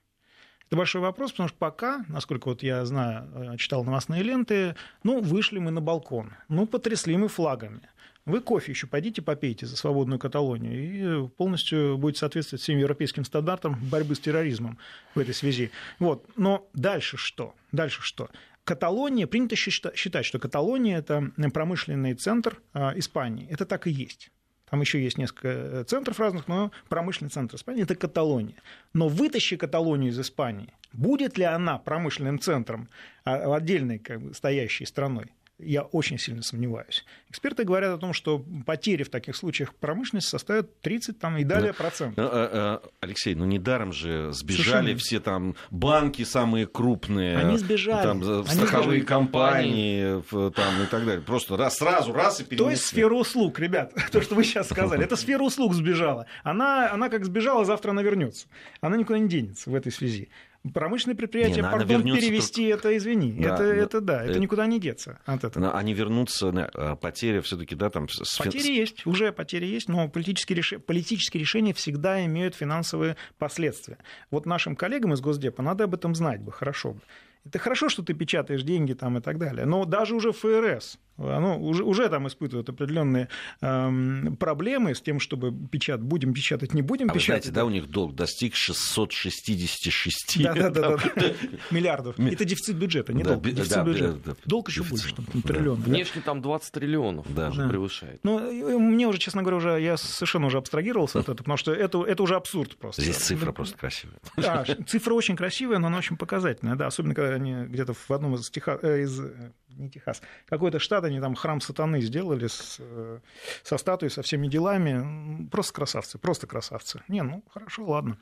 Это 0.67 0.75
большой 0.75 1.01
вопрос, 1.01 1.31
потому 1.31 1.47
что 1.47 1.57
пока, 1.57 2.05
насколько 2.09 2.49
вот 2.49 2.61
я 2.61 2.85
знаю, 2.85 3.53
э, 3.53 3.57
читал 3.57 3.85
новостные 3.85 4.21
ленты, 4.21 4.75
ну, 5.03 5.21
вышли 5.21 5.59
мы 5.59 5.71
на 5.71 5.79
балкон, 5.79 6.33
ну, 6.49 6.67
потрясли 6.67 7.15
мы 7.15 7.29
флагами. 7.29 7.81
Вы 8.25 8.41
кофе 8.41 8.73
еще 8.73 8.87
пойдите 8.87 9.21
попейте 9.21 9.65
за 9.65 9.77
свободную 9.77 10.19
Каталонию, 10.19 11.25
и 11.25 11.29
полностью 11.29 11.97
будет 11.97 12.17
соответствовать 12.17 12.61
всем 12.61 12.77
европейским 12.77 13.23
стандартам 13.23 13.77
борьбы 13.89 14.15
с 14.15 14.19
терроризмом 14.19 14.77
в 15.15 15.19
этой 15.19 15.33
связи. 15.33 15.71
Вот. 15.99 16.25
Но 16.35 16.67
дальше 16.73 17.15
что? 17.15 17.55
Дальше 17.71 18.01
что? 18.01 18.29
Каталония, 18.65 19.27
принято 19.27 19.55
считать, 19.55 20.25
что 20.25 20.39
Каталония– 20.39 20.97
это 20.99 21.31
промышленный 21.53 22.15
центр 22.15 22.61
э, 22.73 22.99
Испании. 22.99 23.47
Это 23.49 23.65
так 23.65 23.87
и 23.87 23.91
есть. 23.91 24.29
Там 24.69 24.81
еще 24.81 25.01
есть 25.01 25.17
несколько 25.17 25.47
э, 25.47 25.83
центров 25.85 26.19
разных, 26.19 26.47
но 26.47 26.71
промышленный 26.89 27.29
центр 27.29 27.55
Испании– 27.55 27.83
это 27.83 27.95
Каталония. 27.95 28.55
Но 28.93 29.07
вытащи 29.07 29.55
Каталонию 29.55 30.11
из 30.11 30.19
Испании, 30.19 30.73
будет 30.91 31.37
ли 31.37 31.45
она 31.45 31.77
промышленным 31.77 32.39
центром, 32.39 32.89
а, 33.23 33.55
отдельной 33.55 33.99
как 33.99 34.21
бы, 34.21 34.33
стоящей 34.33 34.85
страной? 34.85 35.31
Я 35.59 35.81
очень 35.81 36.19
сильно 36.19 36.43
сомневаюсь. 36.43 37.03
Эксперты 37.29 37.63
говорят 37.63 37.95
о 37.95 37.97
том, 37.97 38.13
что 38.13 38.45
потери 38.65 39.03
в 39.03 39.09
таких 39.09 39.35
случаях 39.35 39.73
промышленности 39.73 40.29
составят 40.29 40.79
30 40.81 41.19
там, 41.19 41.37
и 41.37 41.43
далее 41.43 41.73
процентов. 41.73 42.17
Ну, 42.17 42.23
а, 42.31 42.81
а, 42.83 42.89
Алексей, 43.01 43.33
ну 43.33 43.45
недаром 43.45 43.91
же 43.91 44.31
сбежали 44.33 44.65
Совершенно. 44.65 44.97
все 44.99 45.19
там 45.19 45.55
банки 45.71 46.23
самые 46.23 46.67
крупные. 46.67 47.37
Они 47.37 47.57
сбежали. 47.57 48.03
Там, 48.03 48.21
Они 48.21 48.45
страховые 48.45 49.01
сбежали. 49.01 49.05
компании 49.05 50.23
там, 50.29 50.83
и 50.83 50.85
так 50.85 51.05
далее. 51.05 51.21
Просто 51.21 51.57
раз, 51.57 51.77
сразу 51.77 52.13
раз 52.13 52.39
и 52.39 52.43
перенесли. 52.43 52.65
То 52.65 52.69
есть 52.69 52.83
сфера 52.83 53.13
услуг, 53.15 53.59
ребят, 53.59 53.93
то, 54.11 54.21
что 54.21 54.35
вы 54.35 54.43
сейчас 54.43 54.69
сказали. 54.69 55.03
Это 55.03 55.15
сфера 55.15 55.41
услуг 55.41 55.73
сбежала. 55.73 56.27
Она, 56.43 56.91
она 56.91 57.09
как 57.09 57.25
сбежала, 57.25 57.65
завтра 57.65 57.91
она 57.91 58.03
вернется. 58.03 58.47
Она 58.81 58.95
никуда 58.95 59.17
не 59.17 59.27
денется 59.27 59.69
в 59.71 59.75
этой 59.75 59.91
связи. 59.91 60.29
Промышленные 60.73 61.15
предприятия, 61.15 61.61
Не, 61.61 61.63
пардон, 61.63 61.97
вернётся 62.01 62.21
перевести 62.21 62.63
это, 62.65 62.95
извини. 62.97 63.31
Да, 63.33 63.55
это, 63.55 63.63
но- 63.63 63.69
это 63.73 64.01
да, 64.01 64.21
это 64.23 64.31
это- 64.31 64.39
никуда 64.39 64.65
не 64.67 64.79
деться 64.79 65.19
от 65.25 65.43
этого. 65.43 65.63
Но 65.63 65.75
Они 65.75 65.93
вернутся, 65.93 66.51
на- 66.51 66.69
а, 66.73 66.95
потеря 66.95 67.41
все-таки, 67.41 67.75
да, 67.75 67.89
там... 67.89 68.07
с- 68.09 68.37
Потери 68.37 68.73
есть, 68.73 69.05
уже 69.05 69.31
потери 69.31 69.65
есть, 69.65 69.89
но 69.89 70.07
политические, 70.09 70.59
реш- 70.59 70.79
политические 70.79 71.41
решения 71.41 71.73
всегда 71.73 72.23
имеют 72.25 72.55
финансовые 72.55 73.15
последствия. 73.37 73.97
Вот 74.31 74.45
нашим 74.45 74.75
коллегам 74.75 75.13
из 75.13 75.21
Госдепа 75.21 75.61
надо 75.61 75.85
об 75.85 75.93
этом 75.93 76.15
знать 76.15 76.41
бы, 76.41 76.51
хорошо 76.51 76.93
бы. 76.93 77.01
Это 77.47 77.59
хорошо, 77.59 77.89
что 77.89 78.03
ты 78.03 78.13
печатаешь 78.13 78.63
деньги 78.63 78.93
там 78.93 79.17
и 79.17 79.21
так 79.21 79.37
далее, 79.37 79.65
но 79.65 79.85
даже 79.85 80.15
уже 80.15 80.31
ФРС 80.31 80.97
оно 81.19 81.59
уже, 81.59 81.83
уже 81.83 82.09
там 82.09 82.27
испытывает 82.27 82.69
определенные 82.69 83.27
эм, 83.61 84.37
проблемы 84.39 84.93
с 84.93 85.01
тем, 85.01 85.19
чтобы 85.19 85.51
печатать, 85.67 86.03
будем 86.05 86.31
печатать, 86.31 86.75
не 86.75 86.83
будем 86.83 87.09
А 87.09 87.13
вы 87.13 87.19
печатать. 87.19 87.45
знаете, 87.45 87.55
да, 87.55 87.65
у 87.65 87.71
них 87.71 87.87
долг 87.89 88.13
достиг 88.15 88.53
666 88.55 90.43
Да, 90.43 90.53
да, 90.53 90.69
да, 90.69 90.81
там, 90.97 91.11
да. 91.15 91.23
миллиардов. 91.71 92.17
Ми- 92.17 92.31
Это 92.31 92.45
дефицит 92.45 92.75
бюджета, 92.77 93.13
не 93.13 93.23
Да, 93.23 93.31
долг, 93.31 93.43
дефицит 93.43 93.69
да, 93.73 93.83
бюджета. 93.83 94.19
да, 94.25 94.35
Долг 94.45 94.69
еще 94.69 94.83
больше, 94.83 95.15
там, 95.15 95.25
Да. 95.33 95.41
триллион. 95.53 95.81
да. 95.81 95.89
Внешне 95.91 96.21
там 96.21 96.41
20 96.41 96.71
триллионов 96.71 97.25
Да. 97.33 97.49
уже 97.49 97.63
Да. 97.63 97.69
превышает. 97.69 98.19
Ну, 98.23 98.79
мне 98.79 99.07
уже, 99.07 99.17
честно 99.17 99.41
говоря, 99.41 99.57
уже 99.57 99.81
я 99.81 99.97
совершенно 99.97 100.47
уже 100.47 100.57
абстрагировался 100.57 101.19
от 101.19 101.23
этого, 101.25 101.37
потому 101.37 101.57
что 101.57 101.73
это, 101.73 102.03
это 102.03 102.23
уже 102.23 102.35
абсурд 102.35 102.77
просто. 102.77 103.01
Здесь 103.01 103.17
цифра 103.17 103.51
просто 103.51 103.77
красивая. 103.77 104.17
Да, 104.37 104.65
цифра 104.85 105.13
очень 105.13 105.35
красивая, 105.35 105.79
но 105.79 105.87
она 105.87 105.97
очень 105.97 106.17
показательная, 106.17 106.75
да, 106.75 106.87
особенно 106.87 107.15
когда 107.15 107.36
они 107.37 107.65
где-то 107.67 107.93
в 107.93 108.11
одном 108.11 108.35
из, 108.35 108.49
Теха... 108.49 108.79
э, 108.81 109.01
из 109.01 109.19
э, 109.19 109.51
не 109.77 109.89
Техас, 109.89 110.21
какой-то 110.47 110.79
штат, 110.79 111.03
они 111.03 111.19
там 111.19 111.35
храм 111.35 111.61
сатаны 111.61 112.01
сделали 112.01 112.47
с, 112.47 112.77
э, 112.79 113.19
со 113.63 113.77
статуей, 113.77 114.09
со 114.09 114.21
всеми 114.21 114.47
делами. 114.47 115.47
Просто 115.49 115.73
красавцы, 115.73 116.17
просто 116.17 116.47
красавцы. 116.47 117.01
Не, 117.07 117.23
ну, 117.23 117.43
хорошо, 117.49 117.85
ладно. 117.85 118.17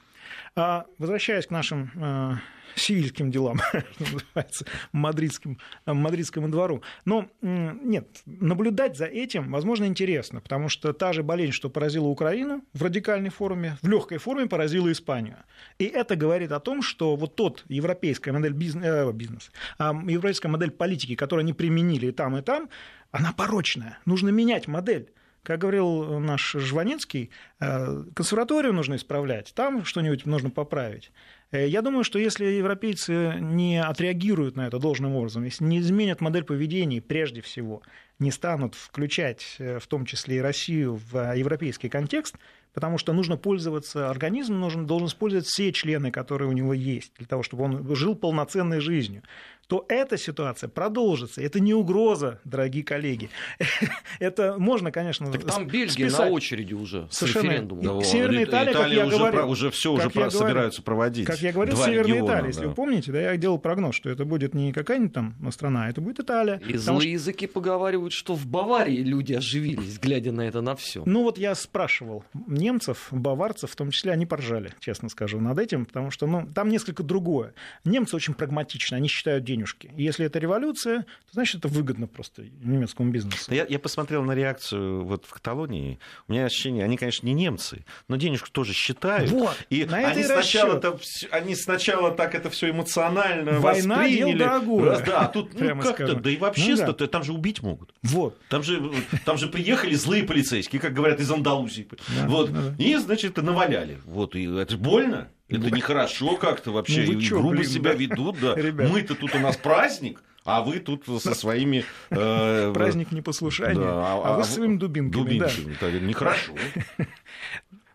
А, 0.56 0.86
возвращаясь 0.98 1.48
к 1.48 1.52
нашим 1.52 1.92
э, 1.96 2.36
сивильским 2.76 3.32
делам, 3.32 3.60
что 3.70 3.84
называется, 4.00 4.66
мадридским, 4.92 5.60
э, 5.86 5.94
мадридскому 5.94 6.50
двору. 6.50 6.82
Но 7.06 7.30
нет, 7.42 8.08
наблюдать 8.26 8.98
за 8.98 9.06
этим, 9.06 9.52
возможно, 9.52 9.86
интересно, 9.86 10.42
потому 10.42 10.70
что 10.70 10.94
та 10.94 11.14
же 11.14 11.24
болезнь, 11.24 11.52
что 11.52 11.70
поразила 11.70 12.08
Украину 12.08 12.64
в 12.74 12.84
радикальной 12.84 13.30
форме, 13.30 13.78
в 13.82 13.88
легкой 13.88 14.18
форме 14.18 14.48
поразила 14.48 14.92
Испанию. 14.92 15.38
И 15.80 15.86
это 15.86 16.16
говорит 16.16 16.52
о 16.52 16.60
том, 16.60 16.82
что 16.82 17.16
вот 17.16 17.36
тот 17.36 17.64
европейская 17.68 18.32
модель 18.32 18.54
бизнес, 18.54 18.86
э, 18.86 19.12
бизнес 19.12 19.52
а, 19.78 19.94
европейская 19.94 20.48
модель 20.48 20.72
политики, 20.72 21.16
которую 21.16 21.45
они 21.46 21.54
применили 21.54 22.08
и 22.08 22.12
там, 22.12 22.38
и 22.38 22.42
там, 22.42 22.70
она 23.12 23.32
порочная. 23.32 24.00
Нужно 24.06 24.30
менять 24.30 24.68
модель. 24.68 25.12
Как 25.44 25.60
говорил 25.60 26.20
наш 26.20 26.56
Жванецкий, 26.58 27.30
э, 27.60 28.04
консерваторию 28.16 28.74
нужно 28.74 28.96
исправлять, 28.96 29.54
там 29.54 29.86
что-нибудь 29.86 30.26
нужно 30.26 30.50
поправить. 30.50 31.12
Э, 31.52 31.68
Я 31.68 31.84
думаю, 31.84 32.04
что 32.04 32.18
если 32.18 32.46
европейцы 32.46 33.36
не 33.40 33.80
отреагируют 33.82 34.56
на 34.56 34.66
это 34.66 34.80
должным 34.80 35.16
образом, 35.16 35.44
если 35.44 35.64
не 35.64 35.80
изменят 35.80 36.20
модель 36.20 36.46
поведения 36.46 37.00
прежде 37.00 37.42
всего, 37.42 37.84
не 38.18 38.32
станут 38.32 38.74
включать 38.74 39.58
э, 39.60 39.78
в 39.78 39.86
том 39.86 40.06
числе 40.06 40.38
и 40.38 40.42
Россию 40.42 41.00
в 41.12 41.36
европейский 41.36 41.90
контекст, 41.90 42.38
потому 42.74 42.98
что 42.98 43.14
нужно 43.14 43.38
пользоваться, 43.38 44.10
организм 44.10 44.60
нужен, 44.60 44.86
должен 44.86 45.08
использовать 45.08 45.46
все 45.46 45.72
члены, 45.72 46.12
которые 46.12 46.50
у 46.50 46.54
него 46.54 46.74
есть, 46.74 47.14
для 47.18 47.28
того, 47.28 47.44
чтобы 47.44 47.64
он 47.64 47.96
жил 47.96 48.16
полноценной 48.16 48.80
жизнью, 48.80 49.22
то 49.68 49.86
эта 49.90 50.18
ситуация 50.18 50.70
продолжится. 50.70 51.42
Это 51.42 51.60
не 51.60 51.74
угроза, 51.74 52.40
дорогие 52.44 52.84
коллеги. 52.84 53.30
Это 54.20 54.56
можно, 54.58 54.92
конечно, 54.92 55.32
Так 55.32 55.44
там 55.46 55.68
Бельгия 55.68 56.10
списать. 56.10 56.20
на 56.28 56.32
очереди 56.32 56.74
уже 56.74 57.08
с 57.10 57.18
Совершенно 57.18 57.44
референдумом. 57.50 57.84
Ну, 57.86 58.02
Северная 58.02 58.44
Ит- 58.44 58.50
Италия, 58.50 58.74
как 58.74 58.90
я 58.92 59.06
уже, 59.06 59.18
говорил, 59.18 59.40
про- 59.42 59.48
уже 59.48 59.72
все 59.72 59.92
уже 59.94 60.10
собираются 60.32 60.82
проводить. 60.82 61.26
Как 61.26 61.40
я 61.42 61.52
говорил, 61.52 61.76
Два 61.76 61.86
Северная 61.86 62.04
региона, 62.14 62.26
Италия, 62.28 62.42
да. 62.44 62.48
если 62.48 62.66
вы 62.66 62.74
помните, 62.74 63.12
да, 63.12 63.22
я 63.22 63.38
делал 63.38 63.58
прогноз, 63.60 63.96
что 63.96 64.10
это 64.10 64.26
будет 64.26 64.54
не 64.54 64.72
какая-нибудь 64.74 65.14
там 65.14 65.52
страна, 65.52 65.86
а 65.86 65.90
это 65.90 66.02
будет 66.02 66.20
Италия. 66.20 66.62
И 66.68 66.78
злые 66.78 67.00
что- 67.02 67.10
языки 67.10 67.48
поговаривают, 67.48 68.14
что 68.14 68.36
в 68.36 68.46
Баварии 68.46 69.02
люди 69.04 69.34
оживились, 69.34 70.00
глядя 70.00 70.32
на 70.32 70.42
это 70.42 70.62
на 70.62 70.76
все. 70.76 71.04
Ну 71.06 71.24
вот 71.24 71.38
я 71.38 71.56
спрашивал 71.56 72.24
немцев, 72.48 73.08
баварцев, 73.12 73.72
в 73.72 73.76
том 73.76 73.92
числе, 73.92 74.12
они 74.12 74.26
поржали, 74.26 74.72
честно 74.80 75.10
скажу, 75.10 75.40
над 75.40 75.58
этим, 75.60 75.86
потому 75.86 76.12
что 76.12 76.28
ну, 76.28 76.48
там 76.54 76.70
несколько 76.70 77.04
другое. 77.04 77.54
Немцы 77.84 78.16
очень 78.16 78.34
прагматичны, 78.34 78.96
они 78.96 79.08
считают 79.08 79.44
денежки. 79.56 79.92
И 79.96 80.04
если 80.04 80.26
это 80.26 80.40
революция, 80.40 81.02
то 81.02 81.34
значит 81.34 81.58
это 81.58 81.68
выгодно 81.68 82.08
просто 82.08 82.44
немецкому 82.62 83.12
бизнесу. 83.12 83.54
Я, 83.54 83.66
я 83.68 83.80
посмотрел 83.80 84.24
на 84.24 84.34
реакцию 84.34 85.06
вот 85.06 85.26
в 85.26 85.34
Каталонии. 85.34 86.00
У 86.28 86.34
меня 86.34 86.46
ощущение, 86.46 86.84
они, 86.84 86.98
конечно, 86.98 87.26
не 87.26 87.34
немцы, 87.34 87.86
но 88.08 88.18
денежку 88.18 88.50
тоже 88.52 88.74
считают. 88.74 89.32
Вот, 89.32 89.56
и 89.70 89.86
на 89.86 90.02
это 90.02 90.12
они 90.12 90.22
и 90.22 90.24
сначала, 90.24 90.98
всё- 90.98 91.28
они 91.32 91.56
сначала 91.56 92.12
так 92.12 92.36
это 92.36 92.50
все 92.50 92.70
эмоционально 92.70 93.60
Война 93.60 93.98
восприняли. 93.98 94.38
дорогое, 94.40 94.90
Раз, 94.92 95.02
да, 95.02 95.20
а 95.22 95.28
тут 95.28 95.60
ну, 95.60 95.82
как-то, 95.82 96.16
да 96.16 96.30
и 96.30 96.38
вообще, 96.38 96.76
Ну 96.76 96.94
да. 96.94 97.08
там 97.08 97.24
же 97.24 97.34
убить 97.34 97.62
могут. 97.62 97.94
Вот. 98.04 98.40
Там 98.50 98.64
же, 98.64 98.92
там 99.26 99.38
же 99.38 99.48
приехали 99.48 99.96
злые 99.96 100.24
полицейские, 100.24 100.82
как 100.82 100.94
говорят, 100.94 101.20
из 101.20 101.32
Андалузии. 101.32 101.88
Да, 102.16 102.28
вот. 102.28 102.52
да, 102.52 102.62
да. 102.72 102.84
И, 102.84 102.96
значит, 102.96 103.38
наваляли. 103.38 104.00
Вот. 104.06 104.36
И 104.36 104.46
это 104.46 104.78
больно. 104.78 105.30
Это 105.48 105.70
нехорошо 105.72 106.38
как-то 106.38 106.72
вообще. 106.72 107.06
Ну 107.08 107.22
чё, 107.22 107.40
грубо 107.40 107.58
блин, 107.58 107.70
себя 107.70 107.92
да? 107.92 107.98
ведут. 107.98 108.40
Да. 108.40 108.56
Мы-то 108.90 109.16
тут 109.16 109.36
у 109.36 109.40
нас 109.40 109.58
праздник, 109.58 110.24
а 110.44 110.62
вы 110.62 110.80
тут 110.80 111.06
со 111.22 111.34
своими... 111.36 111.86
э, 112.10 112.72
Праздник 112.74 113.12
непослушания, 113.12 113.76
да, 113.76 114.14
а, 114.24 114.38
вы 114.38 114.44
с 114.44 114.50
своими 114.50 114.78
дубинками. 114.78 115.38
да. 115.38 115.48
Дубинками. 115.48 115.74
Это 115.74 116.00
Нехорошо. 116.00 116.54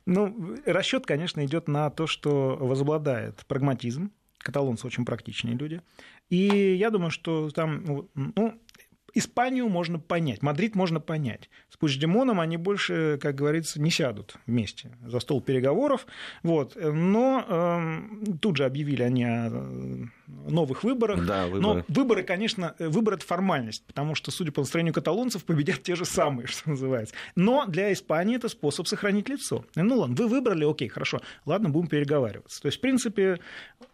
Ну, 0.07 0.57
расчет, 0.67 1.07
конечно, 1.07 1.45
идет 1.45 1.69
на 1.69 1.89
то, 1.91 2.09
что 2.09 2.57
возобладает 2.59 3.45
прагматизм. 3.47 4.11
Каталонцы 4.39 4.87
очень 4.87 5.05
практичные 5.05 5.55
люди. 5.55 5.83
И 6.31 6.75
я 6.75 6.91
думаю, 6.91 7.11
что 7.11 7.51
там, 7.51 7.85
ну, 7.85 8.11
ну, 8.15 8.61
Испанию 9.15 9.69
можно 9.69 9.99
понять, 9.99 10.43
Мадрид 10.43 10.75
можно 10.75 11.01
понять. 11.01 11.51
С 11.69 11.77
Пучдемоном 11.77 12.41
они 12.41 12.57
больше, 12.57 13.19
как 13.21 13.35
говорится, 13.35 13.81
не 13.81 13.91
сядут 13.91 14.37
вместе 14.47 14.97
за 15.05 15.21
стол 15.21 15.41
переговоров. 15.41 16.07
Вот. 16.43 16.77
Но 16.81 17.45
эм, 17.49 18.39
тут 18.41 18.57
же 18.57 18.65
объявили 18.65 19.03
они 19.03 19.25
о 19.25 19.49
э, 19.51 20.05
новых 20.49 20.85
выборах. 20.85 21.27
Да, 21.27 21.47
Но 21.47 21.51
выборы. 21.51 21.85
выборы, 21.89 22.23
конечно, 22.23 22.75
э, 22.79 22.89
выборы 22.89 23.17
это 23.17 23.27
формальность, 23.27 23.85
потому 23.87 24.15
что, 24.15 24.31
судя 24.31 24.53
по 24.53 24.61
настроению 24.61 24.95
каталонцев, 24.95 25.45
победят 25.45 25.83
те 25.83 25.97
же 25.97 26.05
самые, 26.05 26.47
что 26.49 26.71
называется. 26.71 27.15
Но 27.35 27.67
для 27.67 27.93
Испании 27.93 28.37
это 28.37 28.49
способ 28.49 28.87
сохранить 28.87 29.29
лицо. 29.29 29.65
Ну 29.75 29.99
ладно, 29.99 30.15
вы 30.17 30.29
выбрали, 30.29 30.69
окей, 30.69 30.89
хорошо, 30.89 31.21
ладно, 31.47 31.69
будем 31.69 31.89
переговариваться. 31.89 32.61
То 32.61 32.67
есть, 32.67 32.79
в 32.79 32.81
принципе, 32.81 33.41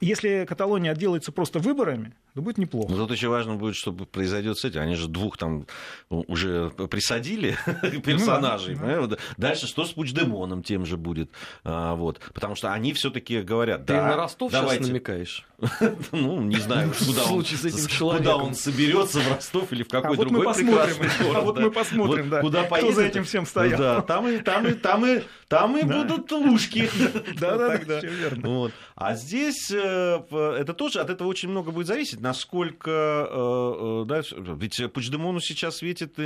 если 0.01 0.45
Каталония 0.49 0.93
отделается 0.93 1.33
просто 1.33 1.59
выборами, 1.59 2.12
то 2.37 2.43
будет 2.43 2.59
неплохо. 2.59 2.93
Но 2.93 2.99
тут 2.99 3.16
еще 3.16 3.28
важно 3.28 3.55
будет, 3.55 3.76
что 3.76 3.93
произойдет 3.93 4.59
с 4.59 4.64
этим. 4.66 4.82
Они 4.82 4.95
же 4.95 5.09
двух 5.09 5.39
там 5.39 5.66
уже 6.11 6.68
присадили 6.68 7.57
персонажей. 8.05 8.74
да. 8.74 8.80
понимаешь? 8.80 9.01
Вот 9.09 9.18
Дальше 9.39 9.66
что 9.66 9.87
с 9.87 9.93
Пучдемоном 9.93 10.62
тем 10.62 10.84
же 10.84 10.99
будет. 10.99 11.30
А, 11.64 11.95
вот. 11.95 12.20
Потому 12.34 12.55
что 12.55 12.74
они 12.74 12.93
все-таки 12.93 13.41
говорят, 13.41 13.87
Ты 13.87 13.95
да, 13.95 14.09
на 14.09 14.16
Ростов 14.16 14.51
сейчас 14.53 14.61
давайте. 14.61 14.84
намекаешь? 14.84 15.47
Ну, 16.12 16.43
не 16.43 16.57
знаю, 16.57 16.93
куда 16.99 17.24
он, 17.24 17.43
с 17.45 17.64
этим 17.64 17.99
куда 18.18 18.37
он 18.37 18.55
соберется, 18.55 19.20
в 19.20 19.28
Ростов 19.32 19.72
или 19.72 19.82
в 19.82 19.89
какой 19.89 20.11
А 20.11 20.12
вот 20.14 20.28
другой 20.28 20.45
посмотрим. 20.45 20.95
прекрасный 20.99 21.24
город. 21.24 21.37
А 21.37 21.41
вот 21.41 21.55
да. 21.55 21.61
мы 21.62 21.70
посмотрим, 21.70 22.24
Вот 22.24 22.30
да, 22.30 22.41
Куда 22.43 22.61
кто 22.61 22.70
поедет, 22.70 22.95
за 22.95 23.03
этим 23.05 23.24
всем 23.24 23.47
стоял. 23.47 23.78
Да, 23.78 24.03
там 24.03 24.28
и, 24.28 24.39
там 24.39 24.66
и, 24.66 24.72
там 24.74 25.07
и, 25.07 25.22
там 25.49 25.76
и 25.78 25.82
Да. 25.82 26.03
будут 26.05 26.30
лужки. 26.32 26.91
Да, 27.41 27.57
да, 27.57 27.68
Тогда. 27.78 27.99
все 27.99 28.09
верно. 28.09 28.70
А 28.97 29.15
здесь 29.15 29.71
э, 29.71 30.23
это 30.59 30.73
тоже 30.73 31.01
от 31.01 31.11
этого 31.11 31.29
очень 31.29 31.51
много 31.51 31.71
будет 31.71 31.87
зависеть, 31.87 32.21
насколько 32.21 32.91
э, 33.31 34.03
э, 34.03 34.05
да, 34.07 34.23
ведь 34.57 34.93
Пучдемону 34.93 35.39
сейчас 35.41 35.77
светит 35.77 36.19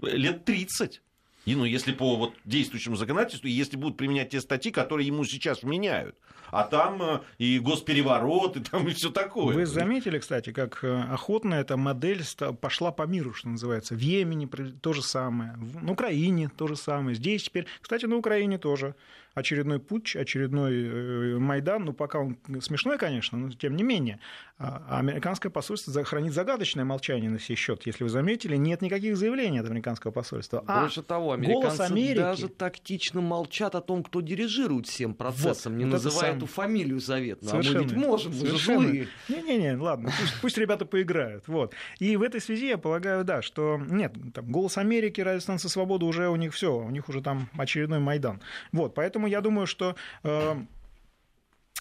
лет 0.00 0.44
30. 0.44 1.00
И, 1.44 1.54
ну, 1.54 1.64
если 1.64 1.92
по 1.92 2.16
вот, 2.16 2.34
действующему 2.44 2.96
законодательству, 2.96 3.46
если 3.48 3.76
будут 3.76 3.96
применять 3.96 4.30
те 4.30 4.40
статьи, 4.40 4.72
которые 4.72 5.06
ему 5.06 5.24
сейчас 5.24 5.62
вменяют. 5.62 6.16
А 6.50 6.64
там 6.64 7.00
э, 7.00 7.20
и 7.38 7.60
госпереворот, 7.60 8.56
и 8.56 8.60
там 8.60 8.88
и 8.88 8.92
все 8.94 9.10
такое. 9.10 9.54
Вы 9.54 9.64
заметили, 9.66 10.18
кстати, 10.18 10.50
как 10.52 10.82
охотно 10.82 11.54
эта 11.54 11.76
модель 11.76 12.24
пошла 12.60 12.90
по 12.90 13.04
миру, 13.04 13.32
что 13.32 13.48
называется. 13.48 13.94
В 13.94 14.00
Йемене 14.00 14.48
то 14.48 14.92
же 14.92 15.02
самое, 15.02 15.54
в- 15.56 15.88
Украине 15.88 16.50
то 16.56 16.66
же 16.66 16.74
самое. 16.74 17.14
Здесь 17.14 17.44
теперь, 17.44 17.66
кстати, 17.80 18.06
на 18.06 18.16
Украине 18.16 18.58
тоже 18.58 18.96
очередной 19.34 19.78
путь, 19.78 20.16
очередной 20.16 20.72
э, 20.74 21.38
Майдан. 21.38 21.84
Ну, 21.84 21.92
пока 21.92 22.18
он 22.18 22.36
смешной, 22.60 22.98
конечно, 22.98 23.38
но 23.38 23.50
тем 23.50 23.76
не 23.76 23.82
менее. 23.82 24.18
А 24.58 24.82
а 24.88 24.98
американское 25.00 25.50
посольство 25.50 26.04
хранит 26.04 26.32
загадочное 26.32 26.84
молчание 26.84 27.30
на 27.30 27.38
сей 27.40 27.56
счет. 27.56 27.84
Если 27.86 28.04
вы 28.04 28.10
заметили, 28.10 28.56
нет 28.56 28.80
никаких 28.82 29.16
заявлений 29.16 29.58
от 29.58 29.66
американского 29.66 30.10
посольства. 30.12 30.62
А 30.66 30.82
Больше 30.82 31.02
того, 31.02 31.36
голос 31.36 31.38
американцы 31.80 31.80
Америки- 31.92 32.18
даже 32.18 32.48
тактично 32.48 33.20
молчат 33.20 33.74
о 33.74 33.80
том, 33.80 34.02
кто 34.02 34.20
дирижирует 34.20 34.86
всем 34.86 35.14
процессом, 35.14 35.72
Вот, 35.72 35.78
не 35.78 35.84
вот 35.84 35.92
называя 35.92 36.30
сам- 36.30 36.36
эту 36.36 36.46
фамилию 36.46 37.00
заветную. 37.00 37.52
А 37.52 37.56
мы 37.56 37.62
Совершенно. 37.62 37.88
ведь 37.88 37.96
можем, 38.06 38.32
мы 38.32 38.38
же 38.38 38.46
Совершенно. 38.46 38.88
злые. 38.88 39.08
Не-не-не, 39.28 39.76
ладно, 39.76 40.10
пусть, 40.20 40.40
пусть 40.40 40.58
ребята 40.58 40.84
поиграют. 40.86 41.48
Вот. 41.48 41.74
И 41.98 42.16
в 42.16 42.22
этой 42.22 42.40
связи 42.40 42.68
я 42.68 42.78
полагаю, 42.78 43.24
да, 43.24 43.42
что 43.42 43.80
нет, 43.88 44.14
там, 44.34 44.50
голос 44.52 44.78
Америки, 44.78 45.20
Радио 45.20 45.40
станция 45.40 45.68
Свобода 45.68 46.04
уже 46.06 46.28
у 46.28 46.36
них 46.36 46.52
все, 46.54 46.76
у 46.76 46.90
них 46.90 47.08
уже 47.08 47.20
там 47.22 47.48
очередной 47.56 47.98
Майдан. 47.98 48.40
Вот, 48.72 48.94
поэтому 48.94 49.21
я 49.26 49.40
думаю, 49.40 49.66
что 49.66 49.96
э, 50.22 50.56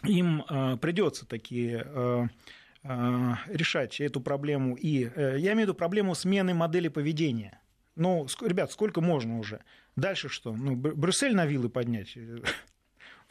им 0.03 0.43
придется 0.79 1.25
такие 1.25 2.29
решать 2.83 4.01
эту 4.01 4.21
проблему. 4.21 4.75
И 4.75 5.11
я 5.15 5.53
имею 5.53 5.55
в 5.55 5.59
виду 5.61 5.73
проблему 5.75 6.15
смены 6.15 6.55
модели 6.55 6.87
поведения. 6.87 7.61
Ну, 7.95 8.25
ребят, 8.41 8.71
сколько 8.71 9.01
можно 9.01 9.37
уже? 9.37 9.61
Дальше 9.95 10.29
что? 10.29 10.53
Ну, 10.53 10.75
Брюссель 10.75 11.35
на 11.35 11.45
вилы 11.45 11.69
поднять? 11.69 12.17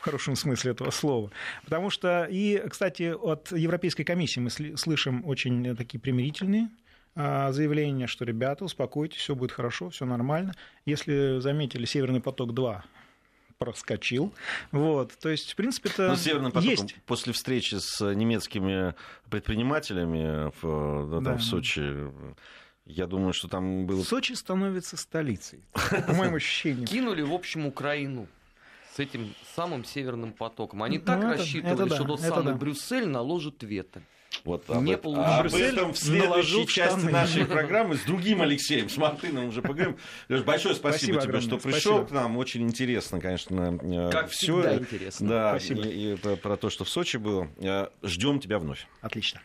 в 0.01 0.03
хорошем 0.03 0.35
смысле 0.35 0.73
этого 0.73 0.91
слова. 0.91 1.31
Потому 1.65 1.91
что, 1.91 2.27
и, 2.31 2.63
кстати, 2.69 3.15
от 3.15 3.53
Европейской 3.53 4.05
комиссии 4.05 4.41
мы 4.41 4.51
слышим 4.51 5.23
очень 5.27 5.77
такие 5.77 6.01
примирительные 6.01 6.71
заявления, 7.15 8.07
что, 8.07 8.25
ребята, 8.25 8.65
успокойтесь, 8.65 9.19
все 9.19 9.35
будет 9.35 9.53
хорошо, 9.53 9.91
все 9.91 10.07
нормально. 10.07 10.55
Если 10.87 11.39
заметили, 11.41 11.85
Северный 11.85 12.21
поток-2 12.21 12.83
проскочил. 13.61 14.33
Вот. 14.73 15.13
То 15.21 15.29
есть, 15.29 15.53
в 15.53 15.57
принципе, 15.57 15.91
это 15.91 16.09
Но 16.09 16.17
Северным 16.17 16.51
потоком 16.51 16.87
есть. 16.87 16.97
после 17.07 17.35
встречи 17.35 17.77
с 17.79 18.01
немецкими 18.15 18.95
предпринимателями 19.29 20.51
в, 20.61 21.11
да, 21.11 21.21
да. 21.21 21.37
в 21.37 21.43
Сочи 21.43 22.11
я 22.87 23.07
думаю, 23.07 23.33
что 23.35 23.49
там 23.49 23.87
было... 23.87 24.03
Сочи 24.03 24.33
становится 24.33 24.97
столицей, 24.97 25.63
по 26.07 26.15
моим 26.15 26.35
ощущениям. 26.35 26.87
Кинули, 26.87 27.23
в 27.23 27.33
общем, 27.33 27.67
Украину 27.67 28.27
с 28.97 28.99
этим 28.99 29.35
самым 29.55 29.85
северным 29.85 30.33
потоком. 30.33 30.83
Они 30.83 30.99
ну, 30.99 31.05
так 31.05 31.19
это, 31.19 31.29
рассчитывали, 31.29 31.87
это 31.87 31.95
что 31.95 32.05
тот 32.05 32.21
самый 32.21 32.53
да. 32.53 32.55
Брюссель 32.55 33.07
наложит 33.07 33.63
вето. 33.63 34.03
Вот 34.45 34.69
об, 34.71 34.83
не 34.83 34.93
это, 34.95 35.09
а 35.17 35.41
об 35.41 35.55
этом 35.55 35.93
в 35.93 35.99
следующей 35.99 36.67
части 36.67 36.99
штаны. 36.99 37.13
нашей 37.13 37.45
программы 37.45 37.97
с 37.97 38.03
другим 38.03 38.41
Алексеем, 38.43 38.89
с 38.89 38.97
Мартыном 38.97 39.49
уже 39.49 39.61
поговорим. 39.61 39.97
Леш, 40.29 40.43
большое 40.43 40.75
спасибо, 40.75 41.21
спасибо 41.21 41.39
тебе, 41.39 41.41
что 41.41 41.59
пришел 41.59 41.99
спасибо. 41.99 42.07
к 42.07 42.11
нам. 42.13 42.37
Очень 42.37 42.63
интересно, 42.63 43.21
конечно. 43.21 43.79
Э, 43.83 44.11
как 44.11 44.31
всё. 44.31 44.61
всегда 44.61 44.79
интересно. 44.79 45.29
Да, 45.29 45.51
спасибо. 45.51 45.83
И, 45.83 46.15
и 46.15 46.37
про 46.37 46.57
то, 46.57 46.71
что 46.71 46.85
в 46.85 46.89
Сочи 46.89 47.17
было. 47.17 47.49
Э, 47.59 47.89
Ждем 48.03 48.41
тебя 48.41 48.59
вновь. 48.59 48.87
Отлично. 49.01 49.41